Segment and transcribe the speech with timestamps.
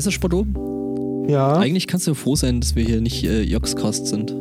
[0.00, 0.46] Weißt du, Spotto?
[1.28, 1.58] Ja.
[1.58, 4.34] Eigentlich kannst du ja froh sein, dass wir hier nicht äh, Joxcast sind.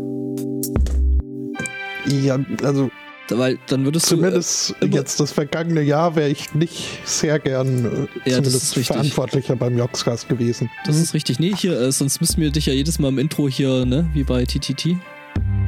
[2.23, 2.89] Ja, also
[3.31, 4.15] Weil dann würdest du.
[4.15, 8.33] zumindest immer- jetzt das vergangene Jahr wäre ich nicht sehr gern äh, das
[8.71, 10.65] zumindest verantwortlicher beim Joxcast gewesen.
[10.83, 11.39] Äh, das ist richtig.
[11.39, 14.23] Nee, hier, äh, sonst müssten wir dich ja jedes Mal im Intro hier, ne, wie
[14.23, 14.95] bei TTT.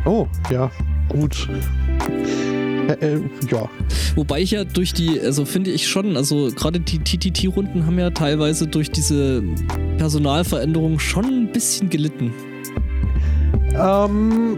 [0.05, 0.71] Oh, ja,
[1.09, 1.47] gut.
[2.87, 3.21] Äh, äh,
[3.51, 3.69] ja.
[4.15, 8.09] Wobei ich ja durch die, also finde ich schon, also gerade die TTT-Runden haben ja
[8.09, 9.43] teilweise durch diese
[9.97, 12.33] Personalveränderung schon ein bisschen gelitten.
[13.73, 14.57] Ähm,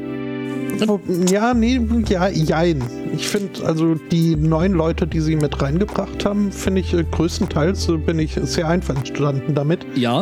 [1.30, 2.82] ja, nee, ja, jein.
[3.16, 7.90] Ich finde, also die neuen Leute, die sie mit reingebracht haben, finde ich äh, größtenteils
[7.90, 9.86] äh, bin ich sehr einverstanden damit.
[9.96, 10.22] Ja.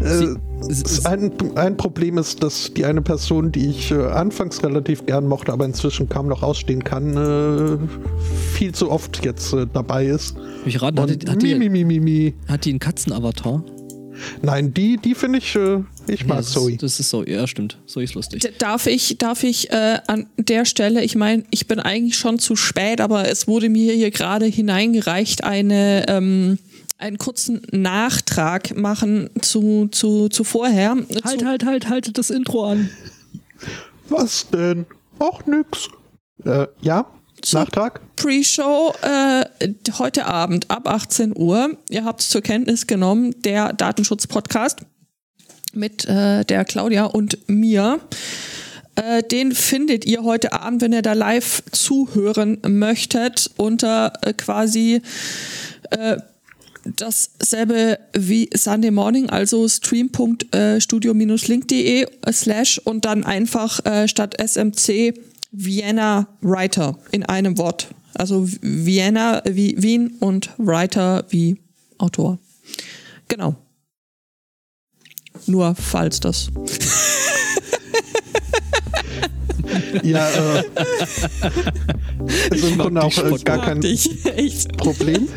[0.00, 0.36] Äh, Sie-
[0.68, 5.26] es- ein, ein Problem ist, dass die eine Person, die ich äh, anfangs relativ gern
[5.26, 7.78] mochte, aber inzwischen kaum noch ausstehen kann, äh,
[8.54, 10.36] viel zu oft jetzt äh, dabei ist.
[10.64, 12.34] Ich raten, hat, die- hat, die, mi, mi, mi.
[12.48, 13.64] hat die einen Katzenavatar?
[14.42, 16.72] Nein, die, die finde ich, äh, ich mag das, Zoe.
[16.72, 17.78] Ist, das ist so, ja, stimmt.
[17.86, 18.40] Zoe ist lustig.
[18.42, 22.38] D- Darf ich, darf ich äh, an der Stelle, ich meine, ich bin eigentlich schon
[22.38, 26.58] zu spät, aber es wurde mir hier gerade hineingereicht, eine, ähm,
[26.98, 30.96] einen kurzen Nachtrag machen zu, zu, zu vorher.
[31.24, 32.90] Halt, zu, halt, halt, haltet das Intro an.
[34.08, 34.86] Was denn?
[35.18, 35.88] Auch nix.
[36.44, 37.06] Äh, ja?
[37.52, 38.00] Nachtrag?
[38.16, 39.44] Pre-Show äh,
[39.98, 41.76] heute Abend ab 18 Uhr.
[41.90, 44.78] Ihr habt es zur Kenntnis genommen, der Datenschutz-Podcast
[45.72, 48.00] mit äh, der Claudia und mir.
[48.94, 55.00] Äh, den findet ihr heute Abend, wenn ihr da live zuhören möchtet, unter äh, quasi
[55.90, 56.18] äh,
[56.84, 65.14] dasselbe wie Sunday Morning, also stream.studio-link.de slash und dann einfach äh, statt SMC
[65.52, 67.88] Vienna Writer in einem Wort.
[68.14, 71.60] Also Vienna wie Wien und Writer wie
[71.98, 72.38] Autor.
[73.28, 73.54] Genau.
[75.46, 76.48] Nur falls das.
[80.02, 80.64] Ja, äh,
[82.50, 83.80] ist im Grunde auch äh, gar kein.
[84.76, 85.28] Problem.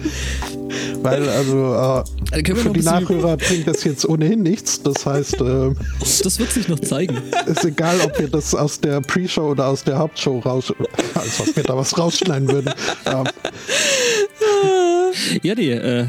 [1.02, 4.82] Weil, also, äh, wir für die Nachhörer bringt das jetzt ohnehin nichts.
[4.82, 7.18] Das heißt, äh, Das wird sich noch zeigen.
[7.46, 10.74] ist egal, ob wir das aus der Pre-Show oder aus der Hauptshow raus...
[11.14, 12.74] Als ob wir da was rausschneiden würden.
[13.06, 13.26] Ähm,
[15.44, 16.08] Ja, nee, äh.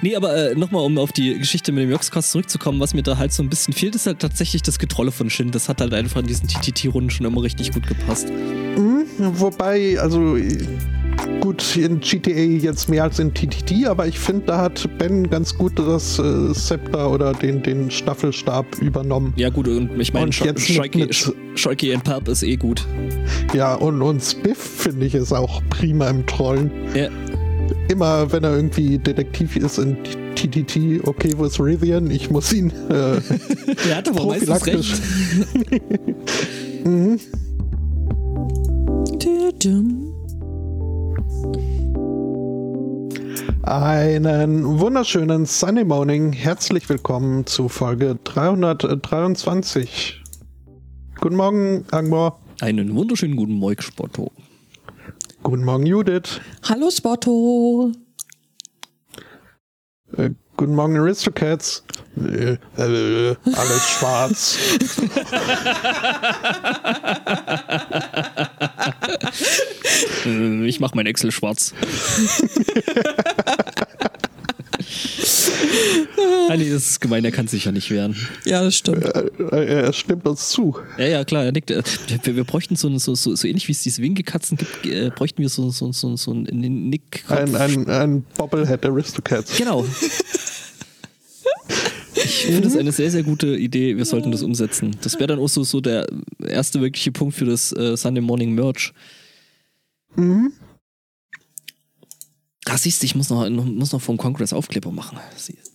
[0.00, 3.18] Nee, aber äh, nochmal, um auf die Geschichte mit dem Joxcast zurückzukommen, was mir da
[3.18, 5.50] halt so ein bisschen fehlt, ist halt tatsächlich das Getrolle von Shin.
[5.50, 8.28] Das hat halt einfach in diesen TTT-Runden schon immer richtig gut gepasst.
[9.18, 10.36] wobei, also...
[11.40, 15.56] Gut, in GTA jetzt mehr als in TTT, aber ich finde, da hat Ben ganz
[15.56, 19.32] gut das äh, Scepter oder den, den Staffelstab übernommen.
[19.36, 22.86] Ja, gut, und ich meine, Schalke and Pulp ist eh gut.
[23.52, 26.70] Ja, und, und Spiff finde ich ist auch prima im Trollen.
[26.94, 27.08] Ja,
[27.92, 29.98] Immer wenn er irgendwie Detektiv ist in
[30.34, 32.10] TTT, okay, wo ist Rivian?
[32.10, 33.20] Ich muss ihn äh,
[33.86, 35.02] der hat aber meistens recht.
[43.62, 46.32] Einen wunderschönen Sunday Morning.
[46.32, 50.22] Herzlich willkommen zu Folge 323.
[51.20, 52.40] Guten Morgen, Agbor.
[52.62, 54.32] Einen wunderschönen guten Morgen, Spotto.
[55.42, 56.40] Guten Morgen, Judith.
[56.68, 57.90] Hallo Spotto.
[60.16, 61.82] Äh, guten Morgen, Aristocats.
[62.16, 64.56] Äh, äh, alles schwarz.
[70.24, 71.74] Äh, ich mach mein Excel schwarz.
[76.48, 78.16] ah, nee, das ist gemein, er kann sich ja nicht wehren.
[78.44, 79.04] Ja, das stimmt.
[79.04, 80.76] Äh, er stimmt uns zu.
[80.98, 81.70] Ja, ja, klar, er nickt.
[81.70, 81.82] Äh,
[82.22, 85.42] Wir, wir bräuchten so, so, so, so ähnlich wie es diese Winkekatzen gibt, äh, bräuchten
[85.42, 87.24] wir so, so, so, so einen Nick.
[87.28, 89.56] Ein, ein, ein Bobblehead Aristocats.
[89.56, 89.86] Genau.
[92.14, 93.96] Ich finde das eine sehr, sehr gute Idee.
[93.96, 94.96] Wir sollten das umsetzen.
[95.02, 96.06] Das wäre dann auch so, so der
[96.46, 98.92] erste wirkliche Punkt für das äh, Sunday Morning Merch.
[100.16, 100.52] Mhm.
[102.68, 105.18] Ah, siehst du, ich muss noch, muss noch vom Congress Aufkleber machen.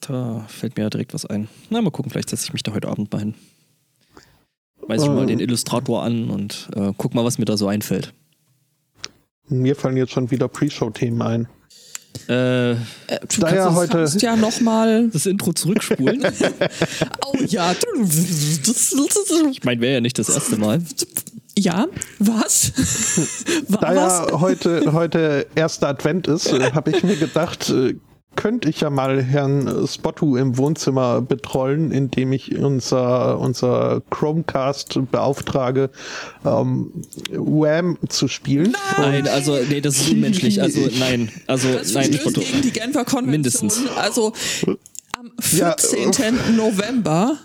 [0.01, 1.49] Da fällt mir ja direkt was ein.
[1.69, 3.33] Na, mal gucken, vielleicht setze ich mich da heute Abend mal hin.
[4.87, 5.27] Weiß ich mal Ähm.
[5.27, 8.13] den Illustrator an und äh, guck mal, was mir da so einfällt.
[9.49, 11.47] Mir fallen jetzt schon wieder Pre-Show-Themen ein.
[12.29, 12.75] Äh, Äh,
[13.29, 15.09] du Da ja kannst, heute- kannst ja noch mal.
[15.13, 16.23] das Intro zurückspulen.
[17.25, 17.73] Oh ja.
[19.51, 20.81] ich meine, wäre ja nicht das erste Mal.
[21.57, 21.87] Ja,
[22.19, 22.71] was?
[23.67, 24.29] War Da was?
[24.31, 27.95] ja heute, heute erster Advent ist, äh, habe ich mir gedacht, äh,
[28.35, 35.89] könnte ich ja mal Herrn Spottu im Wohnzimmer betrollen, indem ich unser, unser Chromecast beauftrage,
[36.45, 36.91] ähm,
[37.31, 38.75] Wham zu spielen.
[38.99, 40.61] Nein, also nee, das ist unmenschlich.
[40.61, 42.41] Also nein, also Das nein, Spotto.
[42.41, 43.31] gegen die Genfer Konvention.
[43.31, 43.81] Mindestens.
[43.95, 44.33] Also
[45.17, 46.55] am Ja, 14.
[46.55, 47.37] November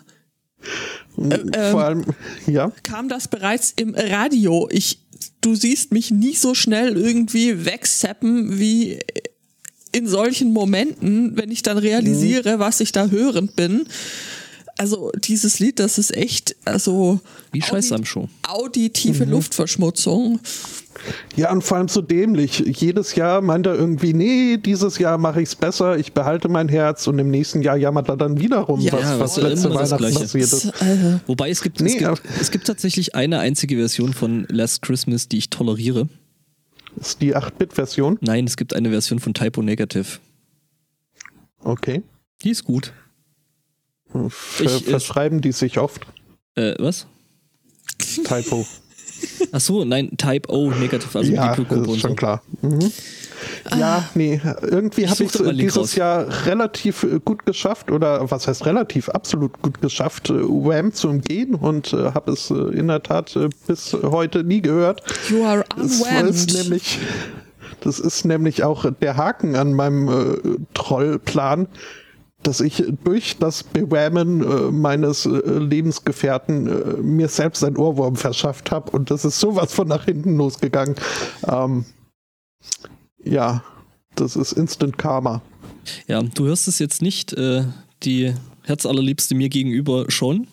[1.30, 2.04] ähm, Vor allem,
[2.46, 2.72] ja.
[2.82, 4.68] kam das bereits im Radio.
[4.70, 4.98] Ich,
[5.40, 8.98] du siehst mich nie so schnell irgendwie wegzappen wie
[9.92, 13.86] in solchen Momenten, wenn ich dann realisiere, was ich da hörend bin.
[14.78, 17.20] Also dieses Lied, das ist echt, also
[17.52, 18.28] Wie scheiße am Show.
[18.48, 20.40] auditive Luftverschmutzung.
[21.36, 22.58] Ja, und vor allem so dämlich.
[22.66, 26.68] Jedes Jahr meint er irgendwie, nee, dieses Jahr mache ich es besser, ich behalte mein
[26.68, 29.74] Herz und im nächsten Jahr jammert er dann wieder rum, Ja, was, ja, was letzte
[29.74, 30.72] Weihnachten passiert ist.
[30.80, 34.82] Also, Wobei es gibt, Nee, es, gibt es gibt tatsächlich eine einzige Version von Last
[34.82, 36.08] Christmas, die ich toleriere.
[37.00, 38.18] Ist die 8-Bit-Version.
[38.20, 40.18] Nein, es gibt eine Version von Typo Negative.
[41.64, 42.02] Okay.
[42.42, 42.92] Die ist gut.
[44.28, 46.06] Ver Ich, äh, verschreiben die sich oft.
[46.54, 47.06] Äh, was?
[47.98, 48.66] Typo.
[49.52, 52.16] Ach so, nein, Type O Negative, also ja, die das ist schon so.
[52.16, 52.42] klar.
[52.62, 52.92] Mhm.
[53.76, 55.94] Ja, nee, irgendwie habe ich Link dieses raus.
[55.96, 61.08] Jahr relativ äh, gut geschafft, oder was heißt relativ, absolut gut geschafft, äh, Wham zu
[61.08, 65.02] umgehen und äh, habe es äh, in der Tat äh, bis heute nie gehört.
[65.28, 66.54] you are Das ist unwhammed.
[66.54, 66.98] nämlich,
[67.80, 71.66] das ist nämlich auch der Haken an meinem äh, Trollplan,
[72.42, 78.70] dass ich durch das Bewammen äh, meines äh, Lebensgefährten äh, mir selbst ein Ohrwurm verschafft
[78.70, 80.96] habe und das ist sowas von nach hinten losgegangen.
[81.48, 81.84] Ähm,
[83.24, 83.64] ja,
[84.14, 85.42] das ist Instant Karma.
[86.06, 87.64] Ja, du hörst es jetzt nicht, äh,
[88.02, 90.46] die Herzallerliebste mir gegenüber schon.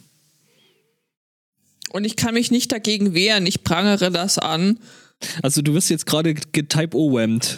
[1.91, 3.45] Und ich kann mich nicht dagegen wehren.
[3.45, 4.79] Ich prangere das an.
[5.41, 7.57] Also du wirst jetzt gerade getype o whammed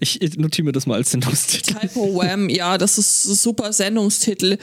[0.00, 1.74] Ich notiere mir das mal als Sendungstitel.
[1.74, 4.58] Typo Wham, ja, das ist ein super Sendungstitel.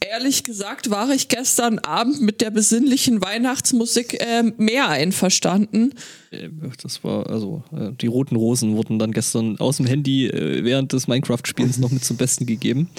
[0.00, 5.94] Ehrlich gesagt war ich gestern Abend mit der besinnlichen Weihnachtsmusik ähm, mehr einverstanden.
[6.30, 6.50] Äh,
[6.82, 10.92] Das war, also, äh, die roten Rosen wurden dann gestern aus dem Handy äh, während
[10.92, 12.90] des Minecraft-Spielens noch mit zum Besten gegeben.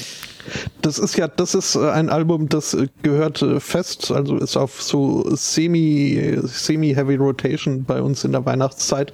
[0.82, 4.58] Das ist ja, das ist äh, ein Album, das äh, gehört äh, fest, also ist
[4.58, 9.14] auf so semi, semi-heavy Rotation bei uns in der Weihnachtszeit.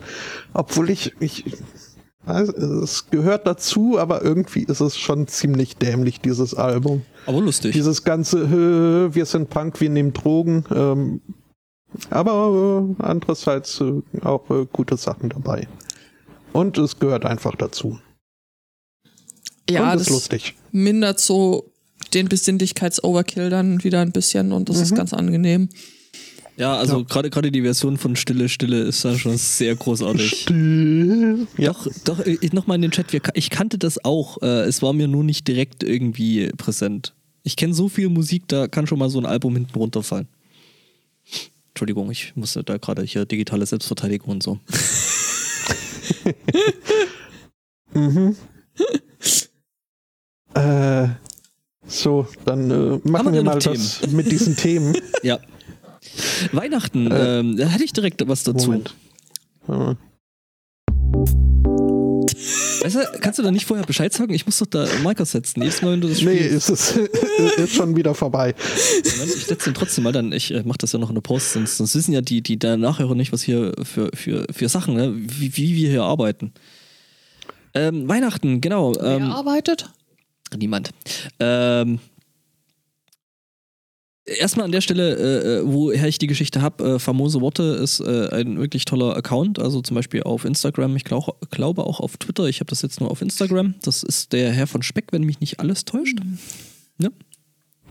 [0.53, 1.43] Obwohl ich, ich,
[2.25, 7.03] es gehört dazu, aber irgendwie ist es schon ziemlich dämlich, dieses Album.
[7.25, 7.73] Aber lustig.
[7.73, 11.21] Dieses ganze, wir sind Punk, wir nehmen Drogen, ähm,
[12.09, 15.67] aber äh, andererseits äh, auch äh, gute Sachen dabei.
[16.53, 17.99] Und es gehört einfach dazu.
[19.69, 20.55] Ja, Und ist das lustig.
[20.71, 21.71] mindert so
[22.13, 25.69] den Besinnlichkeits-Overkill dann wieder ein bisschen und das ist ganz angenehm.
[26.55, 27.03] Ja, also Ja.
[27.03, 30.41] gerade gerade die Version von Stille, Stille ist da schon sehr großartig.
[30.41, 31.47] Still.
[31.57, 31.71] Ja.
[31.71, 32.19] Doch, doch,
[32.51, 35.47] nochmal in den Chat, wir, ich kannte das auch, äh, es war mir nur nicht
[35.47, 37.13] direkt irgendwie präsent.
[37.43, 40.27] Ich kenne so viel Musik, da kann schon mal so ein Album hinten runterfallen.
[41.69, 44.59] Entschuldigung, ich musste da gerade hier digitale Selbstverteidigung und so.
[47.95, 48.35] Mhm.
[50.55, 51.07] äh,
[51.85, 54.95] so, dann äh, wir machen wir noch mal was mit diesen Themen.
[55.23, 55.39] Ja.
[56.51, 58.71] Weihnachten, Äh, ähm, da hätte ich direkt was dazu.
[58.71, 58.93] Moment.
[62.81, 64.33] Weißt du, kannst du da nicht vorher Bescheid sagen?
[64.33, 65.61] Ich muss doch da Marker setzen.
[65.61, 66.69] Jedes Mal, wenn du das nee, spielst.
[66.69, 68.53] ist es ist schon wieder vorbei.
[69.13, 70.33] Moment, ich setze den trotzdem mal dann.
[70.33, 72.59] Ich äh, mache das ja noch in der Post, sonst, sonst wissen ja die, die
[72.59, 75.13] da nachhören nicht, was hier für, für, für Sachen, ne?
[75.15, 76.51] wie, wie wir hier arbeiten.
[77.73, 78.93] Ähm, Weihnachten, genau.
[78.95, 79.89] Wer Ähm, arbeitet?
[80.57, 80.91] niemand.
[81.39, 81.99] Ähm,
[84.25, 87.99] Erstmal an der Stelle, äh, äh, woher ich die Geschichte habe, äh, famose Worte ist
[87.99, 92.15] äh, ein wirklich toller Account, also zum Beispiel auf Instagram, ich glaub, glaube auch auf
[92.15, 95.23] Twitter, ich habe das jetzt nur auf Instagram, das ist der Herr von Speck, wenn
[95.23, 96.19] mich nicht alles täuscht.
[96.99, 97.09] Ja,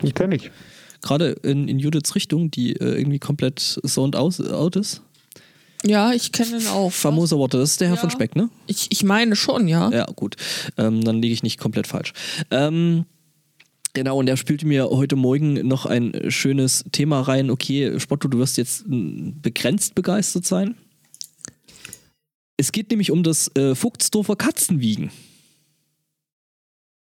[0.02, 0.50] Die kenne ich.
[1.02, 5.02] gerade in, in Judiths Richtung, die äh, irgendwie komplett zoned aus, out ist.
[5.84, 6.92] Ja, ich kenne ihn auch.
[6.92, 8.00] Famose Worte, das ist der Herr Ja.
[8.00, 8.48] von Speck, ne?
[8.68, 9.90] Ich, ich meine schon, ja.
[9.90, 10.36] Ja, gut.
[10.78, 12.12] Ähm, dann liege ich nicht komplett falsch.
[12.50, 13.04] Ähm,
[13.92, 17.50] genau, und er spielte mir heute Morgen noch ein schönes Thema rein.
[17.50, 20.76] Okay, Spotto, du wirst jetzt mm, begrenzt begeistert sein.
[22.56, 25.10] Es geht nämlich um das äh, Vogtsdorfer Katzenwiegen.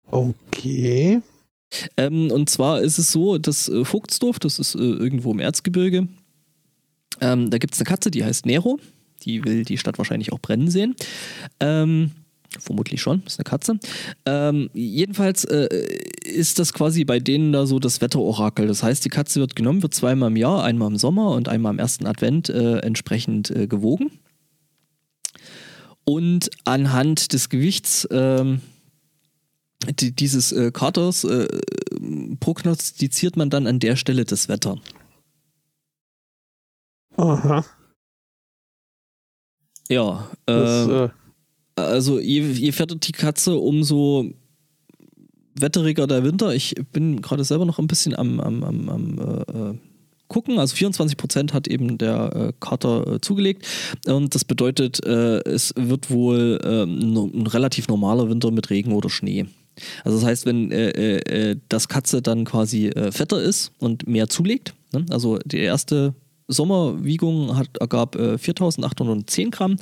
[0.10, 1.22] Okay.
[1.98, 6.08] Ähm, und zwar ist es so, dass äh, Vogtsdorf, das ist äh, irgendwo im Erzgebirge,
[7.22, 8.80] ähm, da gibt es eine Katze, die heißt Nero.
[9.24, 10.96] Die will die Stadt wahrscheinlich auch brennen sehen.
[11.60, 12.12] Ähm,
[12.60, 13.80] vermutlich schon, ist eine Katze.
[14.26, 15.68] Ähm, jedenfalls äh,
[16.24, 18.68] ist das quasi bei denen da so das Wetterorakel.
[18.68, 21.72] Das heißt, die Katze wird genommen, wird zweimal im Jahr, einmal im Sommer und einmal
[21.72, 24.12] am ersten Advent äh, entsprechend äh, gewogen.
[26.04, 28.62] Und anhand des Gewichts ähm,
[29.90, 31.48] die, dieses äh, Katers äh,
[32.40, 34.78] prognostiziert man dann an der Stelle das Wetter.
[37.18, 37.66] Aha.
[39.90, 41.10] Ja, äh, Das, äh,
[41.76, 44.32] also je, je fetter die Katze, umso
[45.56, 46.54] wetteriger der Winter.
[46.54, 49.74] Ich bin gerade selber noch ein bisschen am, am, am, am äh, äh,
[50.28, 50.60] gucken.
[50.60, 53.68] Also 24 Prozent hat eben der äh, Kater äh, zugelegt.
[54.08, 58.94] Und das bedeutet, äh, es wird wohl ähm, no, ein relativ normaler Winter mit Regen
[58.94, 59.46] oder Schnee.
[60.04, 65.06] Also das heißt, wenn äh, das Katze dann quasi fetter ist und mehr zulegt, ne?
[65.10, 66.14] also die erste
[66.52, 69.78] Sommerwiegung hat, ergab äh, 4.810 Gramm,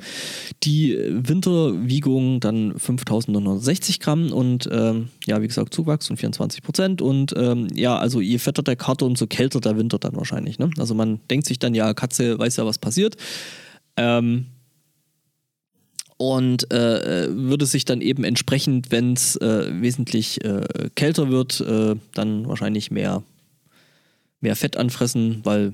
[0.62, 7.34] die Winterwiegung dann 5.960 Gramm und ähm, ja, wie gesagt, Zuwachs von 24 Prozent und
[7.36, 10.58] ähm, ja, also je fetter der Kater, umso kälter der Winter dann wahrscheinlich.
[10.58, 10.70] Ne?
[10.78, 13.16] Also man denkt sich dann, ja, Katze weiß ja, was passiert.
[13.96, 14.46] Ähm,
[16.20, 21.96] und äh, würde sich dann eben entsprechend, wenn es äh, wesentlich äh, kälter wird, äh,
[22.12, 23.22] dann wahrscheinlich mehr,
[24.42, 25.72] mehr Fett anfressen, weil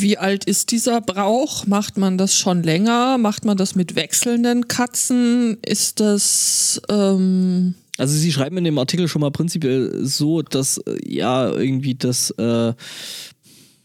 [0.00, 1.66] Wie alt ist dieser Brauch?
[1.66, 3.18] Macht man das schon länger?
[3.18, 5.58] Macht man das mit wechselnden Katzen?
[5.62, 10.98] Ist das ähm, Also sie schreiben in dem Artikel schon mal prinzipiell so, dass äh,
[11.06, 12.72] ja irgendwie das äh,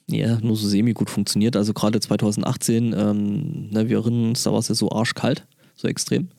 [0.07, 1.55] ja, nur so semi gut funktioniert.
[1.55, 5.45] Also gerade 2018, ähm, ne, wir erinnern uns, da war es ja so arschkalt,
[5.75, 6.29] so extrem.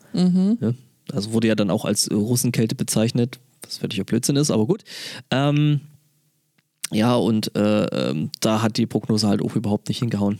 [0.61, 0.73] Ja,
[1.12, 4.83] also wurde ja dann auch als Russenkälte bezeichnet, was völliger Blödsinn ist, aber gut.
[5.30, 5.80] Ähm,
[6.90, 10.38] ja, und äh, ähm, da hat die Prognose halt auch überhaupt nicht hingehauen.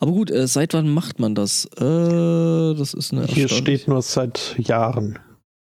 [0.00, 1.66] Aber gut, äh, seit wann macht man das?
[1.76, 5.18] Äh, das ist eine hier steht nur seit Jahren.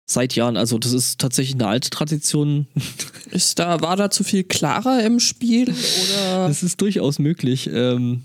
[0.06, 2.66] Seit Jahren, also das ist tatsächlich eine alte Tradition.
[3.30, 7.68] ist da war da zu viel klarer im Spiel oder Das ist durchaus möglich.
[7.72, 8.22] Ähm,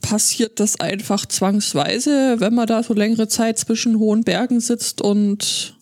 [0.00, 5.77] passiert das einfach zwangsweise, wenn man da so längere Zeit zwischen hohen Bergen sitzt und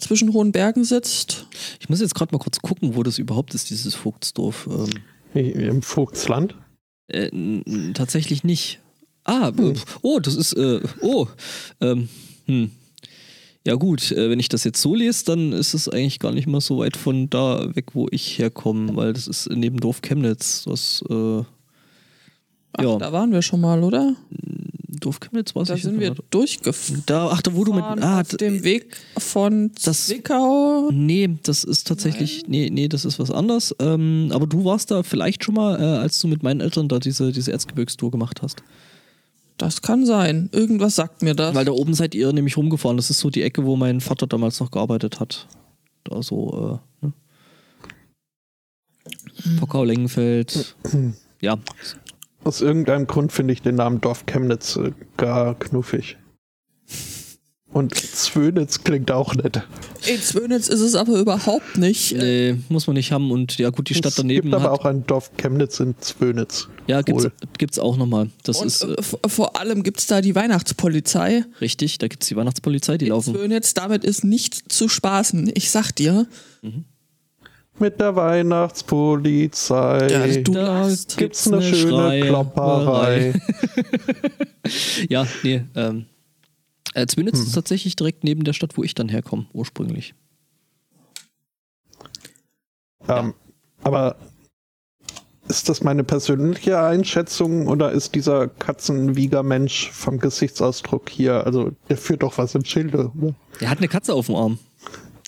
[0.00, 1.46] zwischen hohen Bergen sitzt?
[1.80, 4.68] ich muss jetzt gerade mal kurz gucken, wo das überhaupt ist, dieses Vogtsdorf.
[5.34, 6.54] Ähm, Im Vogtsland.
[7.08, 7.30] äh,
[7.94, 8.80] tatsächlich nicht.
[9.24, 9.74] Ah, Hm.
[10.02, 11.26] oh, das ist, äh, oh,
[11.80, 12.08] ähm,
[12.46, 12.70] hm.
[13.66, 16.46] Ja gut, äh, wenn ich das jetzt so lese, dann ist es eigentlich gar nicht
[16.46, 20.64] mal so weit von da weg, wo ich herkomme, weil das ist neben Dorf Chemnitz.
[20.64, 21.42] Das, äh,
[22.72, 22.96] Ach, Ja.
[22.98, 24.14] da waren wir schon mal, oder?
[25.00, 28.20] Dorf Chemnitz war Da ich sind wir durchgefahren Da, ach, da wo du mit, ah,
[28.20, 30.90] auf dem Weg von das- Zwickau.
[30.92, 33.74] Nee, das ist tatsächlich, nee, nee, das ist was anderes.
[33.80, 36.98] Ähm, aber du warst da vielleicht schon mal, äh, als du mit meinen Eltern da
[36.98, 38.62] diese, diese Erzgebirgstour gemacht hast.
[39.56, 40.48] Das kann sein.
[40.52, 41.54] Irgendwas sagt mir das.
[41.54, 42.96] Weil da oben seid ihr nämlich rumgefahren.
[42.96, 45.46] Das ist so die Ecke, wo mein Vater damals noch gearbeitet hat.
[46.04, 47.12] Da so, äh, ne?
[49.58, 50.74] Pockau, Lengenfeld.
[51.40, 51.58] Ja,
[52.44, 56.16] Aus irgendeinem Grund finde ich den Namen Dorf Chemnitz äh, gar knuffig.
[57.72, 59.62] Und Zwönitz klingt auch nett.
[60.08, 62.10] In Zwönitz ist es aber überhaupt nicht.
[62.12, 63.30] äh, muss man nicht haben.
[63.30, 64.80] Und ja, gut, die Stadt es daneben gibt aber hat.
[64.80, 66.66] auch ein Dorf Chemnitz in Zwönitz.
[66.88, 67.32] ja, gibt's, wohl.
[67.58, 68.30] gibt's auch nochmal.
[68.42, 71.44] Das Und ist äh, äh, vor allem gibt es da die Weihnachtspolizei.
[71.60, 71.98] richtig.
[71.98, 73.34] Da gibt's die Weihnachtspolizei, die In laufen.
[73.36, 75.52] Zwönitz, damit ist nicht zu spaßen.
[75.54, 76.26] Ich sag dir.
[77.80, 81.16] Mit der Weihnachtspolizei Ja, du Da lachst.
[81.16, 82.20] gibt's eine schöne Schreierei.
[82.28, 83.32] Klopperei.
[85.08, 86.06] Ja, nee, ähm.
[86.94, 87.46] Äh, Zwinitz Hm.
[87.46, 90.14] ist tatsächlich direkt neben der Stadt, wo ich dann herkomme, ursprünglich.
[93.08, 93.34] ähm,
[93.82, 94.16] aber
[95.48, 102.22] ist das meine persönliche Einschätzung oder ist dieser Katzenwiegermensch vom Gesichtsausdruck hier, also der führt
[102.22, 103.34] doch was im Schilde, oder?
[103.58, 104.58] Er hat eine Katze auf dem Arm.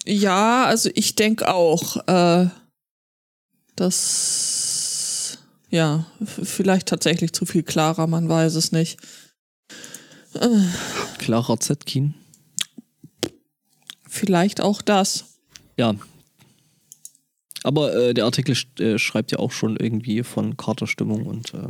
[0.04, 2.48] Ja, also ich denke auch, äh,
[3.76, 5.38] dass
[5.70, 8.98] ja, vielleicht tatsächlich zu viel klarer, man weiß es nicht.
[11.18, 12.14] Clara Zetkin.
[14.06, 15.38] Vielleicht auch das.
[15.78, 15.94] Ja.
[17.62, 21.54] Aber äh, der Artikel sch äh, schreibt ja auch schon irgendwie von Katerstimmung und.
[21.54, 21.68] Äh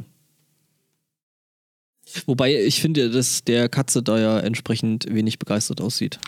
[2.27, 6.19] Wobei ich finde, dass der Katze da ja entsprechend wenig begeistert aussieht.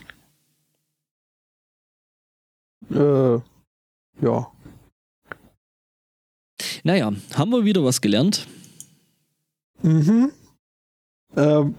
[2.90, 3.40] Äh,
[4.24, 4.50] ja.
[6.82, 8.46] Naja, haben wir wieder was gelernt.
[9.82, 10.30] Mhm.
[11.36, 11.74] Ähm,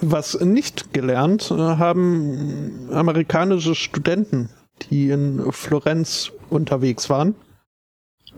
[0.00, 4.50] was nicht gelernt äh, haben amerikanische Studenten,
[4.82, 7.34] die in Florenz unterwegs waren.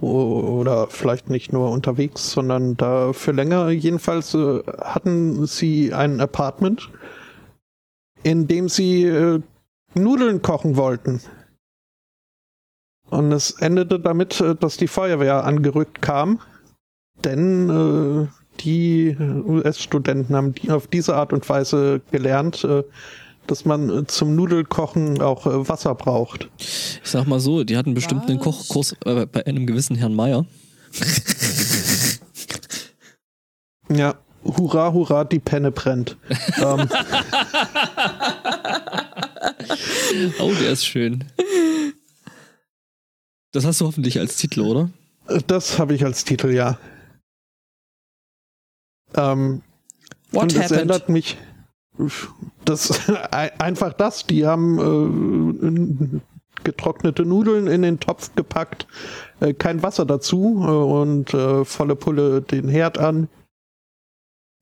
[0.01, 3.69] Oder vielleicht nicht nur unterwegs, sondern da für länger.
[3.71, 6.89] Jedenfalls äh, hatten sie ein Apartment,
[8.23, 9.41] in dem sie äh,
[9.95, 11.21] Nudeln kochen wollten.
[13.09, 16.41] Und es endete damit, äh, dass die Feuerwehr angerückt kam,
[17.25, 18.29] denn äh,
[18.61, 22.85] die US-Studenten haben die auf diese Art und Weise gelernt, äh,
[23.47, 26.49] dass man zum Nudelkochen auch äh, Wasser braucht.
[26.59, 28.45] Ich sag mal so, die hatten bestimmt einen Was?
[28.45, 30.47] Kochkurs äh, bei einem gewissen Herrn Meier.
[33.89, 36.17] Ja, hurra, hurra, die Penne brennt.
[36.63, 36.89] ähm,
[40.39, 41.25] Oh, der ist schön.
[43.53, 44.91] Das hast du hoffentlich als Titel, oder?
[45.47, 46.79] das habe ich als Titel, ja.
[49.15, 49.63] Ähm,
[50.33, 50.79] What und das happened?
[50.79, 51.37] erinnert mich.
[52.65, 53.09] Das
[53.59, 54.27] einfach das.
[54.27, 56.21] Die haben äh,
[56.65, 58.87] getrocknete Nudeln in den Topf gepackt,
[59.41, 63.29] äh, kein Wasser dazu äh, und äh, volle Pulle den Herd an.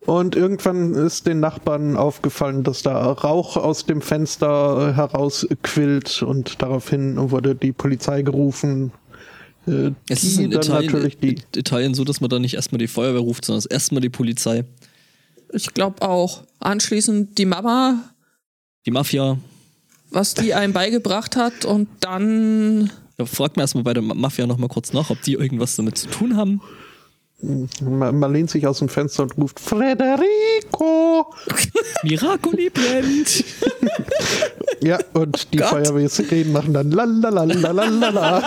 [0.07, 7.31] Und irgendwann ist den Nachbarn aufgefallen, dass da Rauch aus dem Fenster herausquillt und daraufhin
[7.31, 8.93] wurde die Polizei gerufen.
[9.67, 12.39] Äh, Es ist die in dann Italien, natürlich die in Italien so, dass man da
[12.39, 14.65] nicht erstmal die Feuerwehr ruft, sondern erstmal die Polizei.
[15.53, 16.45] Ich glaube auch.
[16.61, 18.03] Anschließend die Mama,
[18.87, 19.37] Die Mafia.
[20.11, 24.47] was die einem beigebracht hat und dann Ja, fragt mir erstmal bei der Ma- Mafia
[24.47, 26.61] nochmal kurz nach, ob die irgendwas damit zu tun haben.
[27.41, 31.33] Man, lehnt sich aus dem Fenster und ruft Frederico!
[32.03, 33.45] Miracoli brennt.
[34.81, 35.69] Ja, und die Gott.
[35.69, 38.43] Feuerwehrsirenen machen dann lalalalalala.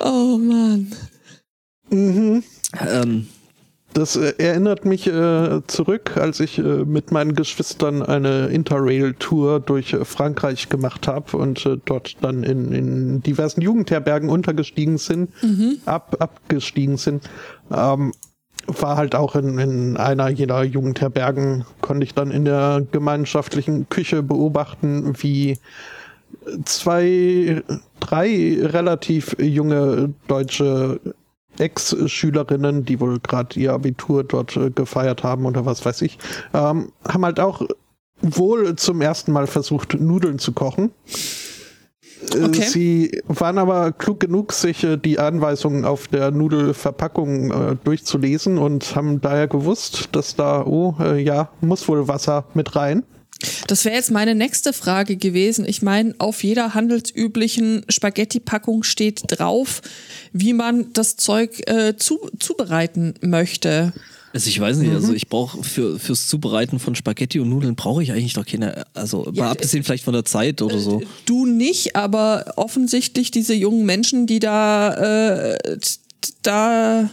[0.00, 0.92] Oh Mann.
[1.90, 3.26] ähm,
[3.94, 9.92] Das äh, erinnert mich äh, zurück, als ich äh, mit meinen Geschwistern eine Interrail-Tour durch
[9.92, 15.30] äh, Frankreich gemacht habe und äh, dort dann in, in diversen Jugendherbergen untergestiegen sind,
[15.86, 17.28] ab, abgestiegen sind.
[17.70, 18.12] Ähm,
[18.66, 24.22] war halt auch in, in einer jener Jugendherbergen, konnte ich dann in der gemeinschaftlichen Küche
[24.22, 25.58] beobachten, wie
[26.64, 27.62] zwei,
[28.00, 31.00] drei relativ junge deutsche
[31.58, 36.18] Ex-Schülerinnen, die wohl gerade ihr Abitur dort äh, gefeiert haben oder was weiß ich,
[36.54, 37.62] ähm, haben halt auch
[38.20, 40.90] wohl zum ersten Mal versucht, Nudeln zu kochen.
[42.34, 42.62] Äh, Okay.
[42.62, 48.96] Sie waren aber klug genug, sich äh, die Anweisungen auf der Nudelverpackung äh, durchzulesen und
[48.96, 53.04] haben daher gewusst, dass da, oh äh, ja, muss wohl Wasser mit rein.
[53.68, 55.64] Das wäre jetzt meine nächste Frage gewesen.
[55.66, 59.80] Ich meine, auf jeder handelsüblichen Spaghetti-Packung steht drauf,
[60.32, 63.92] wie man das Zeug äh, zu, zubereiten möchte.
[64.32, 68.02] also ich weiß nicht, also ich brauche für, fürs Zubereiten von Spaghetti und Nudeln brauche
[68.02, 71.00] ich eigentlich doch keine, also Ja, mal abgesehen vielleicht von der Zeit oder so.
[71.24, 75.78] Du nicht, aber offensichtlich diese jungen Menschen, die da, äh,
[76.42, 77.08] da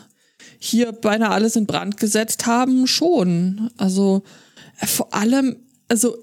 [0.57, 3.69] hier beinahe alles in Brand gesetzt haben, schon.
[3.77, 4.23] Also
[4.79, 6.17] äh, vor allem, also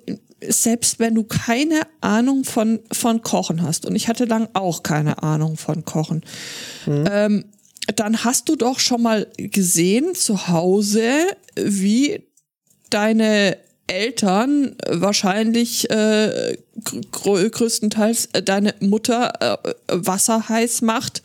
[0.48, 5.22] selbst wenn du keine Ahnung von, von Kochen hast, und ich hatte lang auch keine
[5.22, 6.22] Ahnung von Kochen,
[6.86, 7.44] ähm,
[7.94, 11.10] dann hast du doch schon mal gesehen zu Hause,
[11.56, 12.24] wie
[12.90, 16.56] deine Eltern wahrscheinlich äh,
[17.10, 19.32] gr größtenteils äh, deine Mutter
[19.64, 21.22] äh, Wasser heiß macht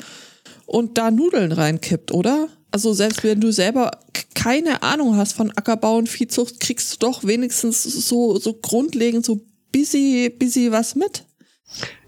[0.66, 2.50] und da Nudeln reinkippt, oder?
[2.72, 3.92] Also selbst wenn du selber
[4.36, 9.42] keine Ahnung hast von Ackerbau und Viehzucht, kriegst du doch wenigstens so, so grundlegend so
[9.72, 11.26] busy, busy was mit.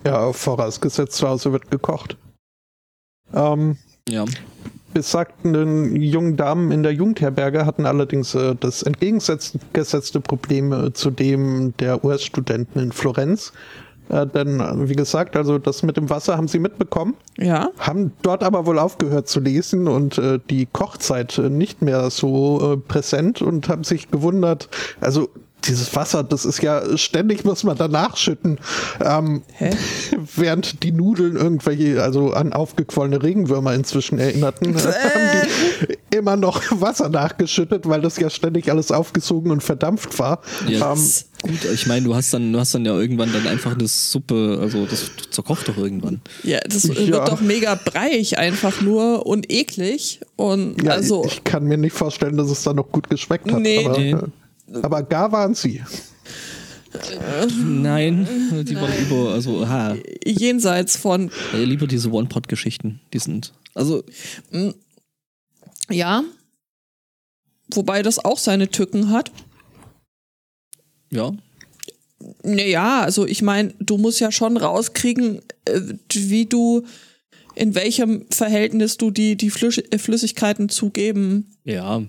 [0.06, 2.18] Ja, vorausgesetzt zu Hause wird gekocht.
[3.34, 4.26] Ähm, Ja.
[4.94, 11.76] besagten jungen Damen in der Jugendherberge hatten allerdings äh, das entgegengesetzte Problem äh, zu dem
[11.78, 13.54] der US-Studenten in Florenz.
[14.10, 17.70] Äh, denn, äh, wie gesagt, also das mit dem Wasser haben sie mitbekommen, Ja.
[17.78, 22.74] haben dort aber wohl aufgehört zu lesen und äh, die Kochzeit äh, nicht mehr so
[22.74, 24.70] äh, präsent und haben sich gewundert,
[25.00, 25.30] also
[25.66, 28.58] dieses Wasser, das ist ja ständig muss man danach schütten.
[29.04, 29.44] Ähm,
[30.36, 35.48] während die Nudeln irgendwelche, also an aufgequollene Regenwürmer inzwischen erinnerten, äh, haben
[36.12, 40.42] die immer noch Wasser nachgeschüttet, weil das ja ständig alles aufgesogen und verdampft war.
[40.68, 40.94] Ja.
[40.94, 41.00] Ähm,
[41.42, 44.58] Gut, ich meine, du hast dann, du hast dann ja irgendwann dann einfach eine Suppe,
[44.60, 46.20] also das zerkocht doch irgendwann.
[46.44, 46.96] Ja, das Ja.
[46.96, 50.20] wird doch mega breiig einfach nur und eklig.
[50.36, 51.24] Und ja, also.
[51.26, 53.62] ich kann mir nicht vorstellen, dass es da noch gut geschmeckt hat.
[53.62, 53.86] Nee.
[53.86, 54.16] aber, Nee.
[54.82, 55.82] Aber gar waren sie.
[57.64, 58.28] Nein,
[58.68, 64.04] die waren über, also, ha, jenseits von, äh, lieber diese One-Pot-Geschichten, die sind, also,
[65.90, 66.24] ja,
[67.74, 69.32] wobei das auch seine Tücken hat.
[71.12, 71.32] ja,
[72.44, 75.82] Naja, also ich meine, du musst ja schon rauskriegen, äh,
[76.14, 76.86] wie du,
[77.54, 82.02] in welchem Verhältnis du die, die äh, Flüssigkeiten zugeben ja,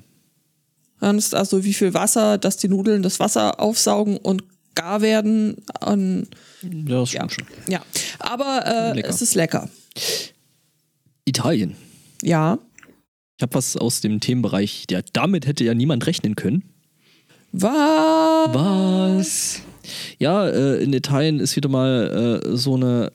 [1.01, 1.35] kannst.
[1.35, 5.57] Also wie viel Wasser, dass die Nudeln das Wasser aufsaugen und gar werden.
[5.81, 6.29] Und,
[6.63, 7.29] ja, das ja.
[7.29, 7.73] stimmt schon.
[7.73, 7.83] ja,
[8.19, 9.69] aber äh, es ist lecker.
[11.25, 11.77] Italien.
[12.23, 12.59] Ja.
[13.37, 14.85] Ich habe was aus dem Themenbereich.
[14.91, 16.63] Ja, damit hätte ja niemand rechnen können.
[17.53, 18.55] Was?
[18.55, 19.63] Was?
[20.19, 23.13] Ja, äh, in Italien ist wieder mal äh, so eine,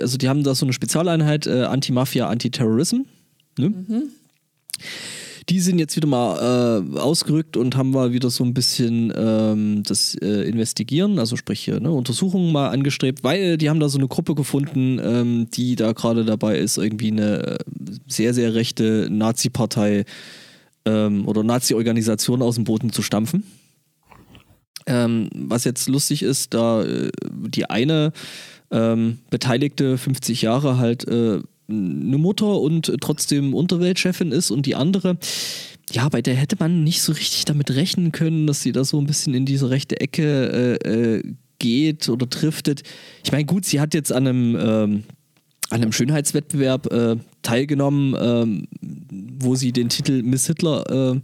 [0.00, 3.02] also die haben da so eine Spezialeinheit äh, Anti-Mafia, Anti-Terrorism.
[3.58, 4.08] Ne?
[5.48, 9.82] Die sind jetzt wieder mal äh, ausgerückt und haben mal wieder so ein bisschen ähm,
[9.84, 13.98] das äh, Investigieren, also sprich äh, ne, Untersuchungen mal angestrebt, weil die haben da so
[13.98, 17.58] eine Gruppe gefunden, ähm, die da gerade dabei ist, irgendwie eine äh,
[18.06, 20.04] sehr, sehr rechte Nazi-Partei
[20.84, 23.44] ähm, oder Nazi-Organisation aus dem Boden zu stampfen.
[24.86, 28.12] Ähm, was jetzt lustig ist, da äh, die eine
[28.70, 35.16] ähm, Beteiligte 50 Jahre halt äh, eine Mutter und trotzdem Unterweltchefin ist und die andere,
[35.92, 38.98] ja, bei der hätte man nicht so richtig damit rechnen können, dass sie da so
[38.98, 41.22] ein bisschen in diese rechte Ecke äh, äh,
[41.58, 42.82] geht oder driftet.
[43.24, 45.04] Ich meine, gut, sie hat jetzt an einem, ähm,
[45.70, 48.68] an einem Schönheitswettbewerb äh, teilgenommen, ähm,
[49.38, 51.20] wo sie den Titel Miss Hitler äh,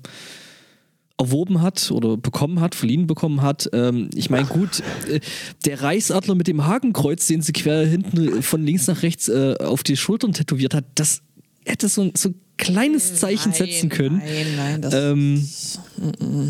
[1.18, 3.68] erworben hat oder bekommen hat, verliehen bekommen hat.
[3.72, 5.20] Ähm, ich meine, gut, äh,
[5.64, 9.82] der Reichsadler mit dem Hakenkreuz, den sie quer hinten von links nach rechts äh, auf
[9.82, 11.22] die Schultern tätowiert hat, das
[11.64, 14.18] hätte so, ein- so ein kleines Zeichen setzen können.
[14.18, 15.46] Nein, nein, das Ähm,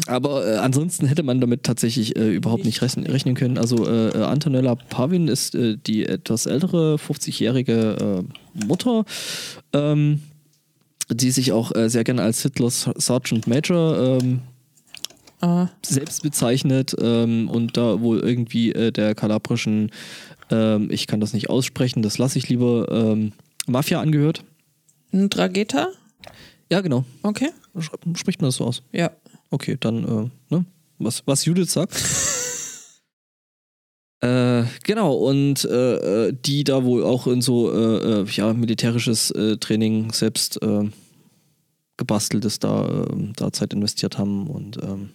[0.07, 3.59] aber äh, ansonsten hätte man damit tatsächlich äh, überhaupt nicht rechnen, rechnen können.
[3.59, 8.25] Also äh, äh, Antonella Pavin ist äh, die etwas ältere, 50-jährige
[8.55, 9.05] äh, Mutter,
[9.73, 10.23] ähm,
[11.11, 14.41] die sich auch äh, sehr gerne als Hitlers Sergeant Major ähm,
[15.41, 15.69] Ah.
[15.85, 19.91] selbst bezeichnet ähm, und da wohl irgendwie äh, der kalabrischen,
[20.51, 23.33] ähm, ich kann das nicht aussprechen, das lasse ich lieber, ähm,
[23.67, 24.45] Mafia angehört.
[25.13, 25.89] ein Drageta?
[26.71, 27.05] Ja, genau.
[27.23, 27.51] Okay.
[28.15, 28.83] Spricht man das so aus?
[28.93, 29.11] Ja.
[29.51, 30.65] Okay, dann, äh, ne?
[30.99, 31.93] Was, was Judith sagt.
[34.21, 39.31] äh, genau, und äh, äh, die da wohl auch in so äh, äh, ja, militärisches
[39.33, 40.91] äh, Training selbst äh,
[41.97, 45.11] gebasteltes da, äh, da Zeit investiert haben und ähm,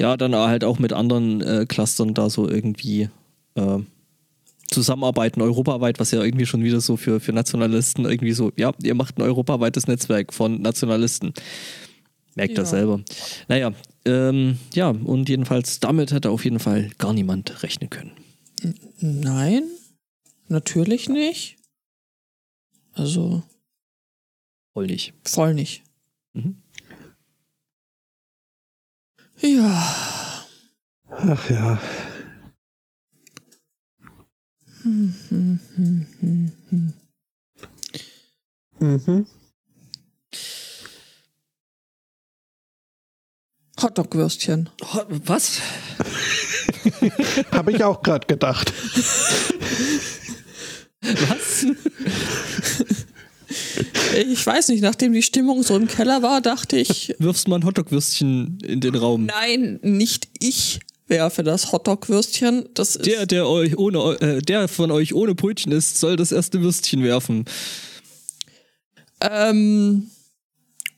[0.00, 3.08] ja, dann halt auch mit anderen äh, Clustern da so irgendwie
[3.54, 3.78] äh,
[4.68, 8.94] zusammenarbeiten europaweit, was ja irgendwie schon wieder so für, für Nationalisten irgendwie so, ja, ihr
[8.94, 11.32] macht ein europaweites Netzwerk von Nationalisten.
[12.36, 12.78] Merkt das Ja.
[12.78, 13.00] selber.
[13.48, 13.72] Naja,
[14.04, 18.12] ähm, ja, und jedenfalls damit hätte auf jeden Fall gar niemand rechnen können.
[19.00, 19.64] Nein,
[20.48, 21.56] natürlich nicht.
[22.92, 23.42] Also
[24.72, 25.12] Voll nicht.
[25.24, 25.82] voll nicht.
[26.32, 26.59] Mhm.
[29.40, 30.44] Ja.
[31.08, 31.78] Ach ja.
[34.82, 36.92] Hm, hm, hm, hm, hm.
[38.78, 39.26] Mhm.
[43.80, 44.68] Hotdog-Würstchen.
[45.24, 45.60] Was?
[47.52, 48.72] Habe ich auch gerade gedacht.
[51.02, 51.66] Was?
[54.16, 57.64] Ich weiß nicht, nachdem die Stimmung so im Keller war, dachte ich, Wirfst mal ein
[57.64, 59.26] Hotdog-Würstchen in den Raum.
[59.26, 62.68] nein, nicht ich werfe das Hotdog-Würstchen.
[62.74, 66.32] Das ist Der, der euch ohne, äh, der von euch ohne Brötchen ist, soll das
[66.32, 67.44] erste Würstchen werfen.
[69.20, 70.10] Ähm,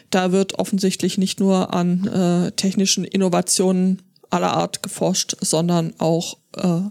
[0.09, 6.81] Da wird offensichtlich nicht nur an äh, technischen Innovationen aller Art geforscht, sondern auch, äh,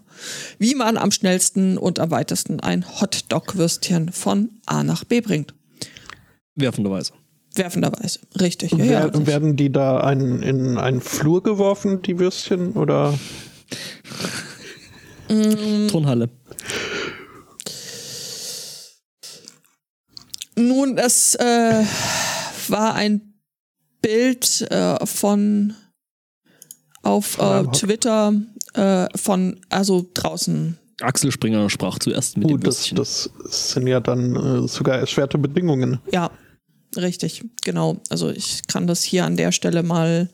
[0.58, 5.54] wie man am schnellsten und am weitesten ein Hotdog-Würstchen von A nach B bringt.
[6.54, 7.12] Werfenderweise.
[7.54, 8.20] Werfenderweise.
[8.40, 8.72] Richtig.
[8.72, 12.72] Ja, Wer, ja, werden die da ein, in einen Flur geworfen, die Würstchen?
[12.72, 13.16] Oder?
[15.28, 16.28] Turnhalle.
[20.56, 21.84] Nun Nun, es äh,
[22.68, 23.34] war ein
[24.00, 25.74] Bild äh, von
[27.02, 28.32] auf äh, Twitter
[28.74, 30.78] äh, von, also draußen.
[31.00, 32.96] Axel Springer sprach zuerst mit Gut, dem das, Würstchen.
[32.96, 33.30] das
[33.72, 35.98] sind ja dann äh, sogar erschwerte Bedingungen.
[36.12, 36.30] Ja,
[36.96, 37.96] richtig, genau.
[38.08, 40.30] Also ich kann das hier an der Stelle mal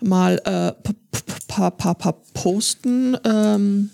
[0.00, 3.16] mal äh, p- p- pa, pa, pa, posten.
[3.24, 3.90] Ähm,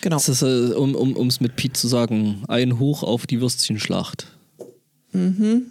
[0.00, 0.16] genau.
[0.16, 0.94] Das ist, äh, um
[1.28, 4.26] es um, mit Pete zu sagen, ein Hoch auf die Würstchenschlacht.
[5.12, 5.70] Mhm.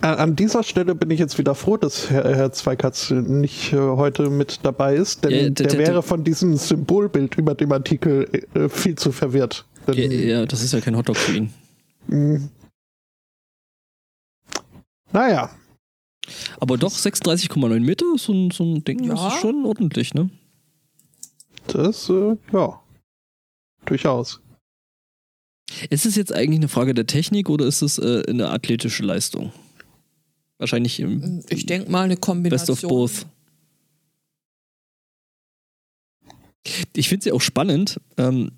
[0.00, 3.76] An an dieser Stelle bin ich jetzt wieder froh, dass Herr, Herr Zweikatz nicht äh,
[3.78, 8.68] heute mit dabei ist, denn Ja, der wäre von diesem Symbolbild über dem Artikel äh,
[8.68, 9.64] viel zu verwirrt.
[9.88, 11.52] Denn, Ja, ja, das ist ja kein Hotdog für ihn.
[12.06, 12.48] mh,
[15.12, 15.50] naja,
[16.60, 19.28] Aber doch 36,9 Meter, so ein, so ein Ding, das Ja.
[19.28, 20.28] ist schon ordentlich, ne?
[21.74, 22.80] Das, äh, ja,
[23.84, 24.40] durchaus.
[25.90, 29.52] Ist es jetzt eigentlich eine Frage der Technik oder ist es äh, eine athletische Leistung?
[30.58, 32.76] Wahrscheinlich im Ich denke mal eine Best Kombination.
[32.76, 33.26] of both.
[36.96, 38.50] Ich finde es ja auch spannend, ähm,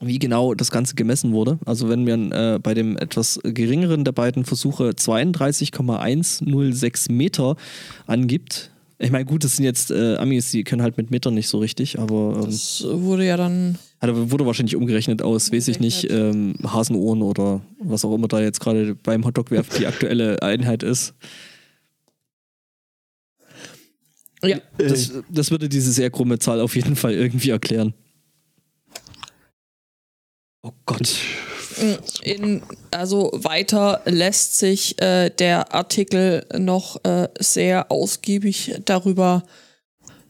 [0.00, 1.58] wie genau das Ganze gemessen wurde.
[1.66, 7.56] Also wenn man äh, bei dem etwas geringeren der beiden Versuche 32,106 Meter
[8.06, 8.70] angibt.
[9.02, 11.58] Ich meine, gut, das sind jetzt äh, Amis, die können halt mit Metern nicht so
[11.58, 16.10] richtig, aber ähm, Das wurde ja dann also wurde wahrscheinlich umgerechnet aus, weiß ich nicht,
[16.10, 21.14] ähm, Hasenohren oder was auch immer da jetzt gerade beim Hotdog-Werfen die aktuelle Einheit ist.
[24.42, 27.94] ja, Das, das würde diese sehr krumme Zahl auf jeden Fall irgendwie erklären.
[30.62, 31.18] Oh Gott.
[32.22, 39.42] In, also weiter lässt sich äh, der Artikel noch äh, sehr ausgiebig darüber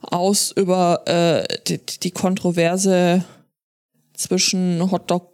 [0.02, 3.24] aus, über äh, die, die Kontroverse
[4.14, 5.29] zwischen Hotdog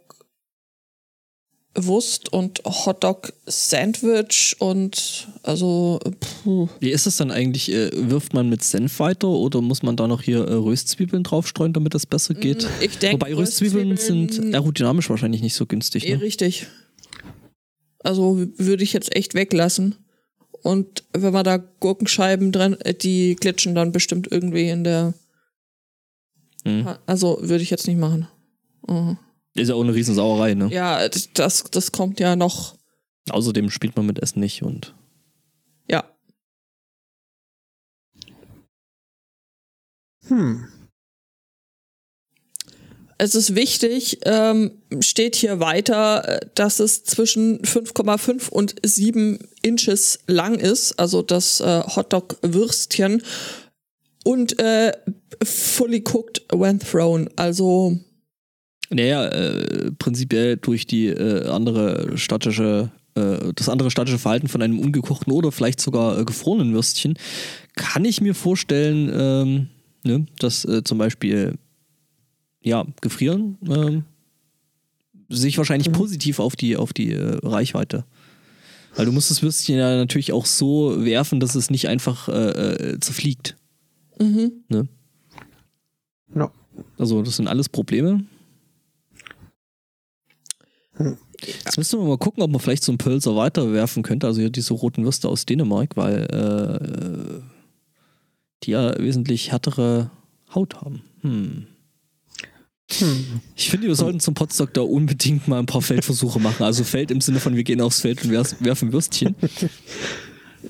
[1.77, 5.99] Wurst und Hotdog Sandwich und also
[6.43, 7.71] puh, Wie ist es dann eigentlich?
[7.71, 11.73] Äh, wirft man mit Senf weiter oder muss man da noch hier äh, Röstzwiebeln draufstreuen,
[11.73, 12.67] damit das besser geht?
[12.81, 16.07] ich denke Wobei Röstzwiebeln sind aerodynamisch wahrscheinlich nicht so günstig.
[16.07, 16.21] Eh Ne?
[16.21, 16.67] richtig.
[17.99, 19.95] Also würde ich jetzt echt weglassen.
[20.63, 25.13] Und wenn man da Gurkenscheiben dran, äh, die glitschen dann bestimmt irgendwie in der.
[26.63, 26.87] Hm.
[27.05, 28.27] Also würde ich jetzt nicht machen.
[28.87, 29.17] Mhm.
[29.57, 30.69] Ist ja auch eine Riesensauerei, ne?
[30.71, 32.75] Ja, das, das kommt ja noch.
[33.29, 34.93] Außerdem spielt man mit Essen nicht und.
[35.89, 36.03] Ja.
[40.27, 40.67] Hm.
[43.19, 50.59] Es ist wichtig, ähm, steht hier weiter, dass es zwischen 5,5 und 7 Inches lang
[50.59, 53.23] ist, also das äh, Hotdog-Würstchen.
[54.23, 54.91] Und äh,
[55.43, 57.29] fully cooked when thrown.
[57.37, 57.97] Also
[58.89, 64.79] Naja, äh, prinzipiell durch die äh, andere statische, äh, das andere statische Verhalten von einem
[64.79, 67.17] ungekochten oder vielleicht sogar äh, gefrorenen Würstchen,
[67.75, 69.67] kann ich mir vorstellen, ähm,
[70.03, 71.55] ne, dass äh, zum Beispiel
[72.61, 74.03] ja, gefrieren ähm,
[75.29, 78.05] sich wahrscheinlich positiv auf die, auf die äh, Reichweite.
[78.95, 82.97] Weil du musst das Würstchen ja natürlich auch so werfen, dass es nicht einfach äh,
[82.99, 83.57] zerfliegt.
[84.17, 84.53] mhm.
[84.69, 84.87] Ne?
[86.35, 86.51] Ja.
[86.97, 88.23] Also, das sind alles Probleme.
[91.45, 94.27] Jetzt müssen wir mal gucken, ob man vielleicht so einen Pölser weiterwerfen könnte.
[94.27, 97.41] Also hier diese roten Würste aus Dänemark, weil äh,
[98.63, 100.09] die ja wesentlich härtere
[100.53, 101.01] Haut haben.
[101.21, 101.67] Hm.
[102.99, 103.41] Hm.
[103.55, 106.63] Ich finde, wir sollten zum Potstock da unbedingt mal ein paar Feldversuche machen.
[106.63, 109.35] Also Feld im Sinne von, wir gehen aufs Feld und wer- werfen Würstchen.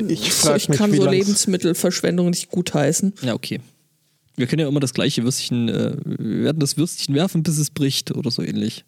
[0.08, 3.14] Ich so, frage ich mich, kann wie so Lebensmittelverschwendung nicht gutheißen.
[3.22, 3.62] Ja, okay.
[4.36, 7.70] Wir können ja immer das gleiche Würstchen, äh, wir werden das Würstchen werfen, bis es
[7.70, 8.84] bricht oder so ähnlich.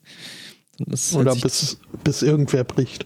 [0.86, 3.06] Das Oder bis, bis irgendwer bricht.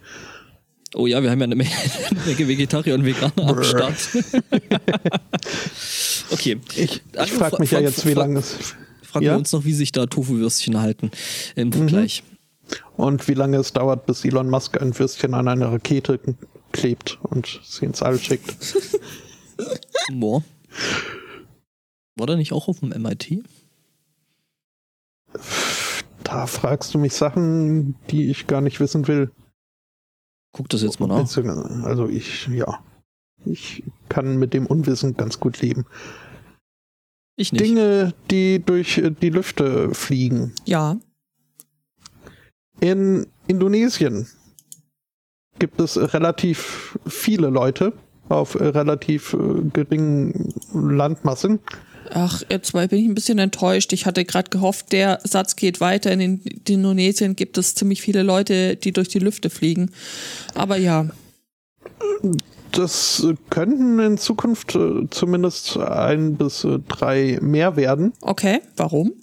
[0.96, 1.72] Oh ja, wir haben ja eine Menge,
[2.38, 3.64] Vegetarier und Veganer am.
[3.64, 3.98] Start.
[6.32, 6.60] okay.
[6.76, 8.76] Ich, Also, ich frage mich ja fra- jetzt, wie lange es.
[9.02, 9.34] Fragen Ja?
[9.34, 11.12] wir uns noch, wie sich da Tofu-Würstchen halten
[11.56, 12.24] im Vergleich.
[12.96, 16.20] Und wie lange es dauert, bis Elon Musk ein Würstchen an eine Rakete
[16.72, 18.56] klebt und sie ins All schickt.
[20.14, 20.44] Boah.
[22.16, 23.44] War der nicht auch auf dem MIT?
[26.34, 29.30] Da fragst du mich Sachen, die ich gar nicht wissen will.
[30.52, 31.84] Guck das jetzt mal nach.
[31.84, 32.84] Also ich, ja.
[33.46, 35.86] Ich kann mit dem Unwissen ganz gut leben.
[37.36, 37.64] Ich nicht.
[37.64, 40.54] Dinge, die durch äh, die Lüfte fliegen.
[40.66, 40.98] Ja.
[42.80, 44.28] In Indonesien
[45.60, 47.94] gibt es relativ viele Leute
[48.28, 51.60] auf relativ äh, geringen Landmassen,
[52.12, 53.94] Ach, jetzt bin ich ein bisschen enttäuscht.
[53.94, 56.12] Ich hatte gerade gehofft, der Satz geht weiter.
[56.12, 59.92] In Indonesien gibt es ziemlich viele Leute, die durch die Lüfte fliegen.
[60.54, 61.08] Aber ja.
[62.72, 68.14] Das könnten in Zukunft äh, zumindest ein bis äh, drei mehr werden.
[68.22, 69.14] Okay, warum?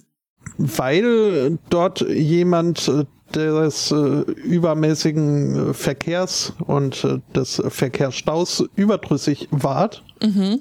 [0.57, 10.03] Weil dort jemand äh, des übermäßigen Verkehrs und des Verkehrsstaus überdrüssig ward.
[10.21, 10.59] Mhm.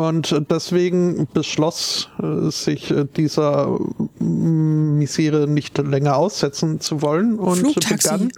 [0.00, 2.08] Und deswegen beschloss
[2.48, 3.78] sich dieser
[4.18, 8.08] Misere nicht länger aussetzen zu wollen und Flugtaxi.
[8.08, 8.32] begann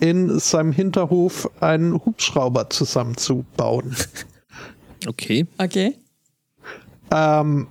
[0.00, 3.94] in seinem Hinterhof einen Hubschrauber zusammenzubauen.
[5.08, 5.48] Okay.
[5.58, 5.96] Okay.
[7.10, 7.66] Ähm,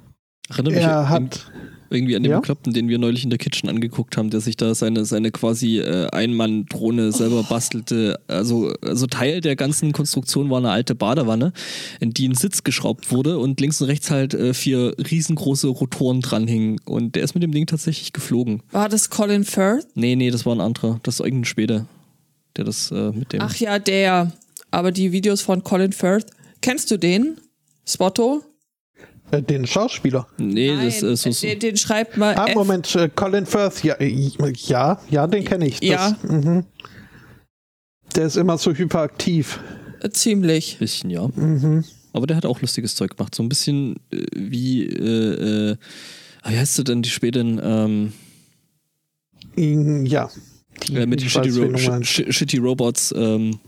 [0.49, 1.49] Erinnere mich er hat
[1.91, 2.39] irgendwie an den ja?
[2.39, 5.79] Bekloppten, den wir neulich in der Kitchen angeguckt haben, der sich da seine, seine quasi
[5.79, 7.49] äh, Einmann-Drohne selber oh.
[7.49, 8.19] bastelte.
[8.27, 11.53] Also, also Teil der ganzen Konstruktion war eine alte Badewanne,
[11.99, 16.21] in die ein Sitz geschraubt wurde und links und rechts halt äh, vier riesengroße Rotoren
[16.21, 16.79] dranhingen.
[16.85, 18.63] Und der ist mit dem Ding tatsächlich geflogen.
[18.71, 19.87] War das Colin Firth?
[19.95, 20.99] Nee, nee, das war ein anderer.
[21.03, 21.85] Das ist irgendein Schwede,
[22.55, 23.41] der das äh, mit dem.
[23.41, 24.31] Ach ja, der.
[24.71, 26.27] Aber die Videos von Colin Firth,
[26.61, 27.37] kennst du den?
[27.85, 28.43] Spotto?
[29.31, 30.27] Äh, den Schauspieler.
[30.37, 31.47] Nee, Nein, das ist so.
[31.47, 32.35] Den, den schreibt mal.
[32.35, 35.79] Ah, F Moment, äh, Colin Firth, ja, ja, ja, den kenne ich.
[35.79, 36.17] Das, ja.
[36.23, 36.65] Mhm.
[38.15, 39.59] Der ist immer so hyperaktiv.
[40.01, 40.77] Äh, ziemlich.
[40.79, 41.27] Bisschen, ja.
[41.27, 41.85] Mhm.
[42.13, 43.33] Aber der hat auch lustiges Zeug gemacht.
[43.33, 45.77] So ein bisschen äh, wie, äh, äh,
[46.45, 48.13] wie heißt du denn die späten, ähm,
[50.05, 50.29] ja.
[50.87, 53.59] Die, äh, mit den Shitty, Ro Sh Shitty Robots, ähm,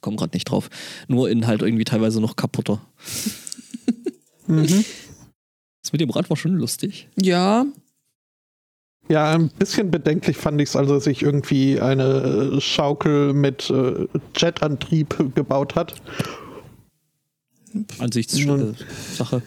[0.00, 0.70] komm gerade nicht drauf.
[1.08, 2.80] Nur in halt irgendwie teilweise noch kaputter.
[4.48, 4.84] Mhm.
[5.82, 7.08] Das mit dem Rad war schon lustig.
[7.16, 7.64] Ja.
[9.08, 13.70] Ja, ein bisschen bedenklich fand ich es, als er sich irgendwie eine äh, Schaukel mit
[13.70, 14.06] äh,
[14.36, 15.94] Jetantrieb gebaut hat.
[17.98, 19.42] Ansichtssache.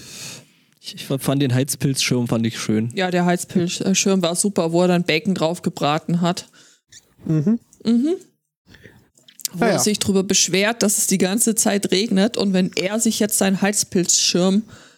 [0.80, 2.90] Ich, ich fand den Heizpilzschirm fand ich schön.
[2.96, 6.50] Ja, der Heizpilzschirm war super, wo er dann Bacon drauf gebraten hat.
[7.26, 7.60] Mhm.
[7.86, 8.16] Mhm.
[9.54, 13.00] Wo ja, er sich darüber beschwert, dass es die ganze Zeit regnet und wenn er
[13.00, 14.91] sich jetzt seinen Heizpilzschirm äh,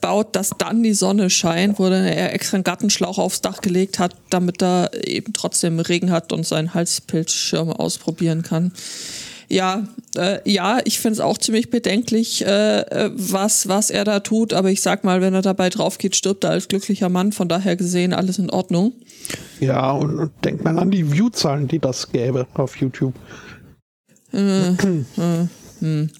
[0.00, 3.98] baut, dass dann die Sonne scheint, wo dann er extra einen Gartenschlauch aufs Dach gelegt
[3.98, 8.72] hat, damit er eben trotzdem Regen hat und seinen Halspilzschirm ausprobieren kann.
[9.52, 14.54] Ja, äh, ja, ich finde es auch ziemlich bedenklich, äh, was, was er da tut,
[14.54, 17.48] aber ich sag mal, wenn er dabei drauf geht, stirbt er als glücklicher Mann, von
[17.48, 18.94] daher gesehen alles in Ordnung.
[19.60, 23.12] Ja, und, und denkt man an die Viewzahlen, die das gäbe auf YouTube.
[24.32, 24.38] Äh,
[24.70, 25.46] äh,
[25.80, 26.10] hm.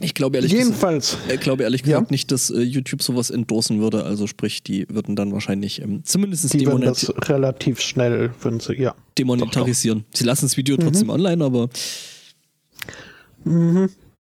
[0.00, 1.12] Ich glaube ehrlich Jedenfalls.
[1.12, 2.12] Gesagt, ich glaube ehrlich gesagt ja.
[2.12, 4.04] nicht, dass äh, YouTube sowas endorsen würde.
[4.04, 8.74] Also sprich, die würden dann wahrscheinlich ähm, zumindest die würden das relativ schnell, würden sie,
[8.74, 8.94] ja.
[9.18, 10.00] Demonetarisieren.
[10.00, 10.18] Doch, doch.
[10.18, 11.14] Sie lassen das Video trotzdem mhm.
[11.14, 11.68] online, aber
[13.44, 13.88] mhm.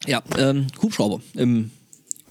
[0.06, 1.72] ja, ähm, Hubschrauber im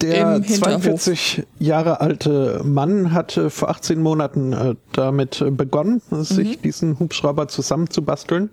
[0.01, 6.25] der 42 Jahre alte Mann hatte vor 18 Monaten äh, damit begonnen, mhm.
[6.25, 8.49] sich diesen Hubschrauber zusammenzubasteln,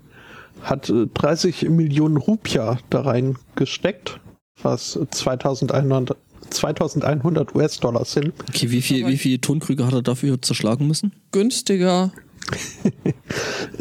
[0.62, 4.20] hat äh, 30 Millionen Rupia da reingesteckt
[4.62, 6.16] was 2100,
[6.50, 8.34] 2100 US-Dollar sind.
[8.50, 11.12] Okay, wie viel, wie viel Tonkrüge hat er dafür zerschlagen müssen?
[11.32, 12.12] Günstiger.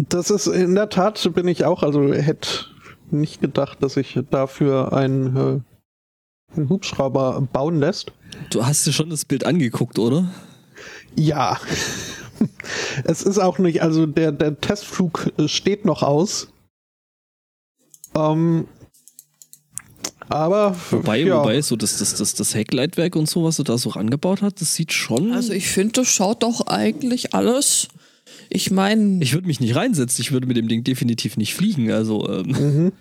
[0.09, 2.67] das ist in der Tat, bin ich auch, also hätte
[3.11, 8.13] nicht gedacht, dass ich dafür einen, äh, einen Hubschrauber bauen lässt.
[8.51, 10.29] Du hast dir schon das Bild angeguckt, oder?
[11.15, 11.59] Ja.
[13.05, 16.49] es ist auch nicht, also der, der Testflug steht noch aus.
[18.15, 18.67] Ähm,
[20.29, 21.39] aber wobei, ja.
[21.39, 24.61] wobei so das, das, das, das Heckleitwerk und so, was er da so angebaut hat,
[24.61, 25.33] das sieht schon.
[25.33, 27.89] Also ich finde, das schaut doch eigentlich alles.
[28.49, 29.23] Ich meine.
[29.23, 31.91] Ich würde mich nicht reinsetzen, ich würde mit dem Ding definitiv nicht fliegen.
[31.91, 32.29] Also.
[32.29, 32.47] Ähm.
[32.47, 32.93] Mhm.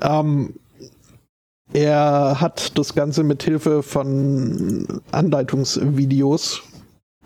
[0.00, 0.54] Ähm,
[1.72, 6.62] er hat das Ganze mit Hilfe von Anleitungsvideos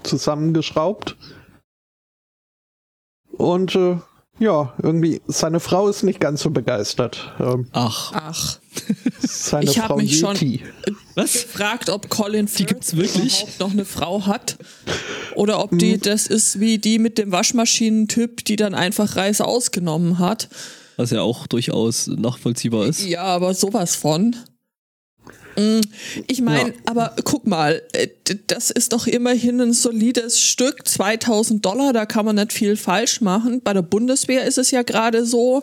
[0.02, 1.16] zusammengeschraubt.
[3.32, 3.98] Und äh,
[4.38, 7.32] ja, irgendwie, seine Frau ist nicht ganz so begeistert.
[7.40, 8.12] Ähm, Ach.
[8.14, 8.58] Ach.
[9.20, 10.58] Seine ich habe mich Yeti.
[10.60, 11.32] schon Was?
[11.32, 13.40] gefragt, ob Colin Firth die gibt's wirklich?
[13.40, 14.56] überhaupt noch eine Frau hat.
[15.34, 16.00] Oder ob die, hm.
[16.00, 20.48] das ist wie die mit dem Waschmaschinentyp, die dann einfach Reis ausgenommen hat.
[20.96, 23.04] Was ja auch durchaus nachvollziehbar ist.
[23.04, 24.34] Ja, aber sowas von.
[25.56, 25.80] Mm,
[26.26, 26.74] ich meine, ja.
[26.86, 28.08] aber guck mal, äh,
[28.46, 33.20] das ist doch immerhin ein solides Stück, 2000 Dollar, da kann man nicht viel falsch
[33.20, 33.60] machen.
[33.62, 35.62] Bei der Bundeswehr ist es ja gerade so,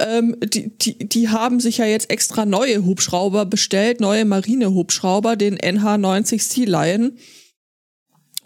[0.00, 5.56] ähm, die, die, die haben sich ja jetzt extra neue Hubschrauber bestellt, neue Marinehubschrauber, den
[5.56, 7.12] NH-90 Sea Lion.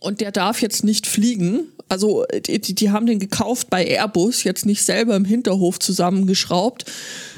[0.00, 1.68] Und der darf jetzt nicht fliegen.
[1.88, 6.86] Also die, die haben den gekauft bei Airbus, jetzt nicht selber im Hinterhof zusammengeschraubt,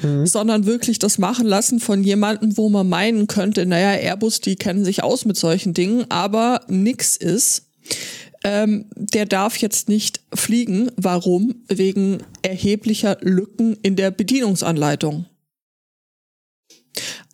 [0.01, 0.25] mhm.
[0.25, 4.85] sondern wirklich das machen lassen von jemandem, wo man meinen könnte, naja, Airbus, die kennen
[4.85, 7.63] sich aus mit solchen Dingen, aber nix ist.
[8.45, 10.91] Ähm, der darf jetzt nicht fliegen.
[10.97, 11.63] Warum?
[11.67, 15.25] Wegen erheblicher Lücken in der Bedienungsanleitung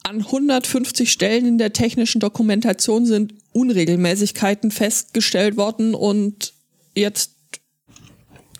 [0.09, 6.53] an 150 Stellen in der technischen Dokumentation sind Unregelmäßigkeiten festgestellt worden und
[6.95, 7.31] jetzt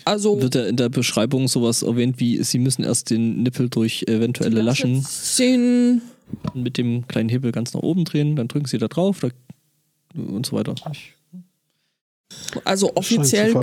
[0.05, 4.03] also wird ja in der Beschreibung sowas erwähnt wie sie müssen erst den Nippel durch
[4.07, 6.01] eventuelle Laschen sehen.
[6.53, 9.29] mit dem kleinen Hebel ganz nach oben drehen, dann drücken sie da drauf da,
[10.15, 10.75] und so weiter.
[12.63, 13.53] Also offiziell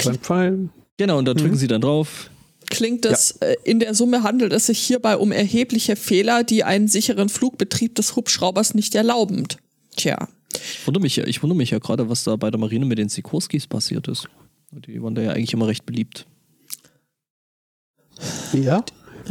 [0.98, 1.58] Genau, und da drücken mhm.
[1.58, 2.30] sie dann drauf
[2.68, 3.48] klingt es, ja.
[3.48, 7.94] Äh, in der Summe handelt es sich hierbei um erhebliche Fehler, die einen sicheren Flugbetrieb
[7.94, 9.46] des Hubschraubers nicht erlauben.
[9.96, 10.28] Tja.
[10.56, 12.98] Ich wundere mich ja, ich wundere mich ja gerade, was da bei der Marine mit
[12.98, 14.28] den Sikorskis passiert ist.
[14.70, 16.26] Die waren da ja eigentlich immer recht beliebt.
[18.52, 18.84] Ja?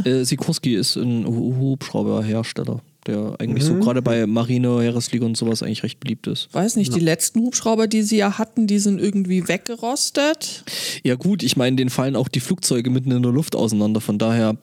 [0.04, 3.68] Äh, Sikorski ist ein Hubschrauberhersteller der eigentlich mhm.
[3.68, 6.52] so gerade bei Marine, Heeresliga und sowas eigentlich recht beliebt ist.
[6.52, 6.98] Weiß nicht, ja.
[6.98, 10.64] die letzten Hubschrauber, die sie ja hatten, die sind irgendwie weggerostet.
[11.02, 14.18] Ja gut, ich meine, denen fallen auch die Flugzeuge mitten in der Luft auseinander, von
[14.18, 14.56] daher.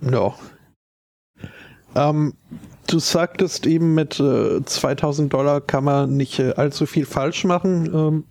[0.00, 0.34] Ja.
[1.94, 2.34] Ähm,
[2.92, 7.90] du sagtest eben, mit äh, 2000 Dollar kann man nicht äh, allzu viel falsch machen.
[7.94, 8.24] Ähm,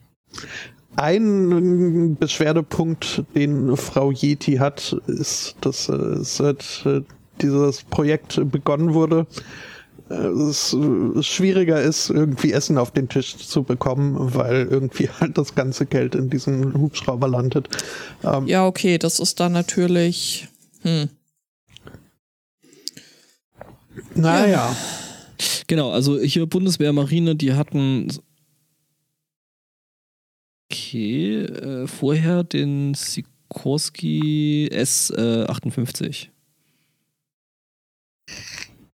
[0.96, 7.02] ein Beschwerdepunkt, den Frau Yeti hat, ist, dass äh, seit äh,
[7.42, 9.26] dieses Projekt begonnen wurde,
[10.10, 10.76] äh, es
[11.22, 16.16] schwieriger ist, irgendwie Essen auf den Tisch zu bekommen, weil irgendwie halt das ganze Geld
[16.16, 17.70] in diesem Hubschrauber landet.
[18.24, 20.50] Ähm ja, okay, das ist dann natürlich.
[20.82, 21.10] Hm.
[24.20, 24.48] Naja.
[24.48, 24.76] Ja.
[25.68, 28.12] Genau, also hier Bundeswehr, Marine, die hatten
[30.70, 36.26] okay, äh, vorher den Sikorsky S58.
[36.26, 36.30] Äh,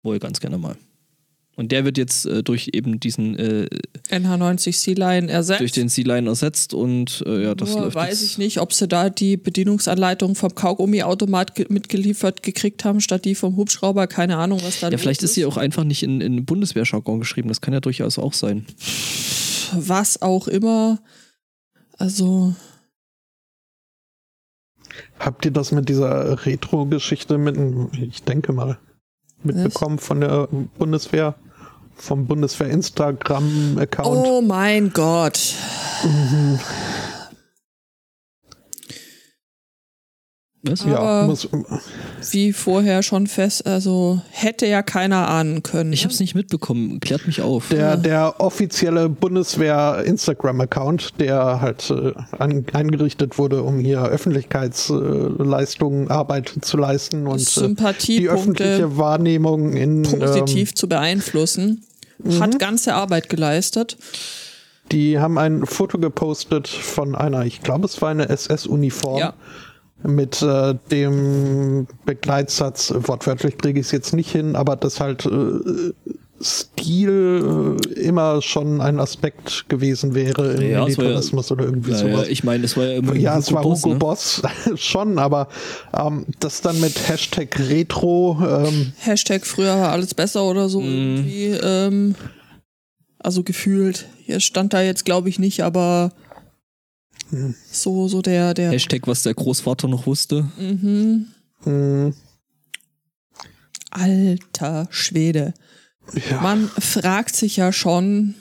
[0.03, 0.77] Wohl ganz gerne mal.
[1.55, 3.69] Und der wird jetzt äh, durch eben diesen äh,
[4.09, 5.61] NH90 C-Line ersetzt.
[5.61, 7.95] Durch den C-Line ersetzt und äh, ja, das Nur läuft.
[7.95, 13.27] Weiß ich nicht, ob sie da die Bedienungsanleitung vom Kaugummi-Automat ge mitgeliefert gekriegt haben, statt
[13.27, 14.07] die vom Hubschrauber.
[14.07, 17.49] Keine Ahnung, was da Ja, vielleicht ist sie auch einfach nicht in, in Bundeswehrjargon geschrieben.
[17.49, 18.65] Das kann ja durchaus auch sein.
[19.75, 21.01] Was auch immer.
[21.99, 22.55] Also.
[25.19, 27.59] Habt ihr das mit dieser Retro-Geschichte mit,
[28.01, 28.79] ich denke mal,
[29.45, 31.35] mitbekommen von der Bundeswehr,
[31.97, 34.27] vom Bundeswehr Instagram-Account.
[34.27, 35.39] Oh mein Gott.
[36.05, 36.59] Mhm.
[40.65, 40.85] Was?
[40.85, 41.49] Ja, muss,
[42.31, 45.93] wie vorher schon fest, also hätte ja keiner ahnen können.
[45.93, 47.01] Ich habe es nicht mitbekommen.
[47.01, 47.71] Klärt mich auf.
[47.71, 56.13] Der, der offizielle Bundeswehr Instagram-Account, der halt äh, an, eingerichtet wurde, um hier Öffentlichkeitsleistungen, äh,
[56.13, 61.83] Arbeit zu leisten und äh, die öffentliche Wahrnehmung in positiv ähm, zu beeinflussen.
[62.39, 62.59] Hat mhm.
[62.59, 63.97] ganze Arbeit geleistet.
[64.93, 69.19] Die haben ein Foto gepostet von einer, ich glaube, es war eine SS-Uniform.
[69.19, 69.35] Ja
[70.05, 75.93] mit äh, dem Begleitsatz, wortwörtlich kriege ich es jetzt nicht hin, aber das halt äh,
[76.43, 82.27] Stil äh, immer schon ein Aspekt gewesen wäre im ja, Militarismus ja, oder irgendwie sowas.
[82.27, 83.99] Ja, ich meine, es war ja immer Ja, Hugo es war Boss, Hugo ne?
[83.99, 84.43] Boss
[84.75, 85.49] schon, aber
[85.97, 88.39] ähm, das dann mit Hashtag Retro.
[88.43, 90.85] Ähm, Hashtag früher war alles besser oder so mm.
[90.85, 91.47] irgendwie.
[91.63, 92.15] Ähm,
[93.19, 94.07] also gefühlt.
[94.25, 96.13] Hier stand da jetzt, glaube ich, nicht, aber
[97.71, 98.71] so, so der, der.
[98.71, 100.49] Hashtag, was der Großvater noch wusste.
[100.59, 101.27] Mhm.
[101.65, 102.15] Mhm.
[103.91, 105.55] Alter Schwede.
[106.31, 106.41] Ja.
[106.41, 108.35] Man fragt sich ja schon.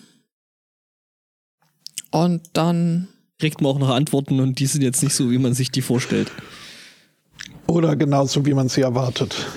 [2.12, 3.08] Und dann.
[3.39, 5.82] Kriegt man auch noch Antworten und die sind jetzt nicht so, wie man sich die
[5.82, 6.32] vorstellt.
[7.68, 9.48] Oder genauso, wie man sie erwartet.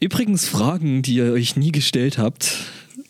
[0.00, 2.56] Übrigens Fragen, die ihr euch nie gestellt habt.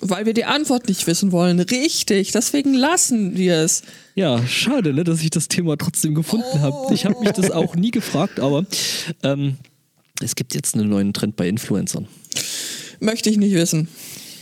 [0.05, 1.61] Weil wir die Antwort nicht wissen wollen.
[1.61, 3.83] Richtig, deswegen lassen wir es.
[4.17, 6.59] Ja, schade, ne, dass ich das Thema trotzdem gefunden oh.
[6.59, 6.95] habe.
[6.95, 8.67] Ich habe mich das auch nie gefragt, aber
[9.23, 9.59] ähm,
[10.21, 12.09] es gibt jetzt einen neuen Trend bei Influencern.
[12.99, 13.87] Möchte ich nicht wissen.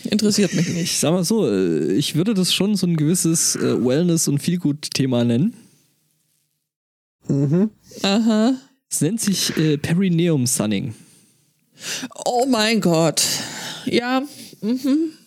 [0.05, 0.85] Interessiert mich nicht.
[0.85, 4.39] Ich sag mal so, äh, ich würde das schon so ein gewisses äh, Wellness- und
[4.39, 5.53] Feelgood-Thema nennen.
[7.29, 7.69] Mhm.
[8.01, 8.55] Aha.
[8.91, 10.95] Es nennt sich äh, Perineum Sunning.
[12.25, 13.23] Oh mein Gott.
[13.85, 14.23] Ja.
[14.63, 15.20] Mhm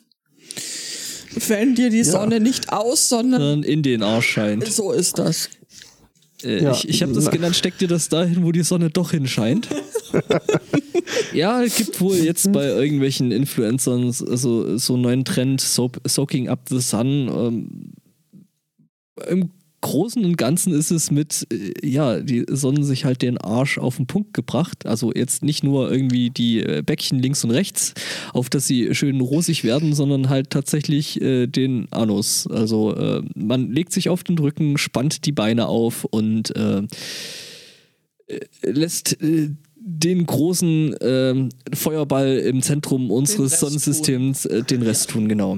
[1.48, 2.04] wenn dir die ja.
[2.04, 4.68] Sonne nicht aus, sondern in den Arsch scheint.
[4.68, 5.50] So ist das.
[6.44, 6.72] Äh, ja.
[6.72, 9.68] Ich, ich habe das genannt, steck dir das dahin, wo die Sonne doch hinscheint.
[11.34, 16.50] Ja, es gibt wohl jetzt bei irgendwelchen Influencern so, so einen neuen Trend, so, Soaking
[16.50, 17.28] Up the Sun.
[17.28, 17.94] Ähm,
[19.28, 19.50] Im
[19.84, 23.98] Großen und Ganzen ist es mit, äh, ja, die Sonnen sich halt den Arsch auf
[23.98, 24.86] den Punkt gebracht.
[24.86, 27.94] Also jetzt nicht nur irgendwie die äh, Bäckchen links und rechts,
[28.32, 32.48] auf dass sie schön rosig werden, sondern halt tatsächlich äh, den Anus.
[32.48, 36.84] Also äh, man legt sich auf den Rücken, spannt die Beine auf und äh,
[38.28, 40.96] äh, lässt äh, den großen
[41.74, 45.58] Feuerball im Zentrum unseres Rest Sonnensystems äh, den Rest tun, genau.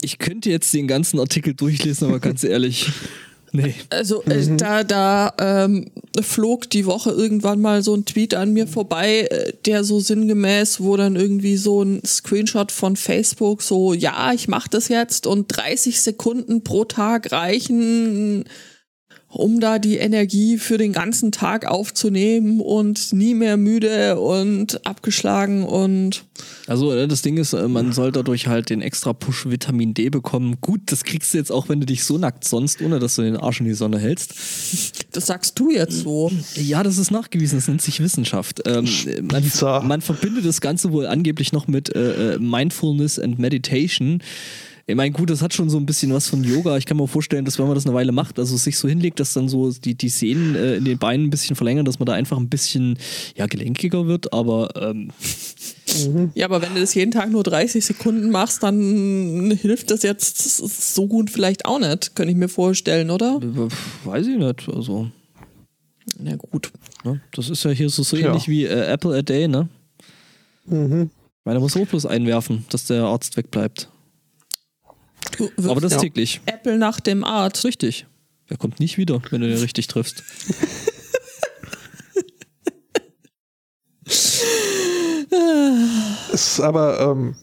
[0.00, 2.90] Ich könnte jetzt den ganzen Artikel durchlesen, aber ganz ehrlich,
[3.52, 3.74] nee.
[3.90, 5.90] Also äh, da, da ähm,
[6.20, 10.80] flog die Woche irgendwann mal so ein Tweet an mir vorbei, äh, der so sinngemäß,
[10.80, 15.48] wo dann irgendwie so ein Screenshot von Facebook so, ja, ich mache das jetzt und
[15.48, 18.44] 30 Sekunden pro Tag reichen,
[19.28, 25.64] um da die Energie für den ganzen Tag aufzunehmen und nie mehr müde und abgeschlagen
[25.64, 26.24] und
[26.66, 30.56] Also das Ding ist, äh, man soll dadurch halt den extra Push Vitamin D bekommen.
[30.62, 33.22] Gut, das kriegst du jetzt auch, wenn du dich so nackt sonst, ohne dass du
[33.22, 34.34] den Arsch in die Sonne hältst.
[35.12, 36.32] das sagst du jetzt so.
[36.54, 38.62] Ja, das ist nachgewiesen, das nennt sich Wissenschaft.
[38.64, 38.88] Ähm,
[39.22, 39.44] man,
[39.86, 44.22] man verbindet das Ganze wohl angeblich noch mit äh, äh, Mindfulness and Meditation.
[44.90, 46.78] Ich meine, gut, das hat schon so ein bisschen was von Yoga.
[46.78, 49.20] Ich kann mir vorstellen, dass wenn man das eine Weile macht, also sich so hinlegt,
[49.20, 52.06] dass dann so die, die Sehnen äh, in den Beinen ein bisschen verlängern, dass man
[52.06, 52.98] da einfach ein bisschen
[53.36, 55.10] ja, gelenkiger wird, aber ähm,
[56.34, 60.56] Ja, aber wenn du das jeden Tag nur 30 Sekunden machst, dann hilft das jetzt
[60.94, 63.40] so gut vielleicht auch nicht, könnte ich mir vorstellen, oder?
[64.04, 64.70] weiß ich nicht.
[64.74, 65.10] Also,
[66.18, 66.72] Na gut.
[67.04, 67.20] ne?
[67.32, 68.28] das ist ja hier so, so Tja.
[68.28, 69.68] ähnlich wie äh, Apple a Day, ne?
[70.64, 71.10] Mhm.
[71.12, 73.90] Ich meine, da muss auch bloß einwerfen, dass der Arzt wegbleibt.
[75.38, 75.98] Du wirfst Aber das Ja.
[75.98, 76.40] täglich.
[76.46, 77.64] Apple nach dem Arzt.
[77.64, 78.06] Richtig.
[78.50, 80.22] Der kommt nicht wieder, wenn du den richtig triffst.
[86.32, 87.34] Ist aber ähm,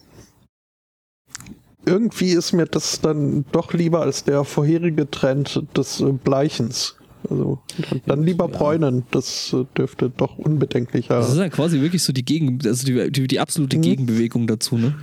[1.85, 6.95] irgendwie ist mir das dann doch lieber als der vorherige Trend des äh, Bleichens.
[7.29, 7.59] Also
[8.05, 9.03] dann lieber bräunen.
[9.11, 13.11] Das äh, dürfte doch unbedenklicher Das ist ja quasi wirklich so die Gegen, also die,
[13.11, 14.95] die, die absolute Gegenbewegung dazu, ne?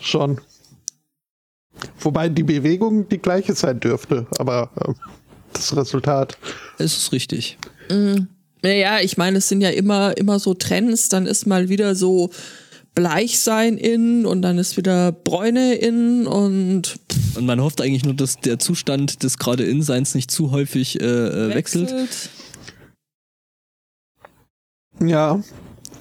[0.00, 0.38] schon.
[2.00, 4.92] Wobei die Bewegung die gleiche sein dürfte, aber äh,
[5.52, 6.38] das Resultat.
[6.78, 7.58] Es ist richtig.
[8.62, 12.30] Naja, ich meine, es sind ja immer, immer so Trends, dann ist mal wieder so
[12.94, 16.98] Bleichsein in und dann ist wieder Bräune in und
[17.34, 21.04] Und man hofft eigentlich nur, dass der Zustand des gerade Inseins nicht zu häufig äh,
[21.04, 21.94] äh, wechselt.
[25.00, 25.42] Ja,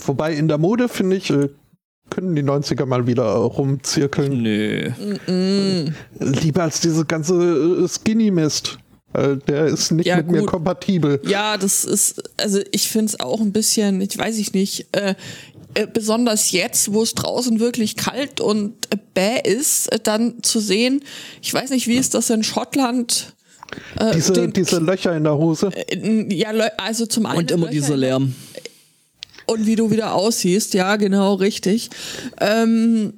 [0.06, 1.50] wobei in der Mode finde ich, äh,
[2.12, 4.44] können die 90er mal wieder rumzirkeln.
[4.44, 4.92] Nö.
[6.20, 7.34] Lieber als diese ganze
[7.84, 8.78] äh, Skinny-Mist.
[9.14, 10.50] Der ist nicht Ja, mit mir gut.
[10.52, 11.20] kompatibel.
[11.26, 15.16] Ja, das ist, also ich finde es auch ein bisschen, ich weiß ich nicht, äh,
[15.74, 20.62] äh, besonders jetzt, wo es draußen wirklich kalt und äh, bäh ist, äh, dann zu
[20.62, 21.04] sehen,
[21.42, 23.34] ich weiß nicht, wie ist das in Schottland?
[24.00, 25.72] Äh, Diese, den- diese Löcher in der Hose.
[25.76, 28.36] äh, ja, also zum einen Und immer Löcher dieser in- Lärm.
[29.52, 31.90] Und wie du wieder aussiehst, ja, genau, richtig.
[32.40, 33.14] Ähm,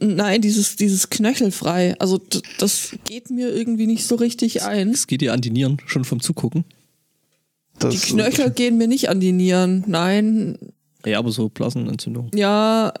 [0.00, 2.20] nein, dieses, dieses Knöchelfrei, also
[2.58, 4.90] das geht mir irgendwie nicht so richtig ein.
[4.90, 6.64] Es geht dir an die Nieren, schon vom Zugucken.
[7.78, 10.58] Das, Die Knöchel gehen mir nicht an die Nieren, nein,
[11.04, 12.30] Ja, aber so Blasenentzündung.
[12.34, 12.92] Ja,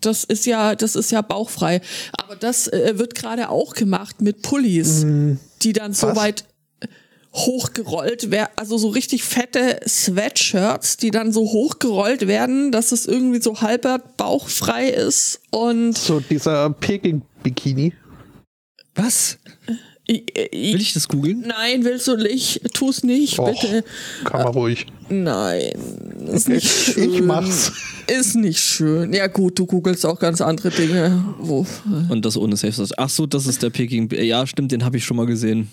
[0.00, 1.80] das ist ja, das ist ja bauchfrei.
[2.12, 5.06] Aber das äh, wird gerade auch gemacht mit Pullis,
[5.62, 6.16] die dann so was?
[6.16, 6.44] weit
[7.32, 13.40] hochgerollt werden, also so richtig fette Sweatshirts, die dann so hochgerollt werden, dass es irgendwie
[13.42, 17.92] so halbert bauchfrei ist und So dieser Peking-Bikini.
[18.94, 19.38] Was?
[20.10, 21.44] I- I- Will ich das googeln?
[21.46, 22.62] Nein, willst du nicht?
[22.72, 23.84] Tu's nicht, Och, bitte.
[24.24, 24.86] Kann man ruhig.
[25.10, 25.72] Nein,
[26.32, 27.12] ist nicht Ich- schön.
[27.14, 27.72] ich mach's.
[28.06, 29.12] Ist nicht schön.
[29.12, 31.22] Ja gut, du googelst auch ganz andere Dinge.
[31.38, 31.66] Wo,
[32.08, 32.92] Und das ohne Safe Search.
[32.96, 34.10] Ach so, das ist der Peking.
[34.10, 35.68] Ja, stimmt, den habe ich schon mal gesehen.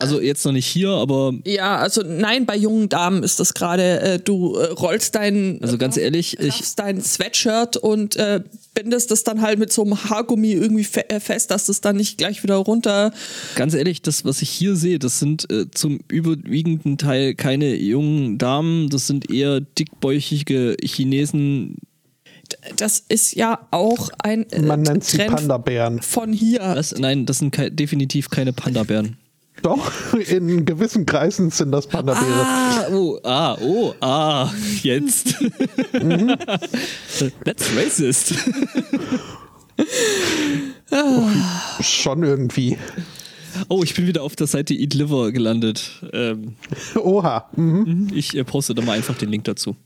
[0.00, 4.00] Also jetzt noch nicht hier, aber Ja, also nein, bei jungen Damen ist das gerade,
[4.00, 8.40] äh, du äh, rollst dein, also ganz ehrlich, ich, dein Sweatshirt und äh,
[8.72, 11.96] bindest das dann halt mit so einem Haargummi irgendwie fe äh, fest, dass es dann
[11.96, 13.12] nicht gleich wieder runter.
[13.56, 18.38] ganz ehrlich, das, was ich hier sehe, das sind äh, zum überwiegenden Teil keine jungen
[18.38, 21.76] Damen, das sind eher dickbäuchige Chinesen.
[22.76, 26.00] Das ist ja auch ein äh, Man nennt sie Trend Panda-Bären.
[26.00, 26.60] von hier.
[26.60, 26.98] Was?
[26.98, 29.16] Nein, das sind kei definitiv keine Panda-Bären.
[29.62, 32.32] Doch, in gewissen Kreisen sind das Panda-Bären.
[32.32, 34.50] Ah, oh, ah, oh, ah,
[34.82, 35.34] jetzt.
[37.44, 38.34] That's racist.
[41.80, 42.76] Schon irgendwie.
[43.68, 45.90] Oh, ich bin wieder auf der Seite Eat Liver gelandet.
[46.12, 46.54] Ähm,
[46.96, 47.48] Oha.
[47.56, 48.08] Mhm.
[48.14, 49.76] ich äh, poste da mal einfach den Link dazu.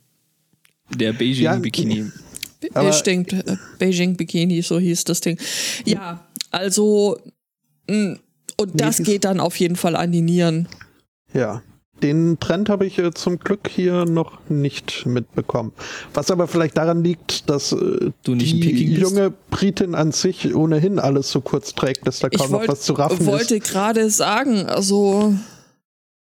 [0.94, 2.10] Der Beijing Ja, Bikini.
[2.74, 5.38] Aber- Stimmt, äh, Beijing Bikini, so hieß das Ding.
[5.84, 7.18] Ja, also,
[7.88, 8.16] mh,
[8.56, 10.68] und das Nee, geht dann auf jeden Fall an die Nieren.
[11.32, 11.62] Ja.
[12.02, 15.72] Den Trend habe ich äh, zum Glück hier noch nicht mitbekommen.
[16.12, 20.54] Was aber vielleicht daran liegt, dass äh, Du nicht in die junge Britin an sich
[20.54, 23.60] ohnehin alles so kurz trägt, dass da Ich kaum noch wollt- was zu raffen wollte
[23.60, 25.34] gerade sagen, also,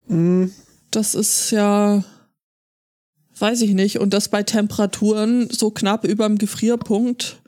[0.08, 0.14] ist.
[0.16, 0.52] Mhm.
[0.90, 2.04] das ist ja,
[3.38, 7.40] weiß ich nicht, und das bei Temperaturen so knapp über dem Gefrierpunkt,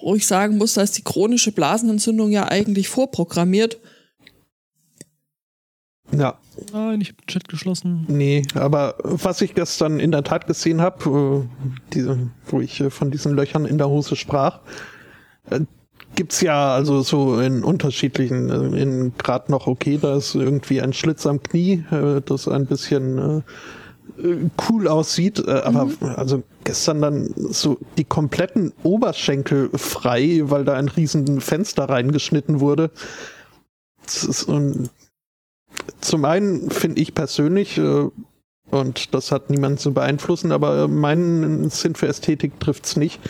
[0.00, 3.78] wo ich sagen muss, da ist die chronische Blasenentzündung ja eigentlich vorprogrammiert.
[6.12, 6.38] Ja,
[6.72, 8.04] Nein, ich habe den Chat geschlossen.
[8.08, 12.90] nee, aber was ich gestern in der Tat gesehen habe, äh, diese, wo ich äh,
[12.90, 14.60] von diesen Löchern in der Hose sprach,
[15.50, 15.60] äh,
[16.16, 20.92] gibt's ja also so in unterschiedlichen, äh, in grad noch okay, da ist irgendwie ein
[20.92, 23.44] Schlitz am Knie, äh, das ein bisschen
[24.68, 31.40] cool aussieht, aber also gestern dann so die kompletten Oberschenkel frei, weil da ein riesen
[31.40, 32.90] Fenster reingeschnitten wurde.
[34.04, 34.88] Das ist ein,
[36.00, 38.08] zum einen finde ich persönlich, äh,
[38.70, 43.20] und das hat niemanden zu beeinflussen, aber äh, meinen Sinn für Ästhetik trifft's nicht.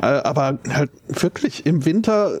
[0.00, 2.40] Äh, aber halt wirklich im Winter,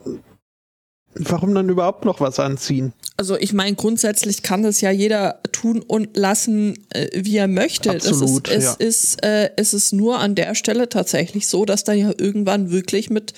[1.14, 2.92] warum dann überhaupt noch was anziehen?
[3.16, 7.90] Also ich meine, grundsätzlich kann das ja jeder tun und lassen, äh, wie er möchte.
[7.90, 8.76] Absolut, ist, ja.
[8.78, 12.70] es, ist, äh, es ist nur an der Stelle tatsächlich so, dass da ja irgendwann
[12.70, 13.32] wirklich mit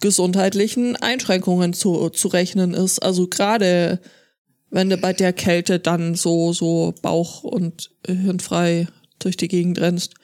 [0.00, 3.00] gesundheitlichen Einschränkungen zu, zu rechnen ist.
[3.00, 4.00] Also gerade
[4.70, 8.88] wenn du bei der Kälte dann so, so Bauch- und hirnfrei
[9.18, 10.14] durch die Gegend rennst.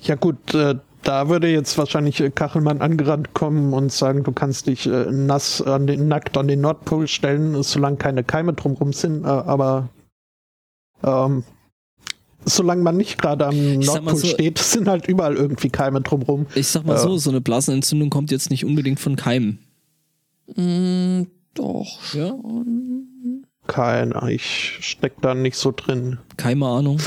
[0.00, 4.66] Ja gut, äh, da würde jetzt wahrscheinlich äh, Kachelmann angerannt kommen und sagen, du kannst
[4.66, 9.24] dich äh, nass an den, nackt an den Nordpol stellen, solange keine Keime drumrum sind,
[9.24, 9.90] äh, aber
[11.02, 11.44] ähm,
[12.46, 16.46] solange man nicht gerade am Nordpol so- steht, sind halt überall irgendwie Keime drumrum.
[16.54, 19.58] Ich sag mal so, so eine Blasenentzündung kommt jetzt nicht unbedingt von Keimen.
[20.56, 21.22] Mm,
[21.54, 22.14] doch.
[22.14, 22.34] Ja.
[23.66, 27.00] Keiner, ich steck da nicht so drin Keine Ahnung.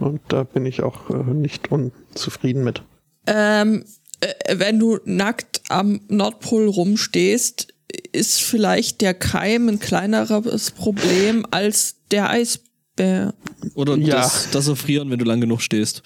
[0.00, 2.82] und da bin ich auch äh, nicht unzufrieden mit.
[3.26, 3.84] Ähm,
[4.20, 7.68] äh, wenn du nackt am Nordpol rumstehst,
[8.12, 13.34] ist vielleicht der Keim ein kleineres Problem als der Eisbär.
[13.74, 14.16] Oder Ja.
[14.16, 16.02] das, das Erfrieren, wenn du lang genug stehst.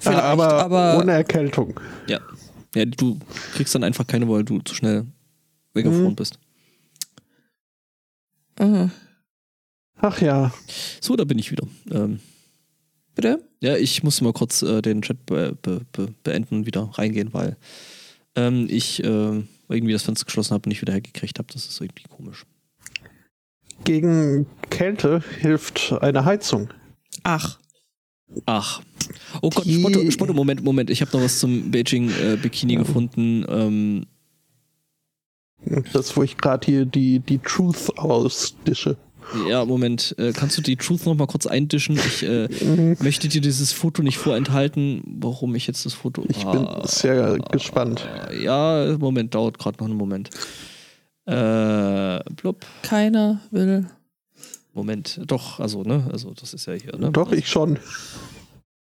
[0.00, 1.80] Vielleicht, aber, aber- ohne Erkältung.
[2.08, 2.20] Ja.
[2.74, 3.18] Ja, du
[3.54, 5.06] kriegst dann einfach keine, weil du zu schnell
[5.72, 6.16] weggefroren Mhm.
[6.16, 6.38] bist.
[8.58, 8.88] Äh,
[10.06, 10.52] Ach ja,
[11.00, 11.66] So, da bin ich wieder.
[11.90, 12.20] Ähm,
[13.14, 13.42] bitte?
[13.62, 17.32] ja, ich muss mal kurz äh, den Chat be be be beenden und wieder reingehen,
[17.32, 17.56] weil
[18.36, 21.50] ähm, ich äh, irgendwie das Fenster geschlossen habe und nicht wieder hergekriegt habe.
[21.50, 22.44] Das ist irgendwie komisch.
[23.84, 26.68] gegen Kälte hilft eine Heizung.
[27.22, 27.58] Ach,
[28.44, 28.82] Ach.
[29.40, 30.90] Oh Gott, Spotto, Spotto, Moment, Moment.
[30.90, 33.46] Ich habe noch was zum Beijing äh, Bikini gefunden.
[33.48, 34.06] Ähm,
[35.94, 38.98] Das, wo ich gerade hier die, die Truth ausdische.
[39.48, 40.14] Ja, Moment.
[40.18, 41.96] Äh, kannst du die Truth noch mal kurz eindischen?
[41.96, 42.96] Ich äh, Mhm.
[43.00, 46.24] möchte dir dieses Foto nicht vorenthalten, warum ich jetzt das Foto.
[46.28, 48.06] Ich bin Ah, sehr gespannt.
[48.40, 50.30] Ja, Moment, dauert gerade noch einen Moment.
[51.26, 52.64] Äh, blub.
[52.82, 53.86] keiner will.
[54.74, 56.08] Moment, doch, also, ne?
[56.12, 57.10] Also, das ist ja hier, ne?
[57.12, 57.78] Doch, ich schon.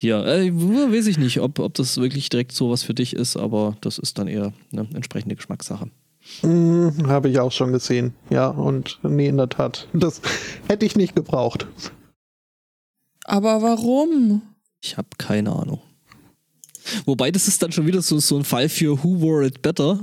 [0.02, 3.38] Hier, äh, weiß ich nicht, ob, ob das wirklich direkt so was für dich ist,
[3.38, 5.90] aber das ist dann eher eine entsprechende Geschmackssache.
[6.42, 8.14] Hm, Habe ich auch schon gesehen.
[8.30, 9.88] Ja, und nee, in der Tat.
[9.94, 10.22] Das
[10.68, 11.68] hätte ich nicht gebraucht.
[13.26, 14.42] Aber warum?
[14.82, 15.82] Ich habe keine Ahnung.
[17.06, 20.00] Wobei, das ist dann schon wieder so, so ein Fall für Who Wore It Better.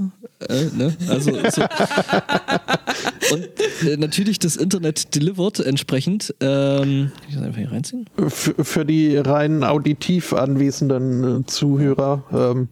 [0.48, 0.96] Äh, ne?
[1.08, 1.62] Also, so.
[3.32, 3.48] Und
[3.86, 6.34] äh, natürlich das Internet delivered entsprechend.
[6.40, 8.06] Ähm, kann ich das einfach hier reinziehen?
[8.28, 12.68] Für, für die rein auditiv anwesenden äh, Zuhörer ähm,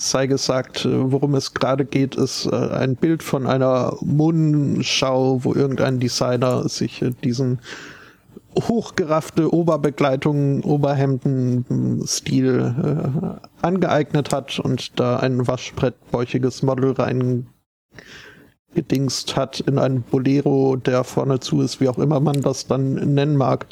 [0.00, 5.54] sei gesagt, äh, worum es gerade geht, ist äh, ein Bild von einer Modenschau, wo
[5.54, 7.60] irgendein Designer sich äh, diesen
[8.58, 17.46] hochgeraffte Oberbekleidung, Oberhemden-Stil angeeignet hat und da ein waschbrettbäuchiges Model rein
[18.74, 22.94] gedingst hat in ein Bolero, der vorne zu ist, wie auch immer man das dann
[22.94, 23.66] nennen mag.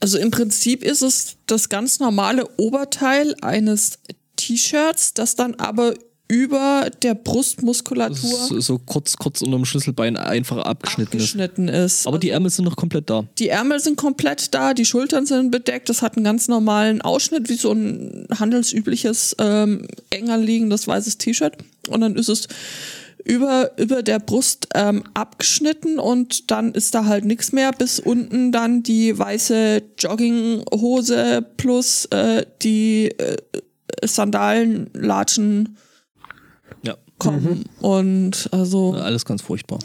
[0.00, 3.98] Also im Prinzip ist es das ganz normale Oberteil eines
[4.36, 5.94] T-Shirts, das dann aber
[6.28, 8.16] über der Brustmuskulatur
[8.48, 11.22] So, so kurz, kurz unterm Schlüsselbein einfach abgeschnitten, ist.
[11.22, 12.06] abgeschnitten ist.
[12.06, 13.24] Aber die Ärmel sind noch komplett da.
[13.38, 17.48] Die Ärmel sind komplett da, die Schultern sind bedeckt, das hat einen ganz normalen Ausschnitt,
[17.48, 21.58] wie so ein handelsübliches, ähm, enger liegendes weißes T-Shirt.
[21.88, 22.48] Und dann ist es
[23.24, 28.50] über, über der Brust ähm, abgeschnitten und dann ist da halt nichts mehr, bis unten
[28.52, 33.36] dann die weiße Jogginghose plus äh, die äh,
[34.02, 35.76] Sandalenlatschen
[36.82, 36.96] Ja.
[37.18, 37.64] kommen.
[37.80, 39.78] Und also Alles ganz furchtbar.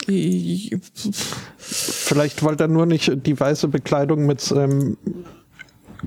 [1.57, 4.97] Vielleicht wollte er nur nicht die weiße Bekleidung mit seinem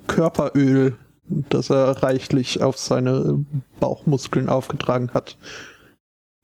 [0.07, 0.97] Körperöl,
[1.49, 3.45] das er reichlich auf seine
[3.81, 5.37] Bauchmuskeln aufgetragen hat.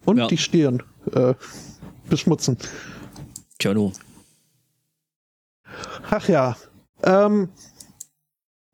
[0.05, 0.27] Und Ja.
[0.29, 0.83] die Stirn
[1.13, 1.35] äh,
[2.09, 2.57] beschmutzen.
[3.59, 3.93] Tja, du.
[6.11, 6.57] Ach ja.
[7.03, 7.49] Ähm,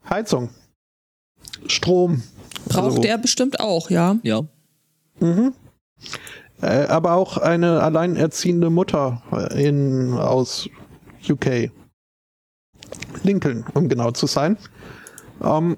[0.09, 0.51] Heizung.
[1.73, 2.23] Strom.
[2.69, 4.17] braucht Also, der bestimmt auch, ja.
[4.23, 4.43] Ja.
[5.21, 5.55] Mhm.
[6.63, 9.23] Äh, aber auch eine alleinerziehende Mutter
[9.55, 10.69] in, aus
[11.29, 11.71] UK.
[13.23, 14.57] Lincoln, um genau zu sein.
[15.43, 15.77] Ähm,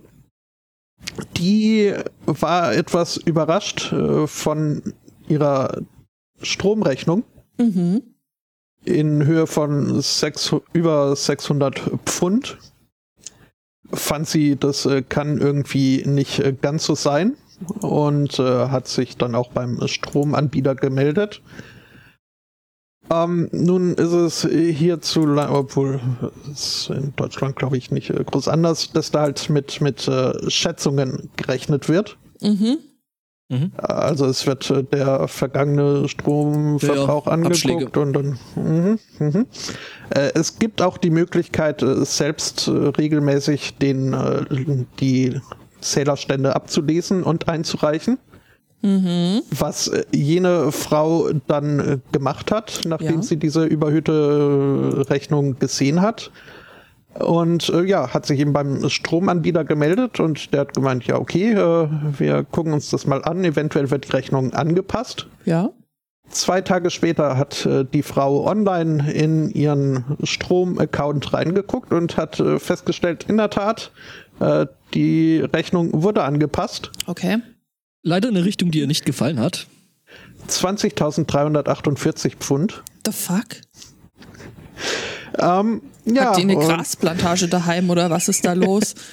[1.36, 1.94] die
[2.26, 4.94] war etwas überrascht äh, von
[5.28, 5.80] ihrer
[6.42, 7.24] Stromrechnung
[7.58, 8.02] Mhm.
[8.84, 12.58] in Höhe von sechs, über 600 Pfund.
[13.92, 17.36] Fand sie, das äh, kann irgendwie nicht äh, ganz so sein
[17.80, 21.42] und äh, hat sich dann auch beim Stromanbieter gemeldet.
[23.10, 26.00] Ähm, nun ist es hierzulande, obwohl
[26.52, 30.10] es in Deutschland glaube ich nicht äh, groß anders, dass da halt mit, mit
[30.48, 32.18] Schätzungen gerechnet wird.
[32.42, 32.78] Mhm.
[33.50, 33.72] Mhm.
[33.78, 38.38] Also es wird äh, der vergangene Stromverbrauch Ja, ja, angeguckt und dann.
[38.56, 39.46] Mhm, mhm.
[40.10, 44.14] Äh, es gibt auch die Möglichkeit, äh, selbst regelmäßig den,
[45.00, 45.40] die
[45.80, 48.18] Zählerstände abzulesen und einzureichen.
[48.82, 49.40] Mhm.
[49.50, 53.22] Was jene Frau dann gemacht hat, nachdem Ja.
[53.22, 56.30] sie diese überhöhte Rechnung gesehen hat.
[57.18, 61.52] Und äh, ja, hat sich eben beim Stromanbieter gemeldet und der hat gemeint, ja, okay,
[61.52, 61.88] äh,
[62.18, 65.26] wir gucken uns das mal an, eventuell wird die Rechnung angepasst.
[65.44, 65.70] Ja.
[66.30, 72.58] Zwei Tage später hat äh, die Frau online in ihren Strom-Account reingeguckt und hat äh,
[72.58, 73.90] festgestellt, in der Tat,
[74.38, 76.92] äh, die Rechnung wurde angepasst.
[77.06, 77.38] Okay.
[78.02, 79.66] Leider in eine Richtung, die ihr nicht gefallen hat.
[80.48, 82.82] 20.348 Pfund.
[83.04, 83.46] The fuck?
[85.38, 85.82] Ähm,
[86.14, 88.94] ja, Hat die eine Grasplantage daheim oder was ist da los?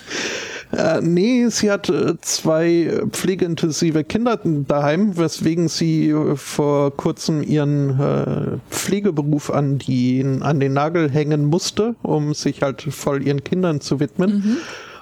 [0.72, 8.00] Äh, nee, sie hat äh, zwei pflegeintensive Kinder daheim, weswegen sie äh, vor kurzem ihren
[8.00, 13.80] äh, Pflegeberuf an, die, an den Nagel hängen musste, um sich halt voll ihren Kindern
[13.80, 14.58] zu widmen.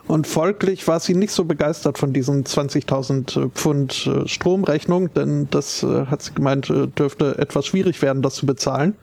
[0.05, 6.21] Und folglich war sie nicht so begeistert von diesen 20.000 Pfund Stromrechnung, denn das hat
[6.21, 6.67] sie gemeint,
[6.99, 8.95] dürfte etwas schwierig werden, das zu bezahlen.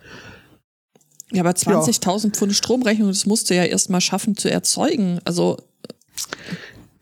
[1.33, 5.20] Ja, aber 20.000 Pfund Stromrechnung, das musst du ja erstmal schaffen zu erzeugen.
[5.24, 5.59] Also,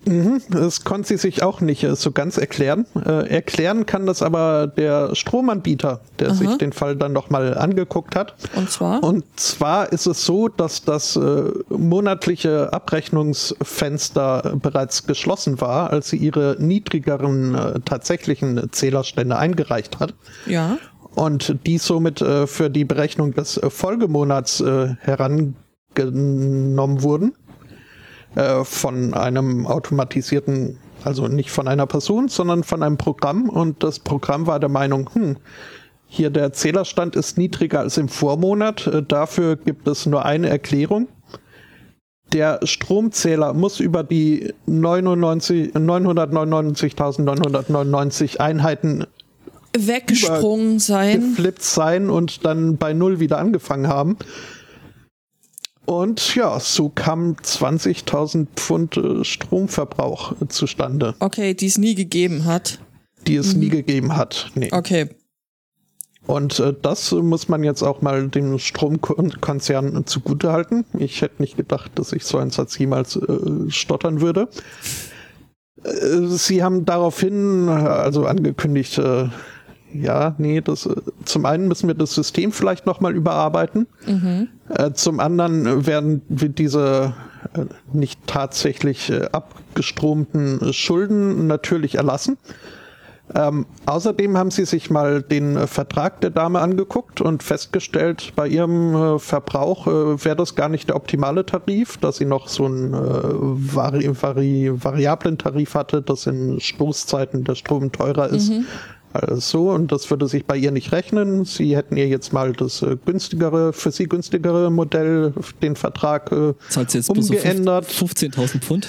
[0.08, 2.86] Mhm, das konnte sie sich auch nicht äh, so ganz erklären.
[2.94, 6.34] Äh, erklären kann das aber der Stromanbieter, der Aha.
[6.34, 8.34] sich den Fall dann nochmal angeguckt hat.
[8.54, 9.02] und zwar?
[9.02, 16.16] Und zwar ist es so, dass das äh, monatliche Abrechnungsfenster bereits geschlossen war, als sie
[16.16, 20.14] ihre niedrigeren äh, tatsächlichen Zählerstände eingereicht hat.
[20.46, 20.78] ja.
[21.18, 27.34] Und die somit äh, für die Berechnung des äh, Folgemonats äh, herangenommen wurden.
[28.36, 33.48] Äh, von einem automatisierten, also nicht von einer Person, sondern von einem Programm.
[33.48, 35.38] Und das Programm war der Meinung, hm,
[36.06, 38.86] hier der Zählerstand ist niedriger als im Vormonat.
[38.86, 41.08] Äh, dafür gibt es nur eine Erklärung.
[42.32, 49.04] Der Stromzähler muss über die 99 999.999 Einheiten
[49.86, 51.20] Weggesprungen sein.
[51.36, 54.16] geflippt sein und dann bei Null wieder angefangen haben.
[55.84, 62.44] Und ja, so kam 20.000 Pfund äh, Stromverbrauch äh, zustande, Okay, die es nie gegeben
[62.44, 62.78] hat.
[63.26, 64.50] die es nie gegeben hat.
[64.54, 64.68] Nee.
[64.70, 65.08] Okay.
[66.26, 70.84] Und äh, das muss man jetzt auch mal dem Stromkonzern zugutehalten.
[70.98, 74.48] Ich hätte nicht gedacht, dass ich so einen Satz jemals äh, stottern würde.
[75.84, 79.28] Äh, Sie haben daraufhin also angekündigt, äh,
[79.92, 83.86] ja, nee, das, äh, zum einen müssen wir das System vielleicht nochmal überarbeiten.
[84.68, 87.14] Äh, zum anderen werden wir diese
[87.54, 92.36] äh, nicht tatsächlich äh, abgestromten Schulden natürlich erlassen.
[93.34, 99.18] Ähm, außerdem haben sie sich mal den Vertrag der Dame angeguckt und festgestellt, bei ihrem
[99.18, 104.72] Verbrauch wäre das gar nicht der optimale Tarif, dass sie noch so einen vari vari
[104.82, 108.50] variablen Tarif hatte, dass in Stoßzeiten der Strom teurer ist.
[109.22, 111.44] Also, und das würde sich bei ihr nicht rechnen.
[111.44, 116.54] Sie hätten ihr jetzt mal das äh, günstigere, für sie günstigere Modell, den Vertrag äh,
[116.68, 117.86] Zahlt sie jetzt bloß so fünf- umgeändert.
[117.86, 118.86] 15.000 Pfund?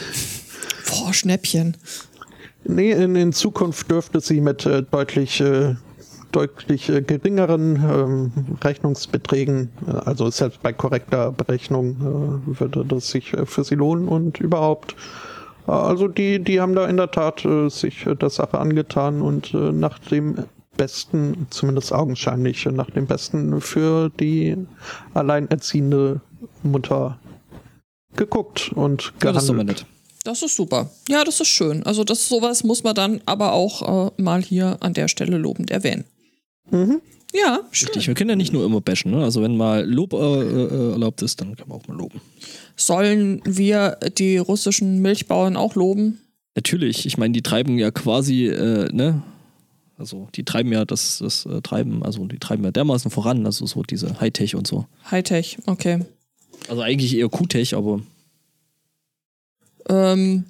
[0.90, 1.78] Boah, Schnäppchen.
[2.66, 5.76] Nee, in, in Zukunft dürfte sie mit äh, deutlich äh,
[6.32, 8.32] deutlich äh, geringeren ähm,
[8.64, 14.08] Rechnungsbeträgen, äh, also selbst bei korrekter Berechnung äh, würde das sich äh, für sie lohnen
[14.08, 14.96] und überhaupt.
[15.70, 19.54] Also die, die haben da in der Tat äh, sich äh, der Sache angetan und
[19.54, 20.46] äh, nach dem
[20.78, 24.56] Besten, zumindest augenscheinlich, äh, nach dem Besten für die
[25.14, 26.22] alleinerziehende
[26.64, 27.20] Mutter
[28.16, 29.86] geguckt und Ja, das gehandelt.
[30.24, 30.90] Das ist super.
[31.08, 31.84] Ja, das ist schön.
[31.84, 35.72] Also das sowas muss man dann aber auch äh, mal hier an der Stelle lobend
[35.72, 36.06] erwähnen.
[36.72, 37.02] Mhm.
[37.34, 37.88] Ja, schön.
[37.88, 39.12] Richtig, wir können ja nicht nur immer bashen.
[39.12, 39.24] Ne?
[39.24, 42.22] Also wenn mal Lob äh, äh, erlaubt ist, dann kann man auch mal loben.
[42.80, 46.22] Sollen wir die russischen Milchbauern auch loben?
[46.56, 49.22] Natürlich, ich meine, die treiben ja quasi, äh, ne?
[49.98, 53.66] Also die treiben ja das, das äh, Treiben, also die treiben ja dermaßen voran, also
[53.66, 54.86] so diese Hightech und so.
[55.12, 56.06] Hightech, okay.
[56.70, 58.02] Also eigentlich eher Q-Tech, aber
[59.90, 60.46] Ähm,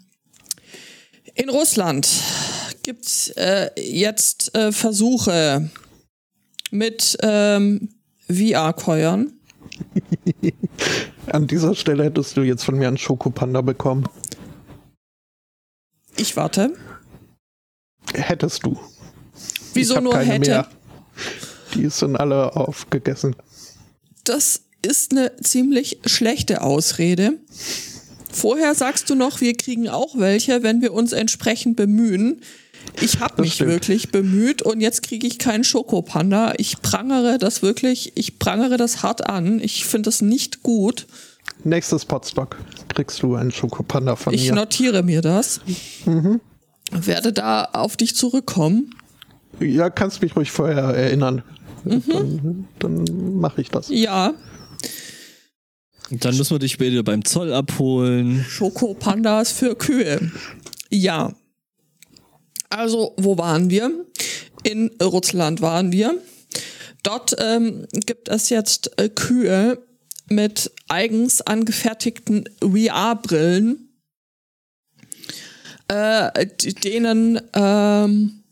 [1.33, 2.07] in Russland
[2.83, 5.69] gibt es äh, jetzt äh, Versuche
[6.69, 7.89] mit ähm,
[8.29, 9.38] VR-Käuern.
[11.27, 14.07] An dieser Stelle hättest du jetzt von mir einen Schokopanda bekommen.
[16.17, 16.73] Ich warte.
[18.13, 18.77] Hättest du.
[19.73, 20.49] Wieso nur hätte?
[20.49, 20.67] Mehr.
[21.73, 23.35] Die sind alle aufgegessen.
[24.23, 27.39] Das ist eine ziemlich schlechte Ausrede.
[28.31, 32.41] Vorher sagst du noch, wir kriegen auch welche, wenn wir uns entsprechend bemühen.
[33.01, 33.69] Ich habe mich stimmt.
[33.71, 36.53] wirklich bemüht und jetzt kriege ich keinen Schokopanda.
[36.57, 39.59] Ich prangere das wirklich, ich prangere das hart an.
[39.59, 41.07] Ich finde das nicht gut.
[41.63, 42.57] Nächstes Potstock
[42.89, 44.55] kriegst du einen Schokopanda von Ich mir.
[44.55, 45.61] notiere mir das.
[46.91, 48.95] Werde da auf dich zurückkommen.
[49.59, 51.43] Ja, kannst mich ruhig vorher erinnern.
[51.83, 52.67] Mhm.
[52.79, 53.89] Dann, dann mache ich das.
[53.89, 54.33] Ja,
[56.11, 58.43] dann müssen wir dich später beim Zoll abholen.
[58.47, 60.31] Schokopandas für Kühe.
[60.89, 61.33] Ja.
[62.69, 64.05] Also, wo waren wir?
[64.63, 66.15] In Russland waren wir.
[67.03, 69.81] Dort ähm, gibt es jetzt äh, Kühe
[70.27, 73.89] mit eigens angefertigten VR-Brillen,
[75.87, 76.45] äh,
[76.83, 78.43] denen ähm,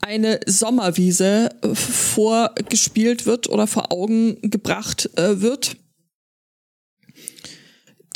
[0.00, 5.76] eine Sommerwiese vorgespielt wird oder vor Augen gebracht äh, wird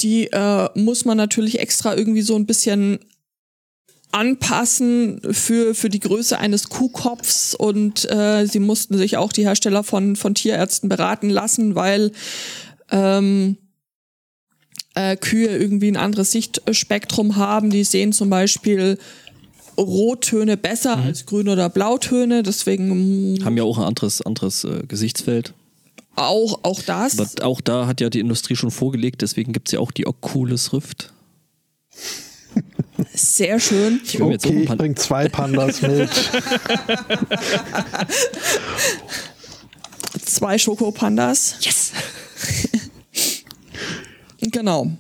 [0.03, 3.01] die äh, muss man natürlich extra irgendwie so ein bisschen
[4.12, 9.84] anpassen für, für die Größe eines Kuhkopfs und äh, sie mussten sich auch die Hersteller
[9.84, 12.12] von, von Tierärzten beraten lassen, weil
[12.90, 13.56] ähm,
[14.94, 17.70] äh, Kühe irgendwie ein anderes Sichtspektrum haben.
[17.70, 18.98] Die sehen zum Beispiel
[19.78, 25.54] Rottöne besser als Grün- oder Blautöne, deswegen Haben ja auch ein anderes, anderes äh, Gesichtsfeld.
[26.16, 27.18] auch, auch das.
[27.18, 30.06] Aber auch da hat ja die Industrie schon vorgelegt, deswegen gibt es ja auch die
[30.06, 31.12] Oculus Rift.
[33.20, 34.00] Sehr schön.
[34.02, 36.08] Ich Okay, ich paar, bring zwei Pandas mit.
[40.24, 41.56] Zwei Schokopandas.
[41.60, 41.92] yes!
[44.40, 44.90] Genau.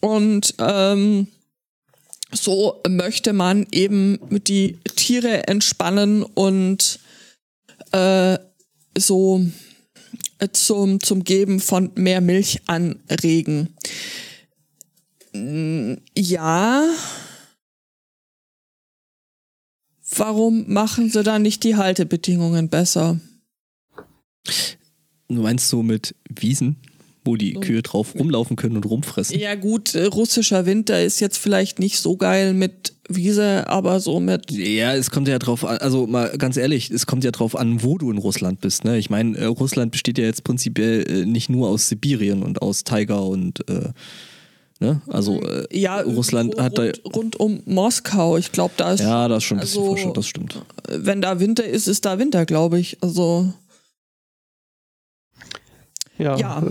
[0.00, 1.26] Und ähm,
[2.30, 7.00] so möchte man eben die Tiere entspannen und
[7.90, 8.38] äh,
[8.96, 9.44] so
[10.38, 13.74] äh, zum, zum Geben von mehr Milch anregen.
[16.16, 16.84] Ja.
[20.16, 23.18] Warum machen sie da nicht die Haltebedingungen besser?
[25.28, 26.76] Du meinst so mit Wiesen,
[27.24, 29.38] wo die Kühe drauf rumlaufen können und rumfressen?
[29.38, 34.20] Ja gut, äh, russischer Winter ist jetzt vielleicht nicht so geil mit Wiese, aber so
[34.20, 37.56] mit Ja, es kommt ja drauf an, also mal ganz ehrlich, es kommt ja drauf
[37.56, 38.84] an, wo du in Russland bist.
[38.84, 38.98] Ne?
[38.98, 42.84] Ich meine, äh, Russland besteht ja jetzt prinzipiell äh, nicht nur aus Sibirien und aus
[42.84, 43.90] Taiga und äh,
[44.80, 45.00] ne?
[45.08, 46.82] Also äh, Ja, Russland irgendwo hat da.
[46.82, 48.36] rund, rund um Moskau.
[48.36, 50.62] Ich glaube, da ist, Ja, das ist schon ein bisschen also, forscher, das stimmt.
[50.88, 52.98] wenn da Winter ist, ist da Winter, glaube ich.
[53.02, 53.52] Also
[56.18, 56.36] Ja.
[56.36, 56.62] ja.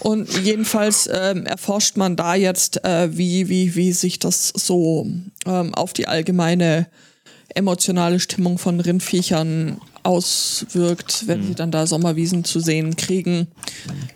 [0.00, 5.06] Und jedenfalls ähm, erforscht man da jetzt, äh, wie, wie, wie sich das so
[5.46, 6.88] ähm, auf die allgemeine
[7.54, 13.48] emotionale Stimmung von Rindviechern auswirkt, wenn sie dann da Sommerwiesen zu sehen kriegen.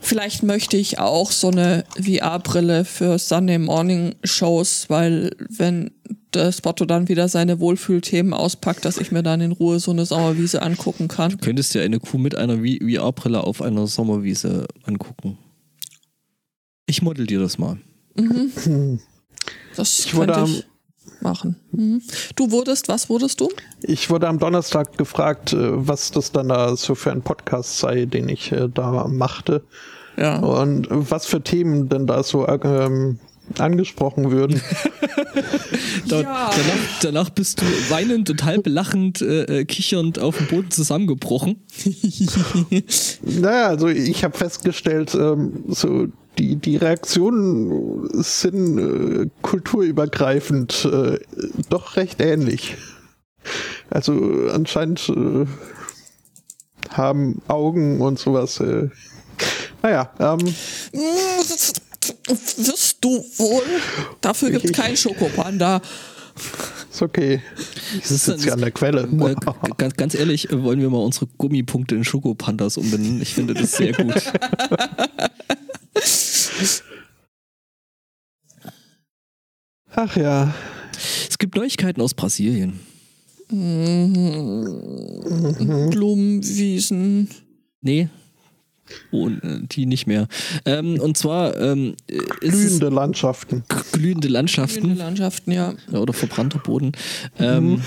[0.01, 5.91] Vielleicht möchte ich auch so eine VR-Brille für Sunday Morning Shows, weil wenn
[6.35, 10.07] der Spotto dann wieder seine Wohlfühlthemen auspackt, dass ich mir dann in Ruhe so eine
[10.07, 11.39] Sommerwiese angucken kann.
[11.39, 15.37] könntest ja eine Kuh mit einer VR-Brille auf einer Sommerwiese angucken.
[16.87, 17.79] Ich model dir das mal.
[19.77, 20.65] Das Ich wurde könnte am- ich
[21.21, 21.57] machen.
[21.73, 22.03] Mhm.
[22.37, 23.49] Du wurdest, was wurdest du?
[23.81, 28.05] Ich wurde am Donnerstag gefragt, äh, was das dann da so für ein Podcast sei,
[28.07, 29.63] den ich äh, da machte.
[30.17, 30.39] Ja.
[30.41, 33.19] Und was für Themen denn da so ähm,
[33.59, 34.61] angesprochen würden.
[36.09, 36.51] Da, Ja.
[36.51, 41.57] danach, danach bist du weinend und halb lachend, äh, äh, kichernd auf dem Boden zusammengebrochen.
[43.23, 46.09] Naja, also ich habe festgestellt, ähm, so
[46.39, 51.19] die, die Reaktionen sind äh, kulturübergreifend äh,
[51.69, 52.77] doch recht ähnlich.
[53.91, 55.47] Also anscheinend äh,
[56.91, 58.61] haben Augen und sowas.
[58.61, 58.89] Äh,
[59.83, 60.55] naja, ähm,
[62.57, 63.63] Wirst du wohl?
[64.21, 65.81] Dafür gibt es keinen Schokopanda.
[66.91, 67.41] ist okay.
[67.99, 69.03] Ich ist sitze ja an der Quelle.
[69.03, 69.35] Äh,
[69.77, 73.23] ganz, ganz ehrlich, wollen wir mal unsere Gummipunkte in Schokopandas umbenennen?
[73.23, 74.15] Ich finde das sehr gut.
[79.95, 80.55] Ach ja.
[81.29, 82.81] Es gibt Neuigkeiten aus Brasilien.
[85.91, 87.29] Blumenwiesen.
[87.83, 88.09] Nee.
[89.11, 90.29] Oh, äh, die nicht mehr.
[90.65, 93.65] Ähm, und zwar ähm, äh, Glühende Landschaften.
[93.93, 94.81] glühende Landschaften.
[94.83, 95.75] Grüne Landschaften, ja.
[95.91, 96.93] Ja, oder verbrannter Boden.
[97.39, 97.83] Ähm,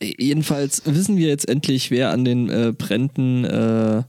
[0.00, 4.02] jedenfalls wissen wir jetzt endlich, wer an den äh, Bränden äh,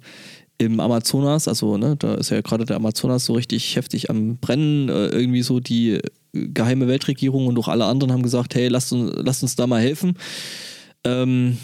[0.62, 4.90] im Amazonas, also ne, da ist ja gerade der Amazonas so richtig heftig am Brennen,
[4.90, 6.02] äh, irgendwie so die äh,
[6.34, 9.82] geheime Weltregierung und auch alle anderen haben gesagt, hey, lasst uns, lasst uns da mal
[9.82, 10.16] helfen.
[11.04, 11.58] Ähm,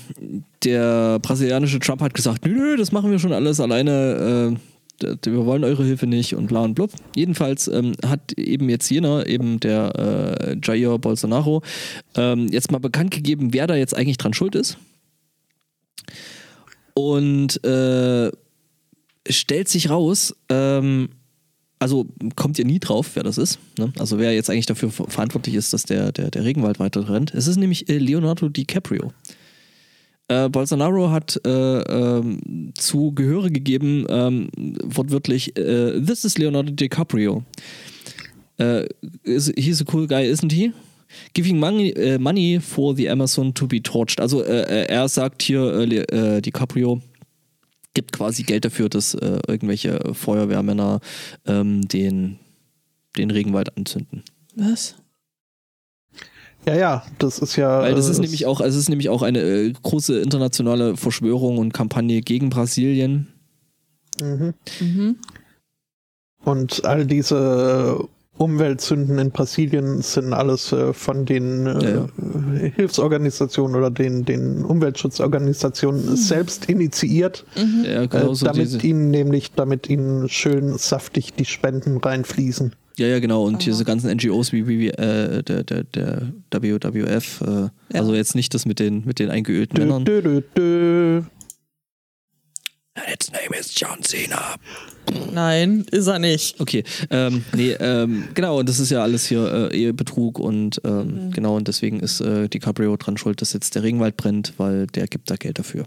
[0.63, 4.57] der brasilianische Trump hat gesagt, nö, nö, das machen wir schon alles alleine.
[5.03, 6.89] Äh, wir wollen eure Hilfe nicht und bla und blub.
[7.15, 11.61] Jedenfalls ähm, hat eben jetzt jener, eben der äh, Jair Bolsonaro,
[12.15, 14.79] ähm, jetzt mal bekannt gegeben, wer da jetzt eigentlich dran schuld ist.
[16.95, 18.31] Und äh,
[19.29, 21.09] stellt sich raus, ähm,
[21.79, 23.59] also kommt ihr nie drauf, wer das ist.
[23.77, 23.93] Ne?
[23.99, 27.33] Also wer jetzt eigentlich dafür ver verantwortlich ist, dass der, der, der Regenwald weiter brennt.
[27.33, 29.13] Es ist nämlich äh, Leonardo DiCaprio.
[30.27, 34.49] Äh, Bolsonaro hat äh, ähm, zu Gehöre gegeben, ähm,
[34.83, 37.43] wortwörtlich, äh, this is Leonardo DiCaprio.
[38.57, 38.87] Äh,
[39.23, 40.73] he's a cool guy, isn't he?
[41.33, 44.19] Giving money, äh, money for the Amazon to be torched.
[44.19, 45.85] Also äh, äh, er sagt hier,
[46.41, 47.01] DiCaprio
[47.97, 50.99] gibt quasi Geld dafür, dass äh, irgendwelche Feuerwehrmänner
[51.47, 52.37] ähm, den,
[53.17, 54.21] den Regenwald anzünden.
[54.55, 54.93] Was?
[56.67, 57.81] Ja, ja, das ist ja.
[57.81, 60.95] Weil das ist äh, nämlich auch, also es ist nämlich auch eine äh, große internationale
[60.95, 63.33] Verschwörung und Kampagne gegen Brasilien.
[64.21, 64.53] Mhm.
[64.79, 65.15] Mhm.
[66.43, 68.07] Und all diese
[68.37, 72.07] Umweltsünden in Brasilien sind alles äh, von den äh, Ja, ja.
[72.63, 79.09] äh, Hilfsorganisationen oder den, den Umweltschutzorganisationen selbst initiiert, Ja, äh, genau so damit diese, ihnen
[79.09, 82.75] nämlich, damit ihnen schön saftig die Spenden reinfließen.
[82.97, 83.43] ja, ja, genau.
[83.43, 83.63] Und Aha.
[83.65, 87.71] diese ganzen NGOs wie, wie, wie äh, der, der, der WWF, äh, Ja.
[87.93, 90.05] also jetzt nicht das mit den, mit den eingeölten Dö, Männern.
[90.05, 91.21] dö, dö, dö.
[93.13, 94.55] Its name is John Cena.
[95.33, 96.59] Nein, ist er nicht.
[96.59, 101.31] Okay, ähm, nee, ähm, genau, und das ist ja alles hier äh, Ehebetrug und ähm,
[101.31, 105.07] genau, und deswegen ist äh, DiCaprio dran schuld, dass jetzt der Regenwald brennt, weil der
[105.07, 105.85] gibt da Geld dafür.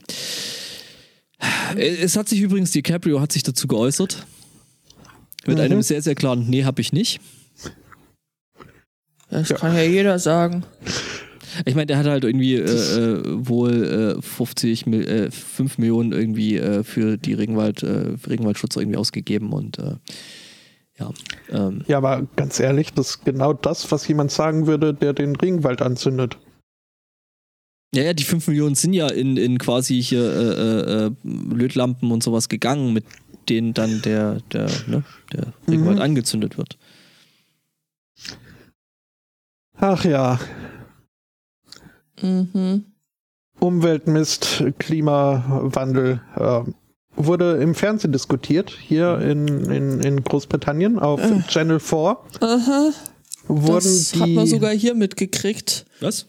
[1.77, 4.27] Äh, Es hat sich übrigens, DiCaprio hat sich dazu geäußert.
[5.47, 5.63] Mit Mhm.
[5.65, 7.21] einem sehr, sehr klaren Nee, hab ich nicht.
[9.31, 10.65] Das kann ja jeder sagen.
[11.65, 16.13] Ich meine, der hat halt irgendwie äh, äh, wohl äh, 50 Mil äh, 5 Millionen
[16.13, 19.97] irgendwie äh, für die Regenwald, äh, Regenwaldschutz irgendwie ausgegeben und äh,
[20.99, 21.11] ja.
[21.51, 25.35] Ähm, Ja, aber ganz ehrlich, das ist genau das, was jemand sagen würde, der den
[25.37, 26.39] Regenwald anzündet.
[27.95, 32.93] Ja, ja, die 5 Millionen sind ja in, in quasi hier Lötlampen und sowas gegangen,
[32.93, 33.05] mit
[33.49, 36.03] denen dann der, der, ne, der Regenwald Mhm.
[36.03, 36.79] angezündet wird.
[39.79, 40.39] Ach ja,
[42.23, 42.85] Mhm.
[43.59, 46.61] Umweltmist, Klimawandel äh,
[47.17, 51.43] wurde im Fernsehen diskutiert, hier in, in, in Großbritannien auf Äh.
[51.49, 52.17] Channel 4.
[52.41, 52.91] Aha.
[53.49, 55.87] Wurden Das die, hat man sogar hier mitgekriegt.
[56.01, 56.27] Was?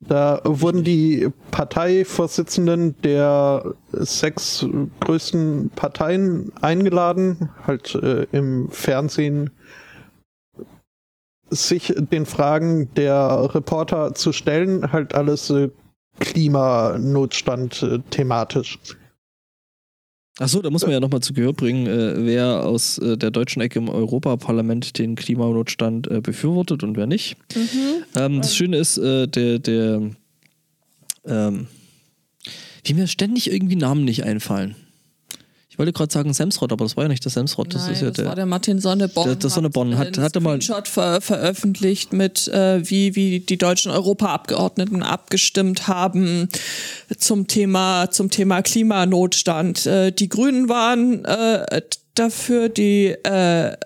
[0.00, 4.64] Da wurden die Parteivorsitzenden der sechs
[5.00, 9.50] größten Parteien eingeladen, halt äh, im Fernsehen
[11.50, 15.70] sich den Fragen der Reporter zu stellen, halt alles äh,
[16.20, 18.78] Klimanotstand äh, thematisch.
[20.38, 23.60] Achso, da muss man ja nochmal zu Gehör bringen, äh, wer aus äh, der deutschen
[23.60, 27.36] Ecke im Europaparlament den Klimanotstand äh, befürwortet und wer nicht.
[27.56, 28.04] Mhm.
[28.14, 30.10] Ähm, das Schöne ist, äh, der, der,
[31.24, 31.66] ähm,
[32.84, 34.76] wie mir ständig irgendwie Namen nicht einfallen.
[35.78, 37.72] Ich wollte gerade sagen Semsrott, aber das war ja nicht der Semsrott.
[37.72, 38.24] Das Nein, ist ja das der.
[38.26, 39.28] war der Martin Sonneborn.
[39.28, 43.58] Der- der Sonneborn hat- einen hatte mal- Screenshot ver veröffentlicht mit, äh, wie, wie die
[43.58, 46.48] deutschen Europaabgeordneten abgestimmt haben
[47.16, 49.86] zum Thema, zum Thema Klimanotstand.
[49.86, 51.80] Äh, die Grünen waren äh,
[52.16, 53.76] dafür, die äh,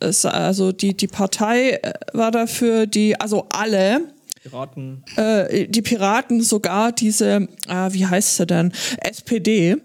[0.00, 4.00] also die, die Partei äh, war dafür, die, also alle,
[4.42, 5.04] Piraten.
[5.16, 9.76] äh, die Piraten sogar diese, ah, wie heißt sie denn, SPD,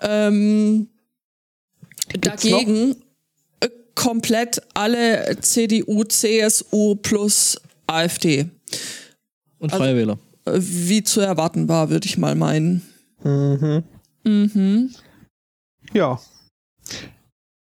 [0.00, 0.88] ähm,
[2.20, 2.96] dagegen
[3.60, 8.46] äh, komplett alle CDU, CSU plus AfD.
[9.58, 10.18] Und Also- Freie Wähler.
[10.44, 12.82] Äh, Wie zu erwarten war, würde ich mal meinen.
[13.24, 13.82] Mhm.
[14.24, 14.90] Mhm.
[15.92, 16.20] Ja.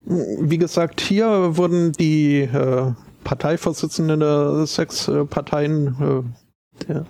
[0.05, 2.93] Wie gesagt, hier wurden die äh,
[3.25, 6.35] Parteivorsitzenden der sechs äh, Parteien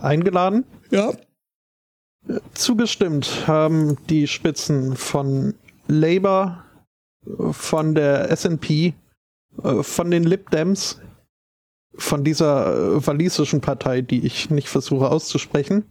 [0.01, 0.65] eingeladen.
[0.91, 1.13] Ja.
[2.55, 5.55] Zugestimmt haben die Spitzen von
[5.89, 6.65] Labour,
[7.51, 8.95] von der SNP,
[9.63, 11.01] äh, von den Lib Dems,
[11.95, 15.85] von dieser äh, walisischen Partei, die ich nicht versuche auszusprechen.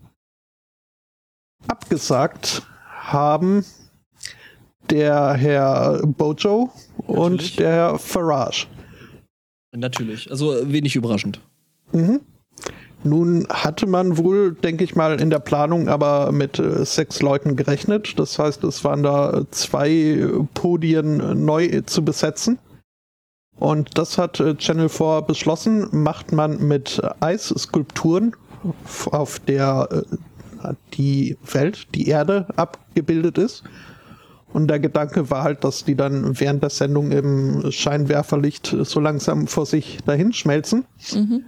[1.67, 3.65] Abgesagt haben
[4.89, 7.55] der Herr Bojo und Natürlich.
[7.57, 8.67] der Herr Farage.
[9.71, 10.29] Natürlich.
[10.29, 11.39] Also äh, wenig überraschend.
[11.91, 12.21] Mhm.
[13.03, 17.55] Nun hatte man wohl, denke ich mal, in der Planung aber mit äh, sechs Leuten
[17.55, 18.19] gerechnet.
[18.19, 22.59] Das heißt, es waren da äh, zwei Podien neu zu besetzen.
[23.57, 28.35] Und das hat Channel 4 beschlossen, macht man mit Eisskulpturen,
[29.11, 30.03] auf der
[30.93, 33.63] die Welt, die Erde abgebildet ist.
[34.53, 39.47] Und der Gedanke war halt, dass die dann während der Sendung im Scheinwerferlicht so langsam
[39.47, 40.85] vor sich dahin schmelzen.
[41.13, 41.45] Mhm.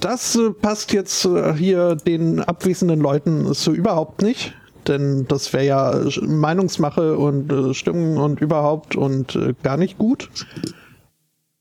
[0.00, 4.54] Das äh, passt jetzt äh, hier den abwesenden Leuten so überhaupt nicht.
[4.88, 10.28] Denn das wäre ja äh, Meinungsmache und Stimmung und überhaupt und gar nicht gut.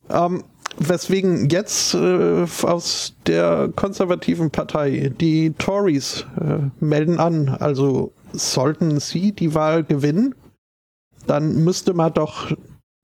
[0.10, 0.44] Ähm,
[0.78, 9.32] weswegen jetzt äh, aus der konservativen Partei die Tories äh, melden an, also sollten sie
[9.32, 10.36] die Wahl gewinnen,
[11.28, 12.52] dann müsste man doch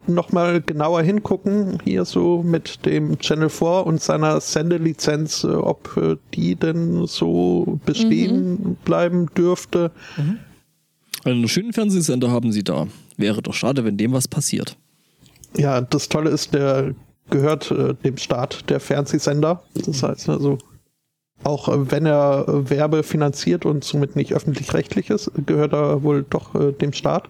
[0.08, 6.16] nochmal genauer hingucken, hier so mit dem Channel 4 und seiner Sendelizenz, äh, ob äh,
[6.34, 9.92] die denn so bestehen bleiben dürfte.
[11.24, 12.88] Einen schönen Fernsehsender haben sie da.
[13.18, 14.78] Wäre doch schade, wenn dem was passiert.
[15.58, 16.94] Ja, das Tolle ist, der
[17.30, 19.62] gehört äh, dem Staat, der Fernsehsender.
[19.74, 20.58] Das heißt also,
[21.44, 26.56] auch äh, wenn er äh, werbefinanziert und somit nicht öffentlich-rechtlich ist, gehört er wohl doch
[26.56, 27.30] äh, dem Staat.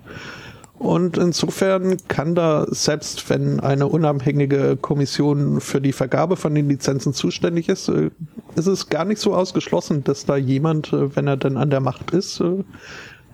[0.80, 7.14] Und insofern kann da, selbst wenn eine unabhängige Kommission für die Vergabe von den Lizenzen
[7.14, 8.12] zuständig ist, äh,
[8.56, 12.12] ist es gar nicht so ausgeschlossen, dass da jemand, wenn er denn an der Macht
[12.12, 12.42] ist,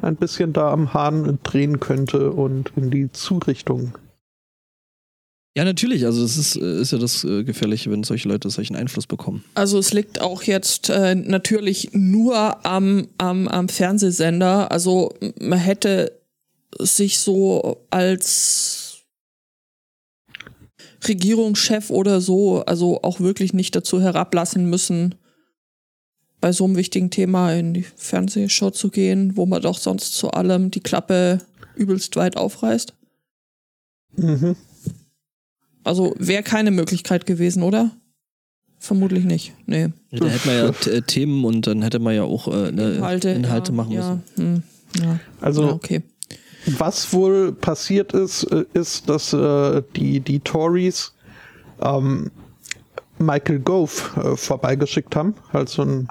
[0.01, 3.93] ein bisschen da am Hahn drehen könnte und in die Zurichtung
[5.55, 6.05] Ja, natürlich.
[6.05, 9.43] Also das ist, äh, ist ja das äh, Gefährliche, wenn solche Leute solchen Einfluss bekommen.
[9.53, 14.71] Also es liegt auch jetzt äh, natürlich nur am, am, am Fernsehsender.
[14.71, 16.19] Also man hätte
[16.79, 19.03] sich so als
[21.07, 25.15] Regierungschef oder so, also auch wirklich nicht dazu herablassen müssen,
[26.41, 30.31] bei so einem wichtigen Thema in die Fernsehshow zu gehen, wo man doch sonst zu
[30.31, 31.39] allem die Klappe
[31.75, 32.93] übelst weit aufreißt.
[34.15, 34.55] Mhm.
[35.83, 37.91] Also wäre keine Möglichkeit gewesen, oder?
[38.79, 39.53] Vermutlich nicht.
[39.65, 39.89] Nee.
[40.11, 43.29] Da hätte man ja äh, Themen und dann hätte man ja auch äh, ne, Inhalte,
[43.29, 44.23] Inhalte ja, machen ja, müssen.
[44.35, 44.63] Hm,
[45.01, 45.19] ja.
[45.39, 46.03] Also ja, okay.
[46.77, 51.13] Was wohl passiert ist, äh, ist, dass äh, die, die Tories
[51.81, 52.31] ähm,
[53.19, 55.35] Michael Gove äh, vorbeigeschickt haben.
[55.51, 56.07] Also ein,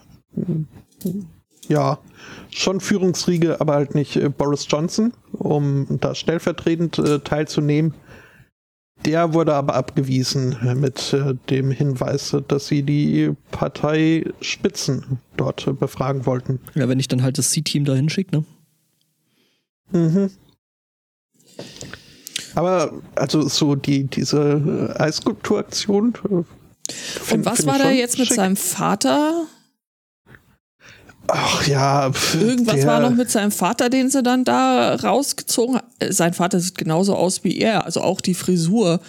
[1.69, 1.99] ja,
[2.51, 7.95] schon Führungsriege, aber halt nicht äh, Boris Johnson, um da stellvertretend äh, teilzunehmen.
[9.05, 16.61] Der wurde aber abgewiesen mit äh, dem Hinweis, dass sie die Parteispitzen dort befragen wollten.
[16.75, 18.45] Ja, wenn ich dann halt das C-Team da hinschicke, ne?
[19.91, 20.31] Mhm.
[22.55, 26.15] Aber also so die diese äh, Eisskulpturaktion.
[26.29, 28.37] äh, Und was war da jetzt mit schick.
[28.37, 29.47] seinem Vater?
[31.29, 32.11] Ach ja.
[32.13, 35.85] pf, Irgendwas der, war noch mit seinem Vater, den sie dann da rausgezogen hat.
[35.99, 39.01] Äh, Sein Vater sieht genauso aus wie er, also auch die Frisur.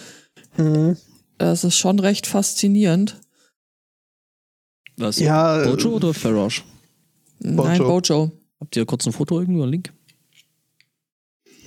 [0.56, 0.96] Mhm.
[1.38, 3.20] Das ist schon recht faszinierend.
[4.96, 5.18] Was?
[5.18, 6.62] Ja, äh, Bojo oder Farage?
[7.40, 8.30] Nein, Bojo.
[8.60, 9.92] Habt ihr kurz ein Foto irgendwo, einen Link?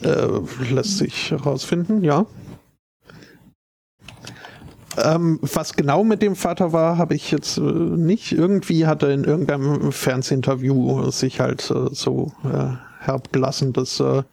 [0.02, 0.28] Äh,
[0.72, 2.26] lässt sich herausfinden, ja.
[4.98, 8.32] Ähm, was genau mit dem Vater war, habe ich jetzt äh, nicht.
[8.32, 14.24] Irgendwie hat er in irgendeinem Fernsehinterview sich halt äh, so äh, herabgelassen, dass äh,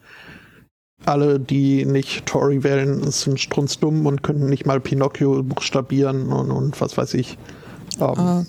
[1.04, 6.80] alle, die nicht Tory wählen, sind strunzdumm und können nicht mal Pinocchio buchstabieren und, und
[6.80, 7.36] was weiß ich.
[8.00, 8.44] Ähm, Ah,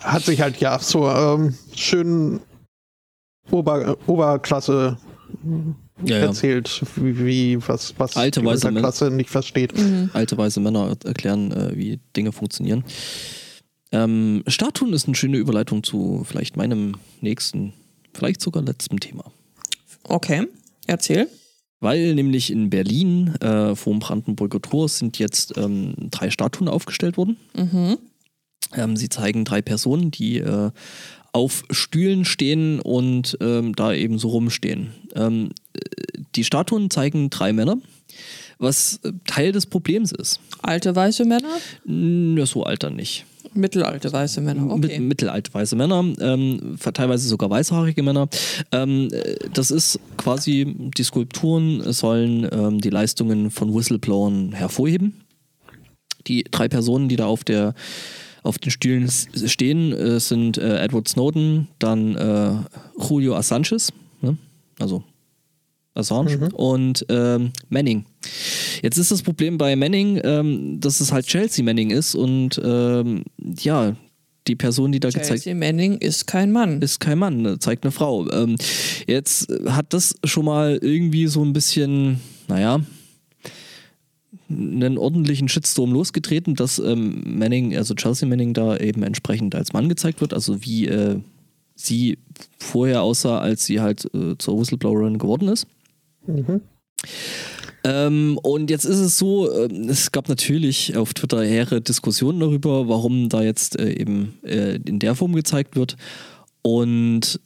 [0.00, 2.40] hat sich halt ja so ähm, schön
[3.50, 4.96] Ober, Oberklasse
[6.04, 8.46] Ja, erzählt, wie, wie was, was Alte die.
[8.46, 9.72] Unterklasse nicht versteht.
[10.12, 12.84] Alte weiße Männer erklären, äh, wie Dinge funktionieren.
[13.92, 17.72] Ähm, Statuen ist eine schöne Überleitung zu vielleicht meinem nächsten,
[18.12, 19.24] vielleicht sogar letzten Thema.
[20.04, 20.46] Okay,
[20.86, 21.28] erzähl.
[21.80, 27.16] Weil nämlich in Berlin äh, vor dem Brandenburger Tor sind jetzt ähm, drei Statuen aufgestellt
[27.16, 27.36] worden.
[28.74, 30.70] Ähm, sie zeigen drei Personen, die äh,
[31.32, 34.92] auf Stühlen stehen und ähm, da eben so rumstehen.
[35.14, 35.80] Ähm, äh,
[36.34, 37.78] die Statuen zeigen drei Männer,
[38.58, 40.40] was äh, Teil des Problems ist.
[40.62, 41.58] Alte weiße Männer?
[41.84, 43.26] Na, so alter nicht.
[43.54, 44.70] Mittelalte weiße Männer.
[44.70, 44.98] Okay.
[44.98, 48.28] Mit, mittelalte weiße Männer, ähm, teilweise sogar weißhaarige Männer.
[48.72, 55.22] Ähm, äh, das ist quasi, die Skulpturen sollen ähm, die Leistungen von Whistleblowern hervorheben.
[56.26, 57.74] Die drei Personen, die da auf der
[58.46, 62.52] auf den Stühlen stehen, äh, sind äh, Edward Snowden, dann äh,
[62.98, 63.76] Julio Assange,
[64.22, 64.36] ne?
[64.78, 65.02] also
[65.94, 68.04] Assange und ähm, Manning.
[68.82, 73.24] Jetzt ist das Problem bei Manning, ähm, dass es halt Chelsea Manning ist und ähm,
[73.58, 73.96] ja,
[74.46, 76.80] die Person, die da gezeigt Chelsea Manning ist kein Mann.
[76.82, 78.30] ist kein Mann, ne, zeigt eine Frau.
[78.30, 78.56] Ähm,
[79.06, 82.80] jetzt hat das schon mal irgendwie so ein bisschen, naja,
[84.48, 89.88] einen ordentlichen Shitstorm losgetreten, dass ähm, Manning, also Chelsea Manning, da eben entsprechend als Mann
[89.88, 91.20] gezeigt wird, also wie äh,
[91.74, 92.18] sie
[92.58, 95.66] vorher aussah, als sie halt äh, zur Whistleblowerin geworden ist.
[97.84, 102.88] Ähm, und jetzt ist es so, ähm, es gab natürlich auf Twitter hehre Diskussionen darüber,
[102.88, 105.96] warum da jetzt äh, eben äh, in der Form gezeigt wird.
[106.62, 107.40] Und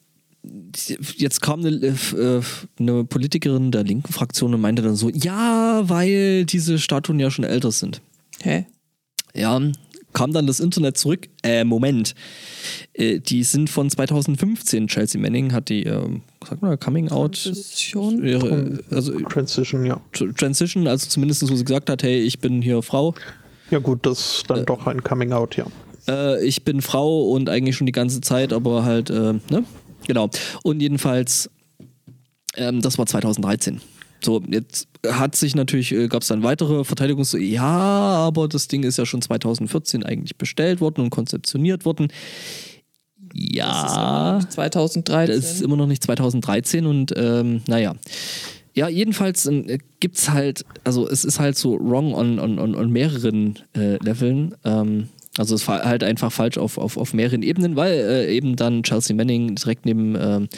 [1.16, 2.40] jetzt kam eine, äh,
[2.78, 7.44] eine Politikerin der linken Fraktion und meinte dann so, ja, weil diese Statuen ja schon
[7.44, 8.00] älter sind.
[8.40, 8.66] Hä?
[9.34, 9.60] Ja,
[10.12, 11.28] kam dann das Internet zurück.
[11.42, 12.14] Äh, Moment.
[12.94, 14.88] Äh, die sind von 2015.
[14.88, 16.08] Chelsea Manning hat die, äh,
[16.48, 17.42] sag mal, Coming Out.
[17.42, 18.24] Transition?
[18.24, 20.00] Ihre, also Transition, ja.
[20.36, 23.14] Transition, also zumindest, wo sie gesagt hat, hey, ich bin hier Frau,
[23.70, 25.66] Ja gut, das ist dann doch ein Coming Out, ja.
[26.08, 29.64] äh, ich bin Frau und eigentlich schon die ganze Zeit, aber halt, äh, ne?
[30.10, 30.28] Genau.
[30.64, 31.48] Und jedenfalls,
[32.56, 33.80] ähm, das war 2013.
[34.24, 37.36] So, jetzt hat sich natürlich, äh, gab es dann weitere Verteidigungs...
[37.38, 42.08] Ja, aber das Ding ist ja schon 2014 eigentlich bestellt worden und konzeptioniert worden.
[43.32, 44.40] Ja.
[44.48, 45.36] 2013.
[45.36, 47.94] Das ist immer noch nicht 2013 und ähm, naja.
[48.74, 52.74] Ja, jedenfalls äh, gibt es halt, also es ist halt so wrong on, on, on,
[52.74, 54.56] on mehreren äh, Leveln.
[54.64, 55.08] Ähm,
[55.38, 58.82] also es war halt einfach falsch auf, auf, auf mehreren Ebenen, weil äh, eben dann
[58.82, 60.48] Chelsea Manning direkt neben ähm,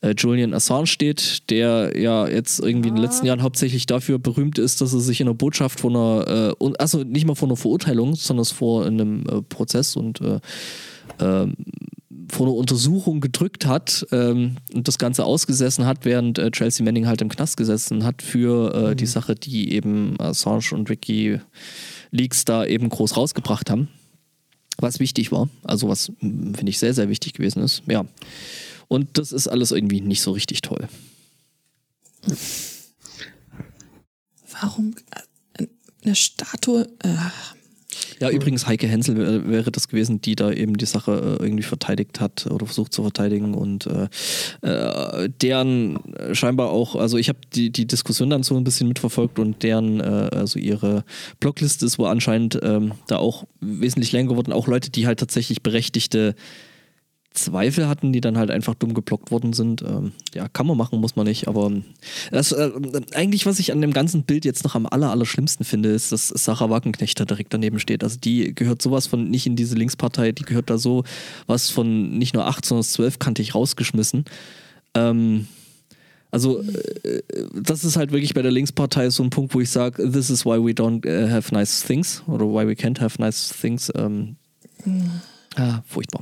[0.00, 4.58] äh, Julian Assange steht, der ja jetzt irgendwie in den letzten Jahren hauptsächlich dafür berühmt
[4.58, 7.56] ist, dass er sich in der Botschaft vor einer, äh, also nicht mal vor einer
[7.56, 10.40] Verurteilung, sondern vor einem äh, Prozess und äh,
[11.20, 11.54] ähm,
[12.28, 17.06] vor einer Untersuchung gedrückt hat ähm, und das Ganze ausgesessen hat, während äh, Chelsea Manning
[17.06, 21.38] halt im Knast gesessen hat für äh, die Sache, die eben Assange und Ricky
[22.10, 23.88] Leaks da eben groß rausgebracht haben.
[24.78, 27.82] Was wichtig war, also was mm, finde ich sehr, sehr wichtig gewesen ist.
[27.86, 28.04] Ja.
[28.88, 30.88] Und das ist alles irgendwie nicht so richtig toll.
[34.60, 34.94] Warum
[35.54, 35.66] äh,
[36.04, 36.88] eine Statue?
[37.02, 37.16] Äh,
[38.20, 41.62] Ja, übrigens, Heike Hensel wär- wäre das gewesen, die da eben die Sache äh, irgendwie
[41.62, 44.08] verteidigt hat oder versucht zu verteidigen und äh,
[44.62, 45.98] äh, deren
[46.32, 50.00] scheinbar auch, also ich habe die, die Diskussion dann so ein bisschen mitverfolgt und deren,
[50.00, 51.04] äh, also ihre
[51.40, 54.52] Blogliste ist wohl anscheinend ähm, da auch wesentlich länger geworden.
[54.52, 56.34] Auch Leute, die halt tatsächlich berechtigte
[57.36, 59.82] Zweifel hatten, die dann halt einfach dumm geblockt worden sind.
[59.82, 61.70] Ähm, ja, kann man machen, muss man nicht, aber
[62.30, 62.70] das, äh,
[63.14, 66.12] eigentlich, was ich an dem ganzen Bild jetzt noch am aller, aller schlimmsten finde, ist,
[66.12, 68.02] dass Sarah Wagenknecht da direkt daneben steht.
[68.02, 71.04] Also die gehört sowas von nicht in diese Linkspartei, die gehört da so
[71.46, 74.24] was von nicht nur 8, sondern 12 kantig rausgeschmissen.
[74.94, 75.46] Ähm,
[76.30, 77.22] also äh,
[77.54, 80.44] das ist halt wirklich bei der Linkspartei so ein Punkt, wo ich sage, this is
[80.44, 83.92] why we don't äh, have nice things oder why we can't have nice things.
[83.94, 84.36] Ähm,
[85.56, 86.20] ah, furchtbar.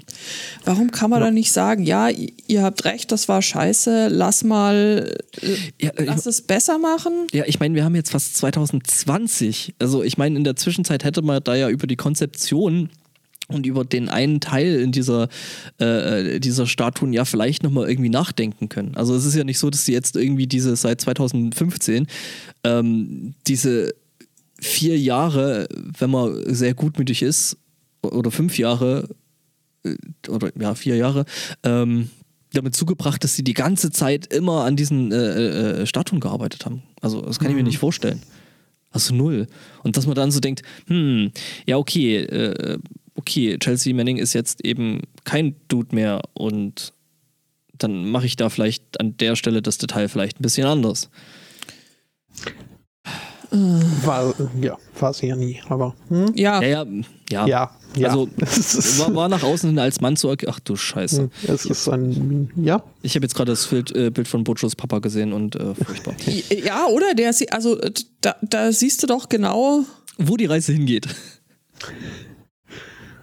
[0.65, 5.15] warum kann man da nicht sagen, ja, ihr habt recht, das war scheiße, lass mal,
[5.41, 7.27] äh, Ja, äh, lass es besser machen?
[7.33, 9.75] Ja, ich meine, wir haben jetzt fast 2020.
[9.79, 12.91] Also ich meine, in der Zwischenzeit hätte man da ja über die Konzeption
[13.49, 15.29] und über den einen Teil in dieser,
[15.79, 18.95] äh, dieser Statuen ja vielleicht nochmal irgendwie nachdenken können.
[18.97, 22.07] Also es ist ja nicht so, dass sie jetzt irgendwie diese seit 2015
[22.65, 23.95] ähm, diese
[24.59, 27.59] vier Jahre, wenn man sehr gutmütig ist,
[28.03, 29.15] oder fünf Jahre, äh,
[30.29, 31.25] oder ja, vier Jahre,
[31.63, 32.11] ähm,
[32.53, 36.83] damit zugebracht, dass sie die ganze Zeit immer an diesen äh, äh, Statuen gearbeitet haben.
[37.01, 38.23] Also das kann ich mir nicht vorstellen.
[38.91, 39.49] Also null.
[39.83, 41.33] Und dass man dann so denkt, hm,
[41.67, 42.79] ja okay, äh,
[43.17, 46.93] okay, Chelsea Manning ist jetzt eben kein Dude mehr und
[47.77, 51.11] dann mache ich da vielleicht an der Stelle das Detail vielleicht ein bisschen anders.
[53.51, 55.95] War, ja, war sie ja nie, aber.
[56.09, 56.33] Hm?
[56.35, 56.87] Ja, Ja, ja,
[57.35, 57.47] ja.
[57.47, 58.09] Ja, ja.
[58.09, 58.29] Also
[58.99, 60.53] war, war nach außen hin als Mann zu erkennen.
[60.55, 61.23] Ach du Scheiße.
[61.23, 62.51] hm, es ist ein.
[62.57, 65.75] Ja, Ich habe jetzt gerade das Bild, äh, Bild von Butchos Papa gesehen und äh,
[65.75, 66.15] furchtbar.
[66.65, 67.15] ja, oder?
[67.15, 69.85] Der, also äh, da, da siehst du doch genau.
[70.19, 71.09] Wo die Reise hingeht.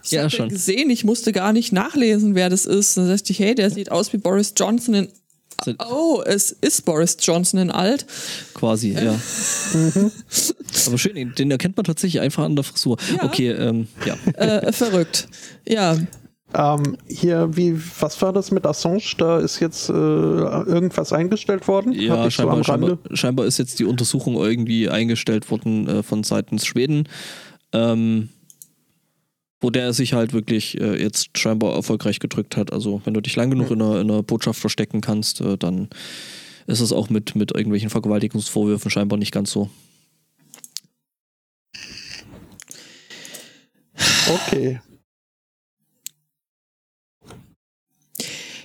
[0.04, 0.50] Ich Ja, schon.
[0.50, 2.98] gesehen, ich musste gar nicht nachlesen, wer das ist.
[2.98, 5.08] Dann sagte ich, hey, der sieht aus wie Boris Johnson in.
[5.90, 8.06] Oh, es ist Boris Johnson in alt.
[8.54, 9.20] Quasi, ja.
[10.88, 12.98] Aber schön, den erkennt man tatsächlich einfach an der Frisur.
[13.16, 13.24] Ja.
[13.24, 14.16] Okay, ähm, ja.
[14.34, 15.28] Äh, verrückt.
[15.68, 15.98] Ja.
[16.54, 19.02] ähm, hier, wie, was war das mit Assange?
[19.18, 21.94] Da ist jetzt äh, irgendwas eingestellt worden?
[21.94, 23.16] Ja, ich so am scheinbar, scheinbar, Rande.
[23.16, 27.08] scheinbar ist jetzt die Untersuchung irgendwie eingestellt worden äh, von seitens Schweden.
[27.74, 28.30] Ähm,
[29.62, 32.74] wo der sich halt wirklich äh, jetzt scheinbar erfolgreich gedrückt hat.
[32.74, 35.90] Also wenn du dich lang genug in, einer, in einer Botschaft verstecken kannst, äh, dann
[36.66, 39.70] ist es auch mit, mit irgendwelchen Vergewaltigungsvorwürfen scheinbar nicht ganz so.
[44.28, 44.82] Okay.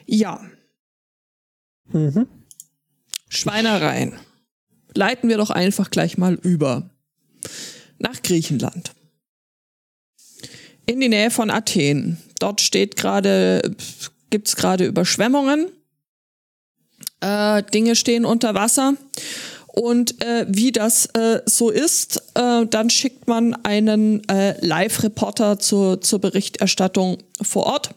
[0.06, 0.40] Ja.
[1.92, 2.26] Mhm.
[3.28, 4.14] Schweinereien.
[4.94, 6.88] Leiten wir doch einfach gleich mal über.
[7.98, 8.94] Nach Griechenland.
[10.86, 12.18] In die Nähe von Athen.
[12.38, 13.74] Dort steht gerade,
[14.30, 15.66] gibt es gerade Überschwemmungen.
[17.20, 18.94] Äh, Dinge stehen unter Wasser.
[19.66, 26.00] Und äh, wie das äh, so ist, äh, dann schickt man einen äh, Live-Reporter zur,
[26.00, 27.90] zur Berichterstattung vor Ort.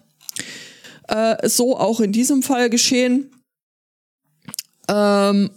[1.07, 3.31] Äh, so auch in diesem Fall geschehen.
[4.89, 5.51] Ähm,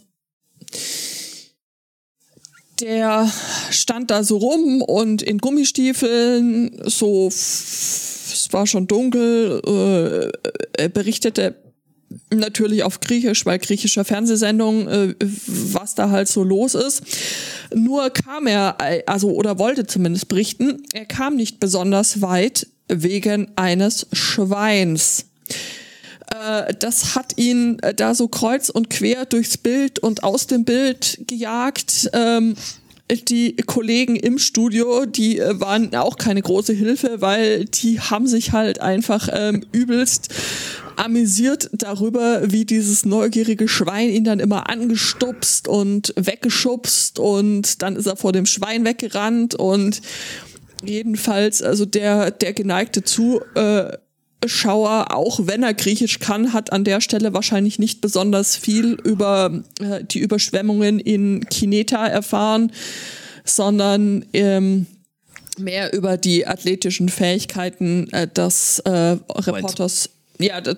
[2.83, 3.31] der
[3.71, 11.55] stand da so rum und in Gummistiefeln, so, es war schon dunkel, äh, er berichtete
[12.35, 17.03] natürlich auf Griechisch, weil griechischer Fernsehsendung, äh, was da halt so los ist.
[17.75, 18.77] Nur kam er,
[19.07, 25.27] also oder wollte zumindest berichten, er kam nicht besonders weit wegen eines Schweins.
[26.33, 30.65] Äh, das hat ihn äh, da so kreuz und quer durchs Bild und aus dem
[30.65, 32.11] Bild gejagt.
[32.13, 32.55] Ähm,
[33.29, 38.53] die Kollegen im Studio, die äh, waren auch keine große Hilfe, weil die haben sich
[38.53, 40.29] halt einfach ähm, übelst
[40.97, 48.07] amüsiert darüber, wie dieses neugierige Schwein ihn dann immer angestupst und weggeschubst und dann ist
[48.07, 50.03] er vor dem Schwein weggerannt und
[50.85, 53.03] jedenfalls, also der, der geneigte
[54.43, 59.63] Zuschauer, auch wenn er Griechisch kann, hat an der Stelle wahrscheinlich nicht besonders viel über
[59.81, 62.73] äh, die Überschwemmungen in Kineta erfahren,
[63.45, 64.87] sondern ähm,
[65.59, 70.11] mehr über die athletischen Fähigkeiten äh, des äh, Reporters.
[70.39, 70.77] Ja, das,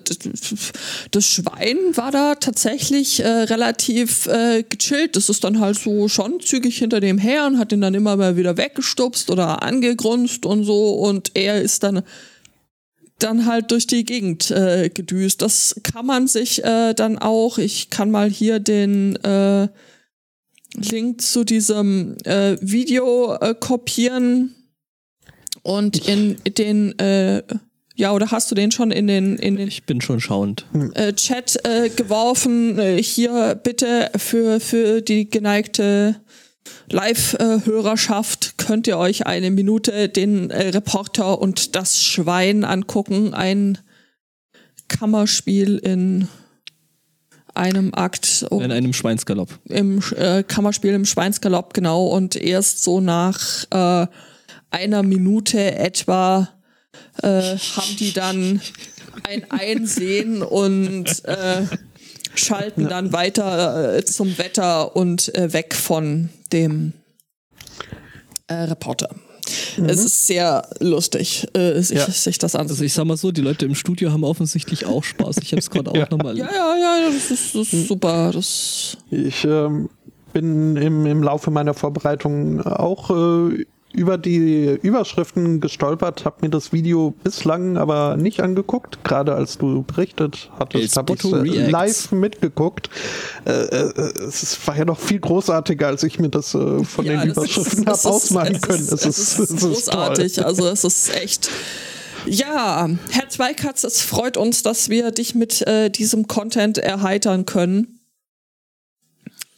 [1.09, 5.15] das Schwein war da tatsächlich äh, relativ äh, gechillt.
[5.15, 8.15] Das ist dann halt so schon zügig hinter dem her und hat ihn dann immer
[8.15, 10.91] mal wieder weggestupst oder angegrunzt und so.
[10.93, 12.03] Und er ist dann
[13.19, 15.41] dann halt durch die Gegend äh, gedüst.
[15.41, 19.67] Das kann man sich äh, dann auch, ich kann mal hier den äh,
[20.73, 24.53] Link zu diesem äh, Video äh, kopieren
[25.63, 27.43] und in den äh,
[27.97, 30.65] ja, oder hast du den schon in den, in den Ich bin schon schauend.
[30.95, 32.77] äh, Chat äh, geworfen?
[32.77, 36.19] Äh, hier bitte für, für die geneigte
[36.89, 43.33] Live-Hörerschaft könnt ihr euch eine Minute den äh, Reporter und das Schwein angucken.
[43.33, 43.77] Ein
[44.87, 46.27] Kammerspiel in
[47.55, 48.45] einem Akt.
[48.51, 49.59] In einem Schweinsgalopp.
[49.65, 52.07] Im äh, Kammerspiel im Schweinsgalopp, genau.
[52.07, 54.07] Und erst so nach äh,
[54.69, 56.49] einer Minute etwa
[57.21, 58.61] äh, haben die dann
[59.23, 61.65] ein Einsehen und äh,
[62.35, 66.93] schalten dann weiter äh, zum Wetter und äh, weg von dem
[68.47, 69.09] äh, Reporter.
[69.87, 72.09] Es ist sehr lustig, äh, sich, Ja.
[72.09, 72.87] sich das Also anzusehen.
[72.87, 75.37] ich sag mal so, die Leute im Studio haben offensichtlich auch Spaß.
[75.43, 76.07] Ich habe es gerade auch Ja.
[76.09, 76.37] nochmal.
[76.37, 78.31] Ja, ja, ja, das ist, das ist super.
[78.33, 79.89] Das Ich ähm,
[80.33, 83.65] bin im, im Laufe meiner Vorbereitung auch äh,
[83.95, 89.03] über die Überschriften gestolpert, habe mir das Video bislang aber nicht angeguckt.
[89.03, 92.89] Gerade als du berichtet hattest, habe ich äh, live mitgeguckt.
[93.45, 97.21] Äh, äh, es war ja noch viel großartiger, als ich mir das äh, von Ja,
[97.21, 98.81] den Überschriften habe ausmalen können.
[98.83, 100.33] Ist, Es ist, ist es ist großartig.
[100.33, 100.43] toll.
[100.43, 101.49] Also es ist echt.
[102.27, 105.63] Ja, Herr Zweikatz, es freut uns, dass wir dich mit
[105.95, 107.99] diesem Content erheitern können.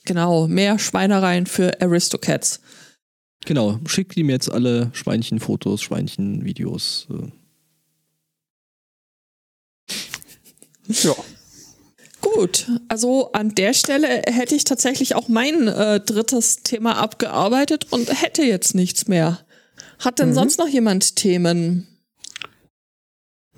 [0.04, 2.60] Genau, mehr Schweinereien für Aristocats.
[3.48, 7.08] Genau, schickt ihm jetzt alle Schweinchenfotos, Schweinchenvideos.
[7.10, 7.32] Äh.
[10.90, 11.16] Ja.
[12.20, 18.22] Gut, also an der Stelle hätte ich tatsächlich auch mein äh, drittes Thema abgearbeitet und
[18.22, 19.40] hätte jetzt nichts mehr.
[20.00, 21.88] Hat denn sonst noch jemand Themen?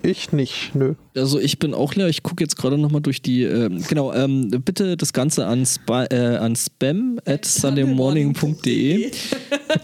[0.02, 0.94] Ich nicht, nö.
[1.14, 2.08] Also ich bin auch leer.
[2.08, 3.42] Ich gucke jetzt gerade nochmal durch die.
[3.42, 9.10] ähm, genau, ähm, bitte das Ganze an, spa äh, an spam at sundaymorning.de.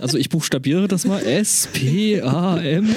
[0.01, 1.23] Also ich buchstabiere das mal.
[1.23, 2.89] S-P-A-M.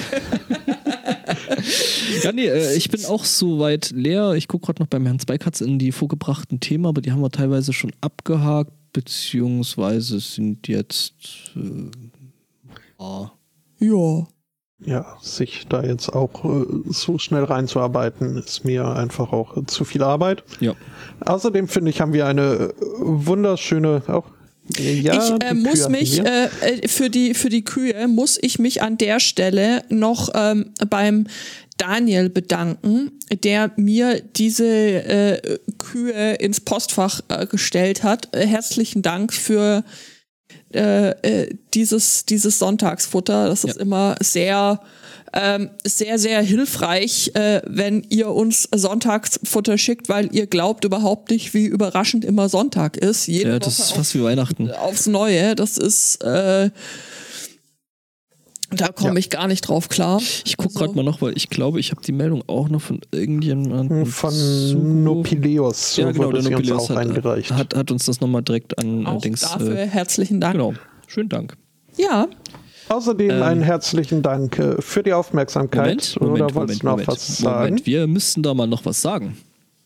[2.24, 4.34] ja, nee, äh, ich bin auch soweit leer.
[4.34, 7.30] Ich gucke gerade noch beim Herrn Zweikatz in die vorgebrachten Themen, aber die haben wir
[7.30, 11.14] teilweise schon abgehakt, beziehungsweise sind jetzt.
[11.56, 13.32] Äh, ah.
[13.80, 14.28] Ja.
[14.86, 19.84] Ja, sich da jetzt auch äh, so schnell reinzuarbeiten, ist mir einfach auch äh, zu
[19.84, 20.44] viel Arbeit.
[20.62, 20.74] Ja.
[21.26, 24.26] Außerdem finde ich, haben wir eine äh, wunderschöne, auch
[24.78, 28.38] ja, ich äh, Kühe muss hatten mich äh, äh, für die für die Kühe muss
[28.40, 31.26] ich mich an der Stelle noch ähm, beim
[31.78, 33.12] Daniel bedanken,
[33.44, 38.36] der mir diese äh, Kühe ins Postfach äh, gestellt hat.
[38.36, 39.84] Äh, herzlichen Dank für
[40.74, 43.48] äh, äh, dieses dieses Sonntagsfutter.
[43.48, 43.82] Das ist Ja.
[43.82, 44.80] immer sehr
[45.32, 51.54] ähm, sehr, sehr hilfreich, äh, wenn ihr uns Sonntagsfutter schickt, weil ihr glaubt überhaupt nicht,
[51.54, 53.28] wie überraschend immer Sonntag ist.
[53.28, 54.72] Jede ja, das Woche ist auf fast wie Weihnachten.
[54.72, 55.54] aufs Neue.
[55.56, 56.72] Das ist, äh,
[58.72, 59.18] da komme Ja.
[59.18, 60.20] ich gar nicht drauf klar.
[60.46, 62.82] Ich gucke Also- gerade mal noch, weil ich glaube, ich habe die Meldung auch noch
[62.82, 64.06] von irgendjemandem.
[64.06, 65.04] von zugerufen.
[65.04, 67.52] Nopileus Ja, genau, wurde der auch hat, eingereicht.
[67.52, 69.41] hat, hat uns das nochmal direkt an Auch Dings.
[69.41, 70.54] dafür Äh, herzlichen Dank.
[70.54, 70.74] genau.
[71.08, 71.58] Schönen Dank.
[71.98, 72.28] Ja,
[72.91, 75.84] Außerdem Ähm, einen herzlichen Dank äh, für die Aufmerksamkeit.
[75.86, 77.60] Moment, Moment, Oder wolltest Moment, du noch Moment, was sagen?
[77.66, 77.86] Moment.
[77.86, 79.38] Wir müssten da mal noch was sagen.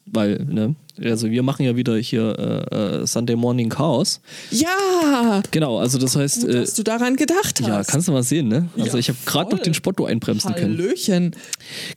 [0.05, 4.22] Weil, ne, also wir machen ja wieder hier äh, äh, Sunday Morning Chaos.
[4.52, 7.68] ja, Genau, also das heißt, gut, äh, dass du daran gedacht hast.
[7.68, 8.70] ja, kannst du mal sehen, ne?
[8.78, 10.78] Also Ja, ich habe gerade noch den Spotto einbremsen können.
[10.78, 11.36] Hallöchen.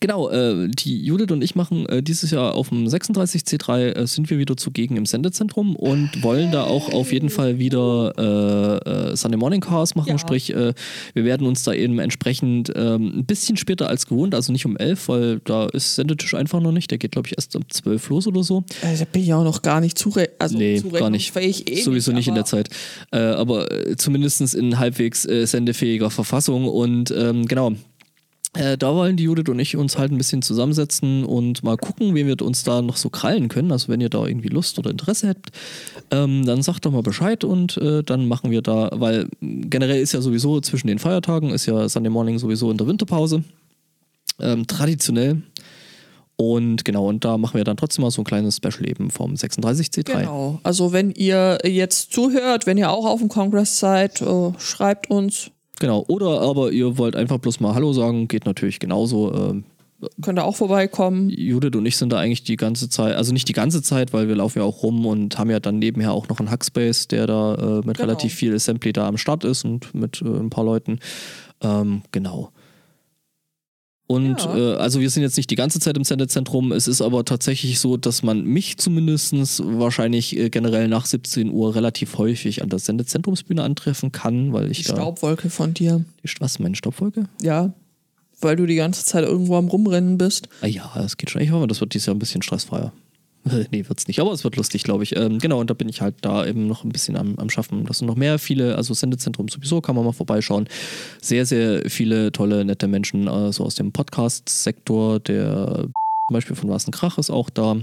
[0.00, 4.30] Genau, äh, die Judith und ich machen äh, dieses Jahr auf dem 36C3 äh, sind
[4.30, 8.12] wir wieder zugegen im Sendezentrum und wollen da auch auf jeden Fall wieder
[9.16, 10.10] Sunday Morning Chaos machen.
[10.10, 10.18] Ja.
[10.18, 10.74] Sprich, wir
[11.14, 15.08] werden uns da eben entsprechend ähm, ein bisschen später als gewohnt, also nicht um 11,
[15.08, 16.90] weil da ist Sendetisch einfach noch nicht.
[16.90, 18.64] Der geht, glaube ich, erst um 12 los oder so.
[18.86, 21.32] Äh, da bin ich auch noch gar nicht zure also Nee, gar nicht.
[21.32, 22.68] zurechnungsfähig eh Sowieso nicht in aber der Zeit.
[23.12, 26.68] Äh, aber äh, zumindest in halbwegs äh, sendefähiger Verfassung.
[26.68, 27.72] Und ähm, genau.
[28.54, 32.14] Äh, da wollen die Judith und ich uns halt ein bisschen zusammensetzen und mal gucken,
[32.14, 33.70] wie wir uns da noch so krallen können.
[33.70, 35.50] Also wenn ihr da irgendwie Lust oder Interesse habt,
[36.10, 40.00] ähm, dann sagt doch mal Bescheid und äh, dann machen wir da, weil mh, generell
[40.00, 43.44] ist ja sowieso zwischen den Feiertagen, ist ja Sunday Morning sowieso in der Winterpause.
[44.40, 45.42] Ähm, traditionell.
[46.38, 49.34] Und genau, und da machen wir dann trotzdem mal so ein kleines Special eben vom
[49.34, 50.02] 36C3.
[50.20, 50.60] Genau.
[50.62, 55.50] Also wenn ihr jetzt zuhört, wenn ihr auch auf dem Kongress seid, äh, schreibt uns.
[55.80, 59.32] Genau, oder aber ihr wollt einfach bloß mal Hallo sagen, geht natürlich genauso.
[59.34, 59.64] Ähm,
[60.20, 61.30] Könnt ihr auch vorbeikommen.
[61.30, 64.28] Judith und ich sind da eigentlich die ganze Zeit, also nicht die ganze Zeit, weil
[64.28, 67.26] wir laufen ja auch rum und haben ja dann nebenher auch noch einen Hackspace, der
[67.26, 68.00] da äh, mit Genau.
[68.08, 70.98] relativ viel Assembly da am Start ist und mit äh, ein paar Leuten.
[71.62, 72.50] Ähm, genau.
[74.08, 74.56] Und Ja.
[74.56, 77.80] äh, also wir sind jetzt nicht die ganze Zeit im Sendezentrum, es ist aber tatsächlich
[77.80, 79.34] so, dass man mich zumindest
[79.64, 84.78] wahrscheinlich äh, generell nach 17 Uhr relativ häufig an der Sendezentrumsbühne antreffen kann, weil ich
[84.78, 84.94] Die da.
[84.94, 86.04] Staubwolke von dir.
[86.24, 87.24] Die, was, meine Staubwolke?
[87.42, 87.72] Ja.
[88.40, 90.48] Weil du die ganze Zeit irgendwo am Rumrennen bist.
[90.60, 91.40] Ah ja, das geht schon.
[91.42, 92.92] Ich hoffe, das wird dieses Jahr ein bisschen stressfreier.
[93.70, 95.16] nee, wird's nicht, aber es wird lustig, glaube ich.
[95.16, 97.84] Ähm, genau, und da bin ich halt da eben noch ein bisschen am, am Schaffen.
[97.84, 100.68] Das sind noch mehr, viele, also Sendezentrum sowieso, kann man mal vorbeischauen.
[101.20, 105.20] Sehr, sehr viele tolle, nette Menschen, äh, so aus dem Podcast-Sektor.
[105.20, 105.88] Der
[106.28, 107.76] zum Beispiel von Was ein Krach ist auch da.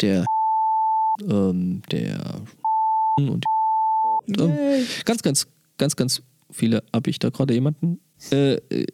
[0.00, 0.24] Der,
[1.28, 2.40] ähm, der
[3.16, 3.44] und
[4.38, 4.56] Ähm,
[5.04, 5.46] ganz, ganz,
[5.76, 6.84] ganz, ganz viele.
[6.92, 8.00] Habe ich da gerade jemanden?
[8.30, 8.86] Äh, äh,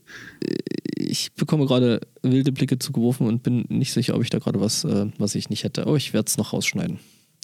[0.97, 4.85] ich bekomme gerade wilde Blicke zugeworfen und bin nicht sicher, ob ich da gerade was,
[4.85, 5.82] äh, was ich nicht hätte.
[5.82, 6.98] Aber ich werde es noch rausschneiden.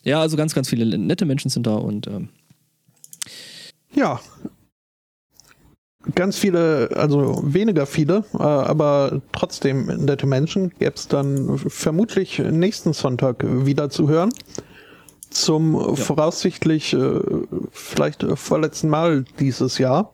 [0.05, 2.29] Ja, also ganz, ganz viele nette Menschen sind da und ähm,
[3.95, 4.21] Ja.
[6.17, 12.93] Ganz viele, also weniger viele, äh, aber trotzdem nette Menschen gäbe es dann vermutlich nächsten
[12.93, 14.33] Sonntag wieder zu hören.
[15.31, 17.21] Zum voraussichtlich äh,
[17.71, 20.13] vielleicht vorletzten Mal dieses Jahr.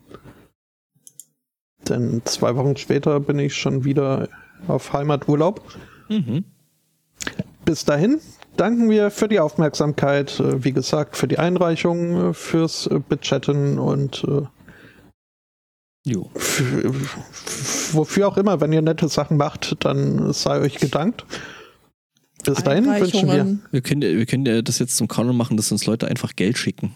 [1.88, 4.28] Denn zwei Wochen später bin ich schon wieder
[4.66, 5.62] auf Heimaturlaub.
[6.08, 6.44] mhm.
[7.64, 8.18] Bis dahin
[8.56, 13.78] danken wir für die Aufmerksamkeit, äh, wie gesagt, für die Einreichung, äh, fürs äh, Bechatten
[13.78, 14.24] und
[16.06, 16.30] jo.
[17.92, 21.26] wofür auch immer, wenn ihr nette Sachen macht, dann sei euch gedankt.
[22.44, 23.58] Bis dahin wünschen wir.
[23.70, 26.34] Wir können, ja- wir können ja das jetzt zum Kanon machen, dass uns Leute einfach
[26.36, 26.94] Geld schicken.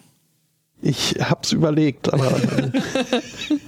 [0.81, 2.33] Ich hab's überlegt, aber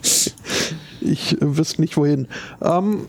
[1.05, 2.28] ich äh, wüsste nicht wohin.
[2.62, 3.09] Ähm,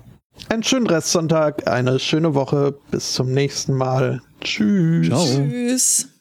[0.49, 2.75] einen schönen Restsonntag, eine schöne Woche.
[2.91, 4.21] Bis zum nächsten Mal.
[4.41, 5.07] Tschüss.
[5.07, 5.25] Ciao.
[5.25, 6.14] Tschüss.